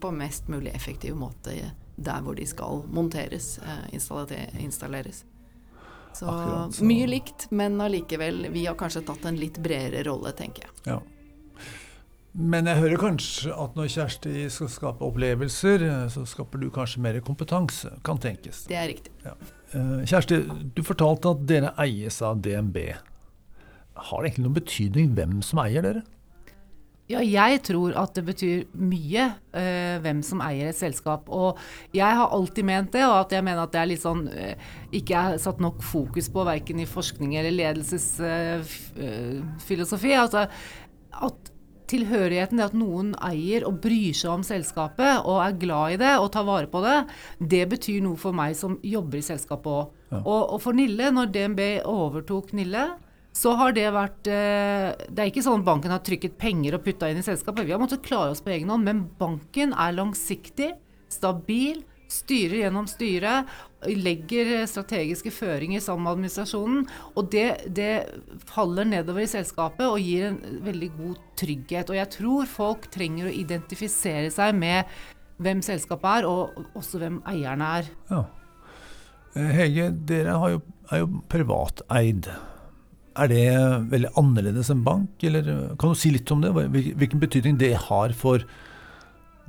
på 0.00 0.10
mest 0.14 0.50
mulig 0.50 0.74
effektiv 0.76 1.16
måte 1.16 1.54
der 2.00 2.22
hvor 2.24 2.34
de 2.34 2.46
skal 2.48 2.82
monteres, 2.92 3.58
eh, 3.58 3.94
installeres. 4.64 5.24
Så, 6.12 6.26
Akkurat, 6.26 6.74
så, 6.74 6.84
mye 6.84 7.06
likt, 7.06 7.46
men 7.54 7.80
allikevel 7.80 8.48
Vi 8.50 8.64
har 8.66 8.74
kanskje 8.74 9.04
tatt 9.06 9.24
en 9.30 9.36
litt 9.38 9.60
bredere 9.62 10.02
rolle, 10.08 10.32
tenker 10.34 10.66
jeg. 10.66 10.72
Ja. 10.90 10.98
Men 12.32 12.68
jeg 12.70 12.78
hører 12.78 13.00
kanskje 13.00 13.54
at 13.58 13.74
når 13.74 13.88
Kjersti 13.90 14.44
skal 14.54 14.68
skape 14.70 15.02
opplevelser, 15.02 15.82
så 16.14 16.22
skaper 16.30 16.62
du 16.62 16.68
kanskje 16.74 17.02
mer 17.02 17.18
kompetanse, 17.26 17.90
kan 18.06 18.20
tenkes. 18.22 18.62
Det 18.70 18.78
er 18.78 18.86
riktig. 18.92 19.10
Ja. 19.24 19.34
Eh, 19.74 20.04
Kjersti, 20.06 20.38
du 20.76 20.82
fortalte 20.86 21.34
at 21.34 21.42
dere 21.50 21.72
eies 21.82 22.20
av 22.22 22.38
DNB. 22.44 22.78
Har 24.10 24.22
det 24.22 24.30
egentlig 24.30 24.46
noen 24.46 24.60
betydning 24.60 25.10
hvem 25.18 25.40
som 25.46 25.62
eier 25.64 25.86
dere? 25.86 26.04
Ja, 27.10 27.18
jeg 27.26 27.64
tror 27.66 27.90
at 27.98 28.14
det 28.14 28.22
betyr 28.28 28.68
mye 28.78 29.24
øh, 29.58 29.96
hvem 30.04 30.20
som 30.22 30.38
eier 30.46 30.68
et 30.70 30.78
selskap. 30.78 31.26
Og 31.26 31.58
jeg 31.96 32.06
har 32.06 32.30
alltid 32.30 32.62
ment 32.68 32.92
det, 32.94 33.02
og 33.08 33.24
at 33.24 33.32
jeg 33.34 33.42
mener 33.46 33.62
at 33.64 33.72
det 33.74 33.80
er 33.80 33.88
litt 33.90 34.04
sånn 34.04 34.28
øh, 34.30 34.54
ikke 34.94 35.14
er 35.18 35.38
satt 35.42 35.58
nok 35.62 35.82
fokus 35.82 36.28
på 36.30 36.44
verken 36.46 36.78
i 36.78 36.86
forskning 36.86 37.34
eller 37.40 37.50
ledelsesfilosofi. 37.56 40.12
Øh, 40.14 40.22
altså, 40.22 40.46
at 41.26 41.49
tilhørigheten, 41.90 42.60
det 42.60 42.68
at 42.70 42.78
noen 42.78 43.12
eier 43.26 43.66
og 43.68 43.80
bryr 43.82 44.16
seg 44.16 44.32
om 44.32 44.46
selskapet 44.46 45.26
og 45.28 45.42
er 45.44 45.58
glad 45.60 45.96
i 45.96 46.00
det 46.00 46.14
og 46.20 46.30
tar 46.34 46.46
vare 46.48 46.70
på 46.70 46.82
det, 46.84 46.96
det 47.52 47.64
betyr 47.74 48.00
noe 48.04 48.20
for 48.20 48.36
meg 48.36 48.56
som 48.58 48.78
jobber 48.86 49.20
i 49.20 49.26
selskapet 49.26 49.70
òg. 49.74 49.94
Ja. 50.10 50.22
Og, 50.24 50.40
og 50.56 50.58
for 50.62 50.76
Nille, 50.76 51.12
når 51.14 51.30
DNB 51.34 51.62
overtok 51.86 52.54
Nille, 52.58 52.88
så 53.36 53.52
har 53.54 53.74
det 53.76 53.86
vært 53.94 54.26
eh, 54.26 54.90
Det 55.06 55.22
er 55.22 55.28
ikke 55.30 55.44
sånn 55.44 55.62
at 55.62 55.68
banken 55.68 55.92
har 55.94 56.02
trykket 56.02 56.34
penger 56.40 56.76
og 56.76 56.82
putta 56.86 57.10
inn 57.10 57.20
i 57.20 57.26
selskapet. 57.26 57.66
Vi 57.68 57.74
har 57.74 57.82
måttet 57.82 58.02
klare 58.02 58.34
oss 58.34 58.42
på 58.42 58.50
egen 58.56 58.72
hånd. 58.72 58.86
Men 58.86 59.04
banken 59.20 59.70
er 59.70 59.94
langsiktig, 59.94 60.72
stabil, 61.10 61.84
styrer 62.10 62.64
gjennom 62.64 62.88
styret, 62.90 63.46
legger 63.88 64.66
strategiske 64.68 65.32
føringer 65.32 65.80
sammen 65.80 66.04
med 66.04 66.18
administrasjonen. 66.18 66.82
Og 67.16 67.30
det, 67.32 67.46
det 67.72 67.92
faller 68.50 68.88
nedover 68.88 69.24
i 69.24 69.30
selskapet 69.30 69.86
og 69.86 70.02
gir 70.02 70.28
en 70.30 70.40
veldig 70.66 70.90
god 70.98 71.22
trygghet. 71.40 71.92
Og 71.92 71.96
jeg 72.00 72.12
tror 72.16 72.50
folk 72.50 72.90
trenger 72.92 73.30
å 73.30 73.32
identifisere 73.34 74.28
seg 74.34 74.52
med 74.58 74.90
hvem 75.40 75.62
selskapet 75.64 76.20
er, 76.20 76.28
og 76.28 76.76
også 76.76 77.00
hvem 77.00 77.22
eierne 77.30 77.72
er. 77.80 77.90
Ja. 78.10 78.24
Eh, 79.32 79.52
Hege, 79.56 79.88
dere 80.10 80.36
jo, 80.52 80.60
er 80.90 81.04
jo 81.04 81.10
privateid. 81.32 82.28
Er 83.20 83.30
det 83.32 83.46
veldig 83.90 84.12
annerledes 84.20 84.70
enn 84.72 84.84
bank, 84.86 85.16
eller 85.24 85.48
kan 85.80 85.94
du 85.94 85.98
si 85.98 86.12
litt 86.12 86.30
om 86.34 86.44
det? 86.44 86.52
Hvilken 86.52 87.22
betydning 87.22 87.56
det 87.60 87.72
har 87.88 88.12
for 88.16 88.44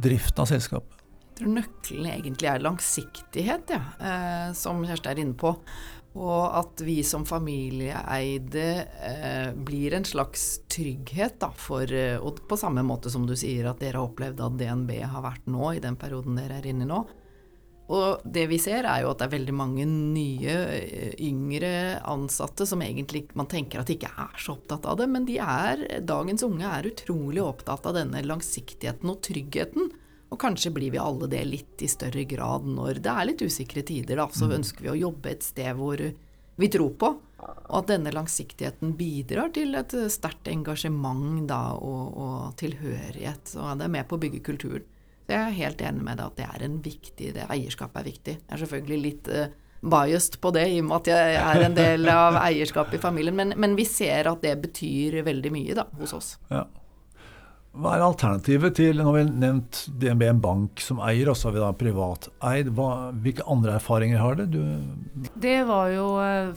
driften 0.02 0.46
av 0.46 0.50
selskapet? 0.50 1.00
Tror 1.41 1.56
nøkkelen 1.56 2.06
egentlig 2.12 2.49
er 2.51 2.62
langsiktighet, 2.62 3.71
ja, 3.73 3.82
eh, 3.97 4.51
som 4.54 4.84
Kjersti 4.86 5.10
er 5.10 5.21
inne 5.23 5.34
på. 5.34 5.56
Og 6.12 6.58
at 6.60 6.82
vi 6.84 6.97
som 7.08 7.23
familieeide 7.25 8.65
eh, 9.08 9.54
blir 9.56 9.95
en 9.95 10.06
slags 10.06 10.60
trygghet 10.69 11.39
da, 11.39 11.49
for 11.56 11.88
eh, 11.88 12.19
Og 12.19 12.43
på 12.49 12.60
samme 12.60 12.84
måte 12.84 13.10
som 13.10 13.23
du 13.25 13.32
sier 13.39 13.69
at 13.69 13.80
dere 13.80 13.97
har 13.97 14.10
opplevd 14.10 14.43
at 14.43 14.60
DNB 14.60 14.91
har 15.01 15.23
vært 15.23 15.47
nå, 15.49 15.71
i 15.73 15.82
den 15.82 15.97
perioden 15.97 16.38
dere 16.38 16.60
er 16.60 16.67
inne 16.67 16.86
i 16.86 16.91
nå. 16.91 17.01
Og 17.91 18.21
det 18.23 18.45
vi 18.47 18.60
ser, 18.62 18.86
er 18.88 19.01
jo 19.04 19.10
at 19.12 19.19
det 19.19 19.27
er 19.27 19.34
veldig 19.34 19.56
mange 19.56 19.88
nye, 19.89 20.58
eh, 20.77 21.15
yngre 21.27 22.04
ansatte 22.08 22.67
som 22.69 22.84
egentlig 22.86 23.25
man 23.36 23.49
tenker 23.51 23.82
at 23.82 23.91
ikke 23.91 24.12
er 24.12 24.38
så 24.39 24.60
opptatt 24.60 24.86
av 24.88 24.99
det, 25.01 25.10
men 25.12 25.25
de 25.27 25.39
er, 25.41 25.88
dagens 26.06 26.45
unge 26.47 26.69
er 26.69 26.91
utrolig 26.91 27.43
opptatt 27.43 27.89
av 27.89 27.97
denne 27.97 28.21
langsiktigheten 28.27 29.12
og 29.12 29.23
tryggheten. 29.25 29.91
Og 30.32 30.39
kanskje 30.39 30.72
blir 30.72 30.94
vi 30.94 31.02
alle 31.02 31.28
det 31.32 31.41
litt 31.48 31.84
i 31.84 31.89
større 31.91 32.24
grad 32.30 32.67
når 32.67 33.02
det 33.04 33.12
er 33.12 33.28
litt 33.28 33.44
usikre 33.44 33.84
tider, 33.88 34.22
da. 34.22 34.30
Så 34.32 34.48
mm. 34.48 34.54
ønsker 34.62 34.86
vi 34.86 34.94
å 34.94 35.00
jobbe 35.08 35.34
et 35.34 35.44
sted 35.44 35.76
hvor 35.76 36.04
vi 36.62 36.70
tror 36.72 36.94
på. 37.00 37.12
Og 37.41 37.78
at 37.82 37.89
denne 37.89 38.13
langsiktigheten 38.13 38.94
bidrar 39.00 39.52
til 39.56 39.76
et 39.76 39.96
sterkt 40.13 40.48
engasjement 40.52 41.44
da, 41.50 41.74
og, 41.76 42.17
og 42.22 42.56
tilhørighet. 42.62 43.56
Og 43.58 43.80
det 43.80 43.88
er 43.88 43.96
med 43.98 44.08
på 44.08 44.17
å 44.17 44.24
bygge 44.24 44.44
kulturen. 44.46 44.88
Så 45.26 45.36
jeg 45.36 45.41
er 45.41 45.60
helt 45.60 45.82
enig 45.86 46.06
med 46.06 46.20
deg 46.20 46.30
at 46.30 46.39
det 46.39 46.48
er 46.48 46.63
en 46.65 46.78
viktig 46.84 47.34
det 47.36 47.50
Eierskapet 47.52 48.02
er 48.02 48.08
viktig. 48.08 48.38
Jeg 48.39 48.56
er 48.56 48.62
selvfølgelig 48.63 49.02
litt 49.04 49.30
uh, 49.32 49.52
biased 49.82 50.38
på 50.41 50.52
det, 50.56 50.67
i 50.70 50.80
og 50.82 50.88
med 50.89 50.98
at 51.00 51.10
jeg 51.12 51.38
er 51.41 51.65
en 51.65 51.78
del 51.78 52.10
av 52.12 52.38
eierskapet 52.41 52.98
i 52.98 53.02
familien. 53.02 53.38
Men, 53.38 53.56
men, 53.58 53.76
vi 53.78 53.86
ser 53.89 54.30
at 54.32 54.44
det 54.46 54.56
betyr 54.63 55.22
veldig 55.26 55.54
mye 55.54 55.78
da, 55.78 55.88
hos 56.00 56.13
oss. 56.17 56.36
Ja. 56.52 56.65
Hva 57.71 57.93
er 57.95 58.03
alternativet 58.03 58.75
til 58.75 58.97
Nå 58.99 59.05
har 59.07 59.15
vi 59.15 59.23
nevnt 59.45 59.86
DNB 60.01 60.25
en 60.27 60.41
bank 60.43 60.81
som 60.84 60.99
eier, 61.05 61.29
og 61.31 61.38
så 61.39 61.47
har 61.47 61.55
vi 61.55 61.63
da 61.63 61.71
privateid. 61.79 62.71
Hvilke 63.23 63.47
andre 63.47 63.77
erfaringer 63.79 64.19
har 64.19 64.39
det? 64.41 64.49
Du 64.51 64.60
det 65.41 65.62
var 65.69 65.88
jo 65.93 66.07
eh, 66.19 66.51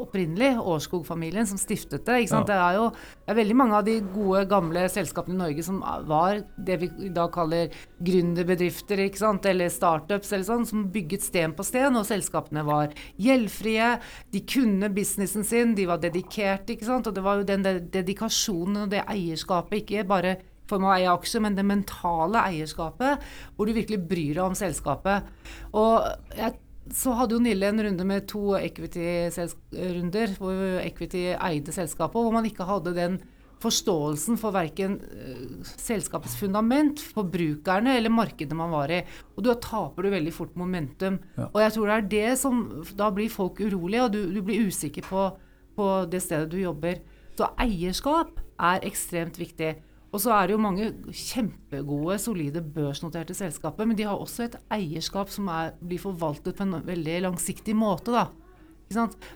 opprinnelig 0.00 0.52
Årskog-familien 0.60 1.46
som 1.46 1.58
stiftet 1.60 2.06
det. 2.06 2.20
Ja. 2.26 2.42
Det 2.46 2.56
er 2.56 2.78
jo 2.78 2.86
det 2.94 3.32
er 3.32 3.38
veldig 3.40 3.56
mange 3.56 3.78
av 3.78 3.86
de 3.86 3.98
gode, 4.14 4.44
gamle 4.50 4.84
selskapene 4.92 5.36
i 5.36 5.40
Norge 5.40 5.66
som 5.66 5.80
var 6.08 6.42
det 6.56 6.78
vi 6.82 6.90
i 7.08 7.12
dag 7.14 7.32
kaller 7.34 7.74
gründerbedrifter 8.04 9.04
eller 9.50 9.72
startups, 9.72 10.32
eller 10.32 10.46
sånn, 10.46 10.66
som 10.68 10.88
bygget 10.92 11.24
sten 11.24 11.54
på 11.56 11.64
sten. 11.66 11.96
Og 11.96 12.08
selskapene 12.08 12.64
var 12.66 12.94
gjeldfrie, 13.20 13.94
de 14.32 14.42
kunne 14.48 14.90
businessen 14.94 15.44
sin, 15.44 15.74
de 15.74 15.86
var 15.88 16.02
dedikerte. 16.02 16.76
Og 16.94 17.14
det 17.14 17.24
var 17.24 17.40
jo 17.40 17.48
den 17.48 17.64
dedikasjonen 17.92 18.84
og 18.84 18.90
det 18.92 19.04
eierskapet, 19.08 19.84
ikke 19.84 20.08
bare 20.08 20.36
form 20.68 20.86
av 20.86 20.94
å 20.94 20.96
eie 20.96 21.12
aksjer, 21.12 21.42
men 21.44 21.56
det 21.56 21.66
mentale 21.68 22.42
eierskapet, 22.48 23.24
hvor 23.56 23.68
du 23.68 23.74
virkelig 23.76 24.00
bryr 24.08 24.38
deg 24.38 24.44
om 24.46 24.56
selskapet. 24.58 25.28
Og 25.76 26.06
jeg 26.38 26.56
så 26.92 27.14
hadde 27.16 27.36
jo 27.36 27.42
Nille 27.42 27.68
en 27.70 27.80
runde 27.86 28.04
med 28.04 28.26
to 28.28 28.56
equity-runder, 28.58 30.34
hvor 30.40 30.80
equity 30.82 31.30
eide 31.32 31.72
selskapet, 31.72 32.18
hvor 32.20 32.34
man 32.34 32.48
ikke 32.48 32.66
hadde 32.68 32.92
den 32.96 33.16
forståelsen 33.64 34.36
for 34.40 34.54
verken 34.54 34.98
uh, 35.00 35.64
selskapets 35.64 36.36
fundament, 36.36 37.00
forbrukerne 37.14 37.96
eller 37.96 38.12
markedet 38.12 38.56
man 38.56 38.72
var 38.74 38.92
i. 38.92 39.00
Og 39.36 39.46
da 39.46 39.56
taper 39.62 40.04
du 40.04 40.12
veldig 40.12 40.34
fort 40.34 40.54
momentum. 40.60 41.18
Ja. 41.38 41.48
Og 41.50 41.62
jeg 41.62 41.76
tror 41.76 41.88
det 41.88 41.96
er 41.96 42.10
det 42.14 42.38
som 42.40 42.60
Da 42.98 43.10
blir 43.14 43.32
folk 43.32 43.60
urolige, 43.62 44.04
og 44.04 44.12
du, 44.12 44.20
du 44.34 44.42
blir 44.44 44.68
usikker 44.68 45.06
på, 45.08 45.28
på, 45.76 45.88
det 46.10 46.22
stedet 46.22 46.52
du 46.52 46.60
jobber. 46.60 47.00
Så 47.38 47.48
eierskap 47.60 48.40
er 48.60 48.84
ekstremt 48.86 49.40
viktig. 49.40 49.74
Og 50.14 50.22
så 50.22 50.30
er 50.30 50.46
det 50.46 50.54
jo 50.54 50.62
mange 50.62 50.92
kjempegode, 51.10 52.20
solide 52.22 52.62
børsnoterte 52.62 53.34
selskaper, 53.34 53.88
men 53.88 53.98
de 53.98 54.06
har 54.06 54.20
også 54.20 54.46
et 54.46 54.56
eierskap 54.76 55.32
som 55.34 55.48
er, 55.50 55.72
blir 55.82 55.98
forvaltet 55.98 56.54
på 56.54 56.66
en 56.66 56.78
veldig 56.86 57.16
langsiktig 57.26 57.74
måte. 57.74 58.14
da. 58.14 58.28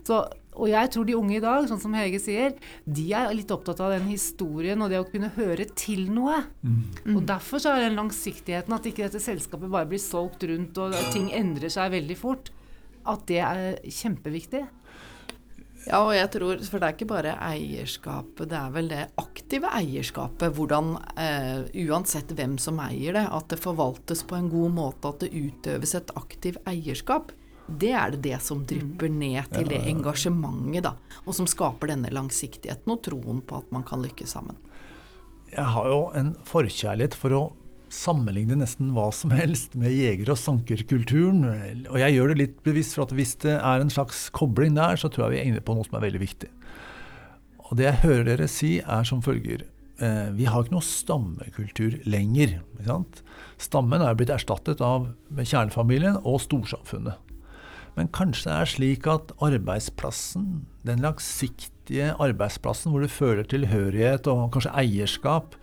Så, 0.06 0.20
og 0.54 0.68
jeg 0.70 0.90
tror 0.94 1.06
de 1.08 1.16
unge 1.18 1.34
i 1.38 1.42
dag, 1.42 1.66
sånn 1.66 1.80
som 1.82 1.96
Hege 1.98 2.20
sier, 2.22 2.54
de 2.86 3.06
er 3.16 3.32
litt 3.34 3.50
opptatt 3.54 3.80
av 3.82 3.94
den 3.96 4.06
historien 4.10 4.78
og 4.84 4.92
det 4.92 5.00
å 5.02 5.08
kunne 5.08 5.32
høre 5.34 5.66
til 5.78 6.06
noe. 6.14 6.44
Mm. 6.62 7.16
Og 7.16 7.22
Derfor 7.26 7.62
så 7.62 7.74
er 7.74 7.88
den 7.88 7.98
langsiktigheten, 7.98 8.76
at 8.76 8.86
ikke 8.86 9.08
dette 9.08 9.22
selskapet 9.24 9.72
bare 9.72 9.88
blir 9.90 10.02
solgt 10.02 10.46
rundt 10.46 10.78
og 10.78 10.94
ting 11.14 11.32
endrer 11.34 11.72
seg 11.74 11.94
veldig 11.96 12.18
fort, 12.20 12.52
at 13.08 13.24
det 13.30 13.42
er 13.42 13.80
kjempeviktig. 13.82 14.66
Ja, 15.86 16.00
og 16.02 16.12
jeg 16.12 16.28
tror, 16.34 16.60
for 16.66 16.80
det 16.80 16.88
er 16.88 16.96
ikke 16.96 17.08
bare 17.08 17.34
eierskapet, 17.48 18.48
det 18.50 18.58
er 18.58 18.72
vel 18.74 18.90
det 18.90 19.02
aktive 19.20 19.70
eierskapet. 19.78 20.52
Hvordan, 20.56 20.96
eh, 21.16 21.68
uansett 21.86 22.34
hvem 22.34 22.58
som 22.60 22.80
eier 22.82 23.14
det, 23.14 23.26
at 23.30 23.48
det 23.52 23.60
forvaltes 23.62 24.24
på 24.28 24.36
en 24.36 24.50
god 24.52 24.74
måte, 24.74 25.12
at 25.12 25.24
det 25.24 25.32
utøves 25.32 25.94
et 25.94 26.10
aktivt 26.18 26.60
eierskap. 26.68 27.32
Det 27.68 27.92
er 27.92 28.10
det 28.10 28.22
det 28.24 28.40
som 28.42 28.64
drypper 28.64 29.10
ned 29.12 29.50
til 29.52 29.68
det 29.68 29.82
engasjementet, 29.90 30.82
da. 30.88 30.94
Og 31.26 31.36
som 31.36 31.46
skaper 31.48 31.92
denne 31.92 32.10
langsiktigheten 32.12 32.94
og 32.94 33.02
troen 33.04 33.42
på 33.44 33.60
at 33.60 33.72
man 33.72 33.84
kan 33.84 34.02
lykkes 34.02 34.32
sammen. 34.36 34.56
Jeg 35.52 35.64
har 35.64 35.88
jo 35.88 36.00
en 36.16 36.34
forkjærlighet 36.48 37.14
for 37.16 37.36
å 37.36 37.42
sammenligne 37.94 38.58
nesten 38.60 38.92
hva 38.96 39.08
som 39.14 39.32
helst 39.34 39.74
med 39.78 39.94
jeger- 39.94 40.32
og 40.32 40.38
sankerkulturen. 40.40 41.42
Og 41.88 41.98
jeg 42.00 42.16
gjør 42.16 42.32
det 42.32 42.38
litt 42.42 42.60
bevisst, 42.66 42.96
for 42.96 43.06
at 43.06 43.14
hvis 43.16 43.34
det 43.44 43.56
er 43.56 43.82
en 43.82 43.92
slags 43.92 44.28
kobling 44.34 44.76
der, 44.78 45.00
så 45.00 45.10
tror 45.10 45.28
jeg 45.28 45.36
vi 45.36 45.40
er 45.42 45.50
inne 45.52 45.64
på 45.64 45.76
noe 45.76 45.86
som 45.88 45.98
er 45.98 46.06
veldig 46.08 46.22
viktig. 46.22 46.50
Og 47.68 47.76
det 47.78 47.88
jeg 47.88 48.02
hører 48.04 48.28
dere 48.30 48.48
si, 48.50 48.78
er 48.80 49.08
som 49.08 49.20
følger. 49.24 49.66
Eh, 49.98 50.28
vi 50.38 50.46
har 50.48 50.64
ikke 50.64 50.76
noe 50.76 50.86
stammekultur 50.86 51.98
lenger. 52.08 52.58
Stammen 53.60 54.04
er 54.04 54.16
blitt 54.16 54.32
erstattet 54.32 54.82
av 54.84 55.10
kjernefamilien 55.34 56.20
og 56.22 56.40
storsamfunnet. 56.44 57.18
Men 57.98 58.10
kanskje 58.14 58.46
det 58.46 58.54
er 58.54 58.70
slik 58.70 59.08
at 59.10 59.32
arbeidsplassen, 59.42 60.62
den 60.86 61.02
langsiktige 61.02 62.12
arbeidsplassen 62.22 62.94
hvor 62.94 63.02
du 63.02 63.10
føler 63.10 63.48
tilhørighet 63.48 64.28
og 64.30 64.52
kanskje 64.54 64.74
eierskap, 64.84 65.56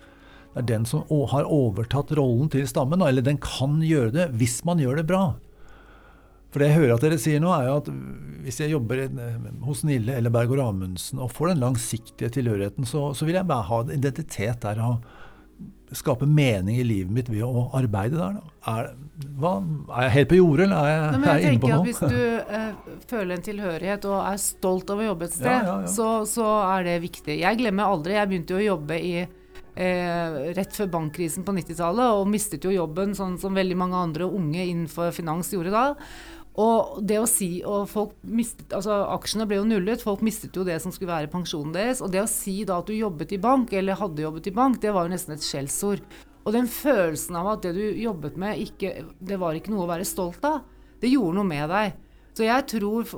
det 0.56 0.62
er 0.62 0.68
den 0.70 0.86
som 0.88 1.03
har 1.34 1.49
overtatt 1.51 2.14
rollen 2.16 2.47
til 2.51 2.64
stammen, 2.70 3.01
eller 3.03 3.26
den 3.26 3.36
kan 3.43 3.82
gjøre 3.84 4.14
det 4.16 4.30
hvis 4.39 4.62
man 4.68 4.80
gjør 4.80 5.01
det 5.01 5.10
bra. 5.10 5.26
For 6.53 6.64
det 6.64 6.70
jeg 6.70 6.80
hører 6.80 6.93
at 6.95 7.03
dere 7.03 7.20
sier 7.20 7.41
nå, 7.43 7.49
er 7.51 7.66
jo 7.68 7.76
at 7.82 7.89
hvis 8.45 8.62
jeg 8.64 8.72
jobber 8.72 9.01
hos 9.66 9.84
Nille 9.84 10.16
eller 10.16 10.32
Berg 10.32 10.53
og 10.56 10.62
Amundsen 10.70 11.20
og 11.20 11.34
får 11.36 11.51
den 11.51 11.66
langsiktige 11.66 12.32
tilhørigheten, 12.32 12.88
så, 12.88 13.10
så, 13.12 13.28
vil 13.28 13.36
jeg 13.36 13.49
bare 13.49 13.68
ha 13.68 13.82
identitet 13.91 14.64
der 14.64 14.80
og 14.86 15.03
skape 15.91 16.24
mening 16.24 16.80
i 16.80 16.88
livet 16.88 17.12
mitt 17.12 17.28
ved 17.28 17.43
å 17.43 17.68
arbeide 17.76 18.16
der. 18.16 18.39
Er, 18.72 18.89
hva, 19.36 19.58
er 19.91 20.08
jeg 20.08 20.16
helt 20.16 20.32
på 20.32 20.39
jordet, 20.39 20.70
eller 20.70 20.80
er 20.80 20.93
jeg, 20.93 21.03
Nei, 21.03 21.28
jeg, 21.28 21.43
jeg 21.43 21.51
inne 21.51 21.64
på 21.66 21.74
noe? 21.74 21.86
Hvis 21.89 22.03
du 22.08 22.56
eh, 22.56 22.99
føler 23.12 23.36
en 23.36 23.47
tilhørighet 23.51 24.08
og 24.14 24.20
er 24.24 24.43
stolt 24.47 24.95
av 24.95 25.03
å 25.03 25.10
jobbe 25.12 25.28
et 25.28 25.36
sted, 25.36 25.51
ja, 25.51 25.64
ja, 25.68 25.80
ja. 25.84 25.91
Så, 25.91 26.12
så, 26.32 26.47
er 26.72 26.88
det 26.88 27.01
viktig. 27.03 27.41
Jeg 27.43 27.60
glemmer 27.60 27.91
aldri, 27.91 28.16
jeg 28.16 28.32
begynte 28.32 28.56
jo 28.56 28.64
å 28.64 28.70
jobbe 28.70 29.03
i 29.03 29.18
eh, 29.76 30.39
rett 30.57 30.76
før 30.76 30.89
bankkrisen 30.93 31.45
på 31.45 31.55
90-tallet, 31.57 32.15
og 32.19 32.32
mistet 32.32 32.65
jo 32.65 32.73
jobben, 32.73 33.15
sånn 33.17 33.38
som 33.41 33.57
veldig 33.57 33.78
mange 33.80 33.99
andre 33.99 34.28
unge 34.28 34.63
innenfor 34.63 35.13
finans 35.15 35.51
gjorde 35.53 35.76
da. 35.76 35.86
Og 36.55 37.01
det 37.03 37.17
å 37.19 37.28
si, 37.28 37.49
og 37.67 37.89
folk 37.91 38.13
mistet, 38.23 38.69
altså 38.71 39.01
Aksjene 39.11 39.47
ble 39.49 39.57
jo 39.59 39.65
nullet, 39.67 40.03
folk 40.03 40.21
mistet 40.23 40.55
jo 40.55 40.63
det 40.63 40.78
som 40.80 40.93
skulle 40.95 41.11
være 41.11 41.32
pensjonen 41.34 41.73
deres. 41.76 41.99
Og 42.03 42.13
det 42.13 42.21
å 42.23 42.32
si 42.32 42.61
da 42.67 42.80
at 42.80 42.88
du 42.88 42.95
jobbet 42.95 43.34
i 43.36 43.41
bank, 43.43 43.73
eller 43.76 43.99
hadde 43.99 44.23
jobbet 44.23 44.47
i 44.47 44.55
bank, 44.55 44.80
det 44.84 44.93
var 44.95 45.07
jo 45.07 45.11
nesten 45.11 45.36
et 45.36 45.43
skjellsord. 45.43 46.05
Og 46.45 46.55
den 46.55 46.69
følelsen 46.71 47.36
av 47.41 47.49
at 47.55 47.65
det 47.65 47.73
du 47.76 47.84
jobbet 47.99 48.38
med, 48.39 48.61
ikke, 48.63 48.93
det 49.19 49.39
var 49.41 49.57
ikke 49.57 49.73
noe 49.73 49.84
å 49.84 49.91
være 49.91 50.07
stolt 50.07 50.47
av, 50.47 50.61
det 51.01 51.11
gjorde 51.11 51.41
noe 51.41 51.49
med 51.49 51.67
deg. 51.73 51.99
Så 52.38 52.47
jeg 52.47 52.67
tror 52.71 53.11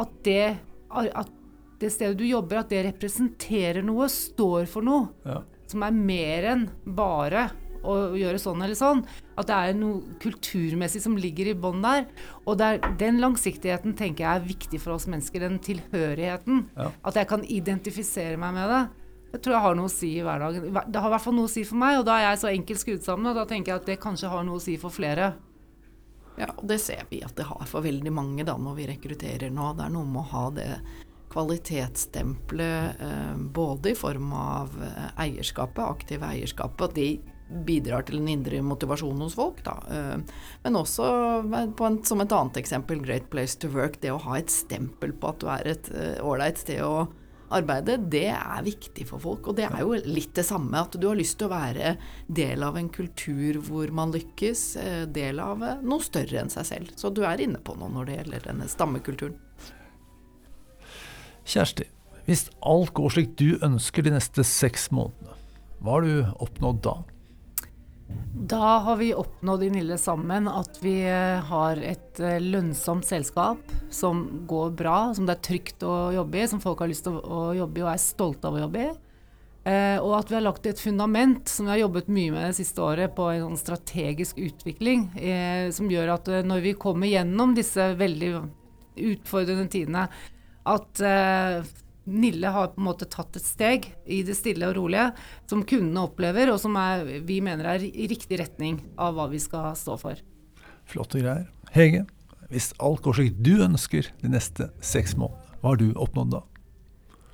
at 0.00 0.16
det, 0.24 0.44
at 0.88 1.36
det 1.80 1.92
stedet 1.92 2.16
du 2.20 2.24
jobber, 2.28 2.62
at 2.62 2.72
det 2.72 2.86
representerer 2.88 3.84
noe, 3.84 4.08
står 4.12 4.68
for 4.70 4.86
noe. 4.86 5.10
Ja. 5.28 5.42
Som 5.70 5.84
er 5.86 5.96
mer 5.96 6.48
enn 6.52 6.68
bare 6.84 7.48
å 7.86 8.12
gjøre 8.18 8.40
sånn 8.40 8.60
eller 8.60 8.76
sånn. 8.76 9.02
At 9.40 9.48
det 9.48 9.56
er 9.56 9.76
noe 9.78 10.16
kulturmessig 10.20 11.02
som 11.04 11.16
ligger 11.18 11.50
i 11.50 11.56
bånn 11.56 11.82
der. 11.84 12.06
Og 12.44 12.58
der, 12.60 12.80
den 13.00 13.20
langsiktigheten 13.22 13.94
tenker 13.98 14.26
jeg 14.26 14.40
er 14.40 14.48
viktig 14.48 14.80
for 14.82 14.96
oss 14.96 15.08
mennesker. 15.10 15.46
Den 15.46 15.60
tilhørigheten. 15.64 16.66
Ja. 16.76 16.90
At 17.06 17.20
jeg 17.20 17.30
kan 17.30 17.46
identifisere 17.46 18.40
meg 18.40 18.56
med 18.58 18.72
det. 18.74 18.82
Det 19.30 19.44
tror 19.44 19.54
jeg 19.54 19.62
har 19.62 19.76
noe 19.78 19.86
å 19.86 19.92
si 19.92 20.08
i 20.18 20.24
hverdagen. 20.26 20.72
Det 20.74 21.00
har 21.00 21.06
i 21.06 21.14
hvert 21.14 21.22
fall 21.22 21.36
noe 21.36 21.46
å 21.46 21.52
si 21.52 21.62
for 21.66 21.78
meg, 21.78 22.00
og 22.00 22.08
da 22.08 22.16
er 22.18 22.24
jeg 22.32 22.40
så 22.42 22.48
enkelt 22.50 22.82
skrudd 22.82 23.04
sammen, 23.06 23.30
og 23.30 23.38
da 23.38 23.44
tenker 23.46 23.72
jeg 23.72 23.82
at 23.82 23.92
det 23.92 24.02
kanskje 24.02 24.30
har 24.32 24.42
noe 24.46 24.58
å 24.58 24.64
si 24.64 24.74
for 24.80 24.90
flere. 24.90 25.28
Ja, 26.40 26.48
og 26.56 26.64
det 26.66 26.80
ser 26.82 27.04
vi 27.10 27.20
at 27.22 27.36
det 27.38 27.46
har 27.46 27.62
for 27.68 27.84
veldig 27.84 28.10
mange 28.14 28.46
da 28.48 28.56
når 28.58 28.78
vi 28.78 28.88
rekrutterer 28.90 29.52
nå. 29.54 29.70
Det 29.78 29.86
er 29.86 29.94
noe 29.94 30.08
med 30.08 30.22
å 30.24 30.30
ha 30.32 30.44
det 30.56 30.68
kvalitetsstempelet 31.30 33.00
eh, 33.00 33.36
både 33.36 33.90
i 33.90 33.98
form 33.98 34.32
av 34.32 34.74
eh, 34.82 35.04
eierskapet, 35.26 35.84
aktive 35.84 36.26
eierskapet, 36.26 36.88
at 36.88 36.96
de 36.96 37.60
bidrar 37.66 38.04
til 38.06 38.20
en 38.20 38.28
indre 38.30 38.60
motivasjon 38.62 39.22
hos 39.24 39.36
folk. 39.38 39.62
Da. 39.66 39.76
Eh, 39.90 40.42
men 40.64 40.80
også 40.80 41.06
en, 41.44 42.02
som 42.06 42.22
et 42.22 42.34
annet 42.34 42.60
eksempel, 42.62 43.02
Great 43.04 43.30
Place 43.30 43.58
to 43.62 43.70
Work, 43.74 44.00
det 44.02 44.12
å 44.14 44.20
ha 44.26 44.38
et 44.40 44.52
stempel 44.52 45.14
på 45.14 45.32
at 45.32 45.40
du 45.42 45.48
er 45.54 45.72
et 45.76 45.90
ålreit 46.22 46.62
sted 46.62 46.82
å 46.82 47.08
arbeide, 47.50 47.96
det 48.10 48.28
er 48.30 48.62
viktig 48.62 49.08
for 49.08 49.22
folk. 49.22 49.50
Og 49.50 49.58
det 49.58 49.66
er 49.66 49.80
jo 49.82 49.96
litt 50.06 50.34
det 50.38 50.46
samme, 50.46 50.82
at 50.82 50.94
du 50.94 51.08
har 51.08 51.18
lyst 51.18 51.40
til 51.40 51.48
å 51.48 51.54
være 51.54 51.96
del 52.30 52.62
av 52.62 52.78
en 52.78 52.90
kultur 52.94 53.58
hvor 53.66 53.90
man 53.94 54.14
lykkes, 54.14 54.62
del 55.10 55.42
av 55.42 55.66
noe 55.82 56.06
større 56.06 56.44
enn 56.44 56.54
seg 56.54 56.68
selv. 56.68 56.94
Så 56.98 57.10
du 57.10 57.24
er 57.26 57.42
inne 57.42 57.58
på 57.58 57.74
noe 57.78 57.90
når 57.90 58.06
det 58.06 58.18
gjelder 58.20 58.50
denne 58.52 58.70
stammekulturen. 58.70 59.38
Kjersti, 61.50 61.88
hvis 62.28 62.46
alt 62.62 62.92
går 62.94 63.10
slik 63.10 63.32
du 63.40 63.56
ønsker 63.64 64.06
de 64.06 64.14
neste 64.14 64.44
seks 64.46 64.90
månedene, 64.94 65.34
hva 65.80 65.96
har 65.96 66.04
du 66.06 66.44
oppnådd 66.44 66.82
da? 66.84 67.00
Da 68.50 68.78
har 68.84 68.96
vi 69.00 69.10
oppnådd 69.14 69.64
i 69.66 69.70
Nille 69.74 69.96
sammen 69.98 70.48
at 70.50 70.78
vi 70.82 70.94
eh, 71.06 71.42
har 71.50 71.80
et 71.82 72.20
eh, 72.22 72.38
lønnsomt 72.42 73.06
selskap 73.06 73.74
som 73.92 74.22
går 74.50 74.72
bra, 74.78 74.96
som 75.14 75.26
det 75.26 75.36
er 75.36 75.44
trygt 75.46 75.84
å 75.86 76.10
jobbe 76.14 76.40
i, 76.40 76.48
som 76.50 76.62
folk 76.62 76.82
har 76.82 76.90
lyst 76.90 77.06
til 77.06 77.18
å 77.18 77.50
jobbe 77.58 77.82
i 77.82 77.84
og 77.84 77.92
er 77.92 78.02
stolte 78.02 78.50
av 78.50 78.58
å 78.58 78.64
jobbe 78.64 78.86
i. 78.86 78.90
Eh, 79.70 79.98
og 80.00 80.16
at 80.20 80.30
vi 80.30 80.38
har 80.38 80.46
lagt 80.46 80.66
et 80.70 80.82
fundament 80.82 81.50
som 81.50 81.68
vi 81.68 81.74
har 81.74 81.82
jobbet 81.84 82.10
mye 82.10 82.34
med 82.34 82.48
det 82.48 82.58
siste 82.62 82.82
året, 82.86 83.14
på 83.16 83.28
en 83.30 83.44
sånn 83.48 83.60
strategisk 83.60 84.40
utvikling, 84.40 85.10
som 85.76 85.90
gjør 85.92 86.14
at 86.16 86.30
når 86.46 86.64
vi 86.64 86.76
kommer 86.80 87.10
gjennom 87.10 87.52
disse 87.58 87.90
veldig 88.00 88.34
utfordrende 89.10 89.68
tidene, 89.70 90.06
at 90.68 91.02
uh, 91.04 91.70
Nille 92.10 92.50
har 92.50 92.72
på 92.72 92.80
en 92.80 92.88
måte 92.88 93.06
tatt 93.10 93.36
et 93.38 93.46
steg 93.46 93.86
i 94.08 94.22
det 94.26 94.34
stille 94.38 94.66
og 94.70 94.76
rolige 94.78 95.10
som 95.50 95.62
kundene 95.68 96.06
opplever, 96.08 96.50
og 96.50 96.58
som 96.62 96.76
er, 96.80 97.04
vi 97.26 97.38
mener 97.44 97.76
er 97.76 97.84
i 97.86 98.08
riktig 98.10 98.40
retning 98.40 98.80
av 98.98 99.14
hva 99.16 99.28
vi 99.30 99.40
skal 99.42 99.72
stå 99.78 99.96
for. 100.00 100.22
Flotte 100.90 101.22
greier. 101.22 101.46
Hege, 101.70 102.06
hvis 102.50 102.72
alt 102.82 103.04
går 103.04 103.20
slik 103.20 103.38
du 103.38 103.60
ønsker 103.62 104.08
de 104.22 104.32
neste 104.32 104.72
seks 104.82 105.14
månedene, 105.20 105.46
hva 105.60 105.74
har 105.74 105.78
du 105.78 105.90
oppnådd 105.92 106.32
da? 106.32 106.40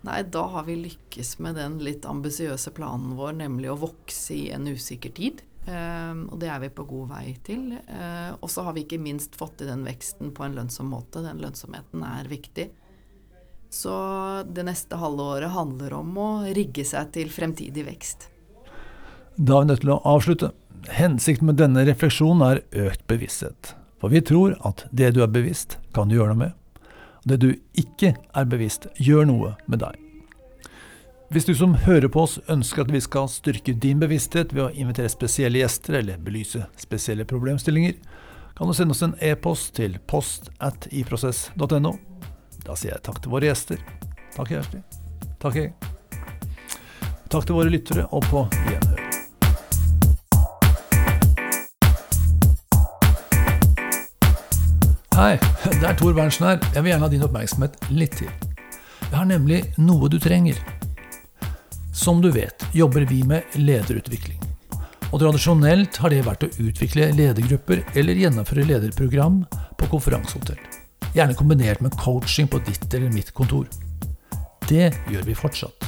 Nei, 0.07 0.20
da 0.31 0.43
har 0.53 0.66
vi 0.66 0.77
lykkes 0.79 1.37
med 1.43 1.57
den 1.59 1.79
litt 1.83 2.07
ambisiøse 2.07 2.72
planen 2.77 3.16
vår, 3.18 3.37
nemlig 3.41 3.70
å 3.72 3.79
vokse 3.81 4.35
i 4.35 4.49
en 4.55 4.66
usikker 4.68 5.14
tid. 5.14 5.43
Um, 5.66 6.29
og 6.31 6.39
det 6.43 6.51
er 6.53 6.61
vi 6.62 6.70
på 6.74 6.85
god 6.87 7.09
vei 7.11 7.33
til. 7.47 7.72
Uh, 7.89 8.37
og 8.39 8.51
så 8.53 8.62
har 8.66 8.77
vi 8.77 8.85
ikke 8.85 9.01
minst 9.03 9.35
fått 9.39 9.57
til 9.59 9.70
den 9.70 9.83
veksten 9.87 10.31
på 10.35 10.47
en 10.47 10.55
lønnsom 10.59 10.93
måte. 10.93 11.24
Den 11.24 11.43
lønnsomheten 11.43 12.05
er 12.07 12.31
viktig. 12.31 12.68
Så 13.71 13.93
det 14.49 14.64
neste 14.67 14.99
halve 15.01 15.23
året 15.37 15.55
handler 15.55 15.97
om 15.99 16.14
å 16.19 16.29
rigge 16.57 16.85
seg 16.87 17.11
til 17.17 17.33
fremtidig 17.33 17.87
vekst. 17.87 18.29
Da 19.37 19.59
er 19.59 19.67
vi 19.67 19.73
nødt 19.73 19.83
til 19.85 19.93
å 19.93 20.01
avslutte. 20.09 20.53
Hensikten 20.97 21.51
med 21.51 21.59
denne 21.61 21.85
refleksjonen 21.89 22.45
er 22.47 22.62
økt 22.87 23.05
bevissthet. 23.11 23.75
For 24.01 24.12
vi 24.12 24.23
tror 24.25 24.57
at 24.64 24.87
det 24.93 25.12
du 25.17 25.23
er 25.25 25.33
bevisst, 25.33 25.79
kan 25.97 26.09
du 26.09 26.17
gjøre 26.17 26.35
noe 26.35 26.47
med. 26.47 26.83
Og 27.25 27.31
det 27.33 27.39
du 27.43 27.49
ikke 27.77 28.14
er 28.17 28.49
bevisst, 28.49 28.87
gjør 29.03 29.27
noe 29.29 29.55
med 29.67 29.83
deg. 29.83 29.99
Hvis 31.35 31.49
du 31.49 31.57
som 31.59 31.75
hører 31.83 32.07
på 32.12 32.23
oss 32.23 32.37
ønsker 32.53 32.85
at 32.85 32.93
vi 32.95 33.01
skal 33.03 33.27
styrke 33.27 33.75
din 33.83 33.99
bevissthet 33.99 34.53
ved 34.55 34.69
å 34.69 34.71
invitere 34.71 35.11
spesielle 35.11 35.59
gjester 35.59 35.99
eller 35.99 36.21
belyse 36.23 36.69
spesielle 36.79 37.27
problemstillinger, 37.27 37.97
kan 38.57 38.71
du 38.71 38.77
sende 38.79 38.95
oss 38.95 39.03
en 39.03 39.17
e-post 39.21 39.75
til 39.77 39.99
post 40.07 40.53
at 40.62 40.87
iprosess.no 40.95 41.97
da 42.67 42.75
sier 42.75 42.97
jeg 42.97 43.03
takk 43.07 43.21
til 43.23 43.31
våre 43.31 43.47
gjester. 43.47 43.83
Takk, 44.35 44.51
Kjersti. 44.51 44.81
Takk, 45.39 45.55
jeg. 45.55 45.73
Takk 47.31 47.47
til 47.47 47.55
våre 47.55 47.71
lyttere, 47.71 48.07
og 48.11 48.27
på 48.27 48.43
gjenhør. 48.67 49.03
Hei, 55.17 55.37
det 55.79 55.87
er 55.87 55.95
Tor 55.97 56.12
Berntsen 56.17 56.45
her. 56.45 56.59
Jeg 56.75 56.83
vil 56.83 56.91
gjerne 56.93 57.07
ha 57.07 57.12
din 57.14 57.25
oppmerksomhet 57.25 57.79
litt 57.95 58.19
til. 58.19 58.33
Jeg 59.07 59.14
har 59.14 59.29
nemlig 59.31 59.62
noe 59.79 60.11
du 60.12 60.19
trenger. 60.21 60.59
Som 61.97 62.19
du 62.21 62.29
vet, 62.35 62.67
jobber 62.77 63.07
vi 63.09 63.23
med 63.25 63.57
lederutvikling. 63.57 64.43
Og 65.14 65.23
tradisjonelt 65.23 65.97
har 66.03 66.12
det 66.12 66.25
vært 66.27 66.45
å 66.45 66.51
utvikle 66.67 67.12
ledergrupper 67.17 67.87
eller 67.95 68.19
gjennomføre 68.27 68.67
lederprogram 68.69 69.45
på 69.79 69.89
konferansehotell. 69.95 70.61
Gjerne 71.15 71.37
kombinert 71.39 71.81
med 71.81 71.95
coaching 72.01 72.49
på 72.49 72.59
ditt 72.67 72.89
eller 72.95 73.13
mitt 73.13 73.31
kontor. 73.35 73.69
Det 74.69 74.91
gjør 75.11 75.27
vi 75.29 75.37
fortsatt. 75.39 75.87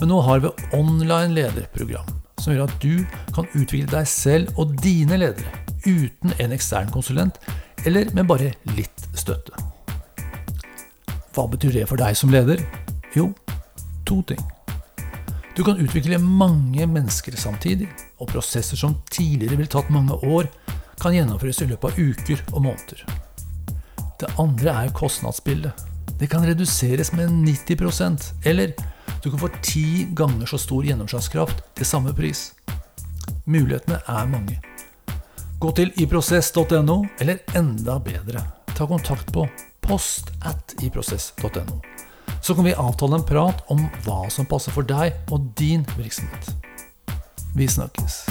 Men 0.00 0.10
nå 0.10 0.20
har 0.26 0.40
vi 0.42 0.50
online 0.74 1.34
lederprogram, 1.36 2.08
som 2.40 2.54
gjør 2.54 2.64
at 2.64 2.78
du 2.82 3.04
kan 3.36 3.46
utvikle 3.52 3.90
deg 3.92 4.08
selv 4.08 4.56
og 4.58 4.72
dine 4.82 5.18
ledere 5.20 5.60
uten 5.86 6.32
en 6.38 6.54
ekstern 6.54 6.90
konsulent, 6.94 7.38
eller 7.86 8.10
med 8.14 8.26
bare 8.30 8.52
litt 8.76 9.06
støtte. 9.18 9.54
Hva 11.32 11.46
betyr 11.50 11.78
det 11.78 11.86
for 11.90 12.00
deg 12.00 12.16
som 12.18 12.32
leder? 12.32 12.60
Jo, 13.16 13.30
to 14.06 14.20
ting. 14.26 14.40
Du 15.56 15.62
kan 15.64 15.80
utvikle 15.80 16.18
mange 16.22 16.86
mennesker 16.88 17.36
samtidig, 17.36 17.90
og 18.18 18.30
prosesser 18.32 18.78
som 18.78 18.96
tidligere 19.12 19.58
ville 19.58 19.72
tatt 19.72 19.90
mange 19.92 20.16
år, 20.24 20.48
kan 21.02 21.14
gjennomføres 21.16 21.60
i 21.64 21.68
løpet 21.72 21.92
av 21.92 21.98
uker 21.98 22.42
og 22.52 22.64
måneder. 22.70 23.21
Det 24.22 24.30
andre 24.38 24.70
er 24.84 24.92
kostnadsbildet. 24.94 25.72
Det 26.18 26.28
kan 26.30 26.44
reduseres 26.46 27.10
med 27.12 27.30
90% 27.42 28.28
eller 28.46 28.74
du 29.22 29.30
kan 29.30 29.38
få 29.38 29.48
ti 29.62 30.06
ganger 30.14 30.46
så 30.46 30.58
stor 30.58 30.86
gjennomslagskraft 30.86 31.64
til 31.74 31.86
samme 31.86 32.12
pris. 32.14 32.52
Mulighetene 33.46 33.98
er 34.06 34.28
mange. 34.30 34.60
Gå 35.58 35.70
til 35.78 35.90
iprosess.no, 36.02 36.96
eller 37.22 37.42
enda 37.58 37.98
bedre, 38.02 38.44
ta 38.74 38.86
kontakt 38.86 39.32
på 39.34 39.48
post 39.82 40.30
at 40.46 40.74
iprosess.no. 40.82 41.80
Så 42.42 42.54
kan 42.54 42.66
vi 42.66 42.78
avtale 42.78 43.18
en 43.18 43.26
prat 43.26 43.66
om 43.70 43.86
hva 44.06 44.24
som 44.30 44.46
passer 44.46 44.74
for 44.74 44.86
deg 44.86 45.18
og 45.34 45.50
din 45.58 45.86
virksomhet. 45.98 46.54
Vi 47.58 47.66
snakkes. 47.70 48.22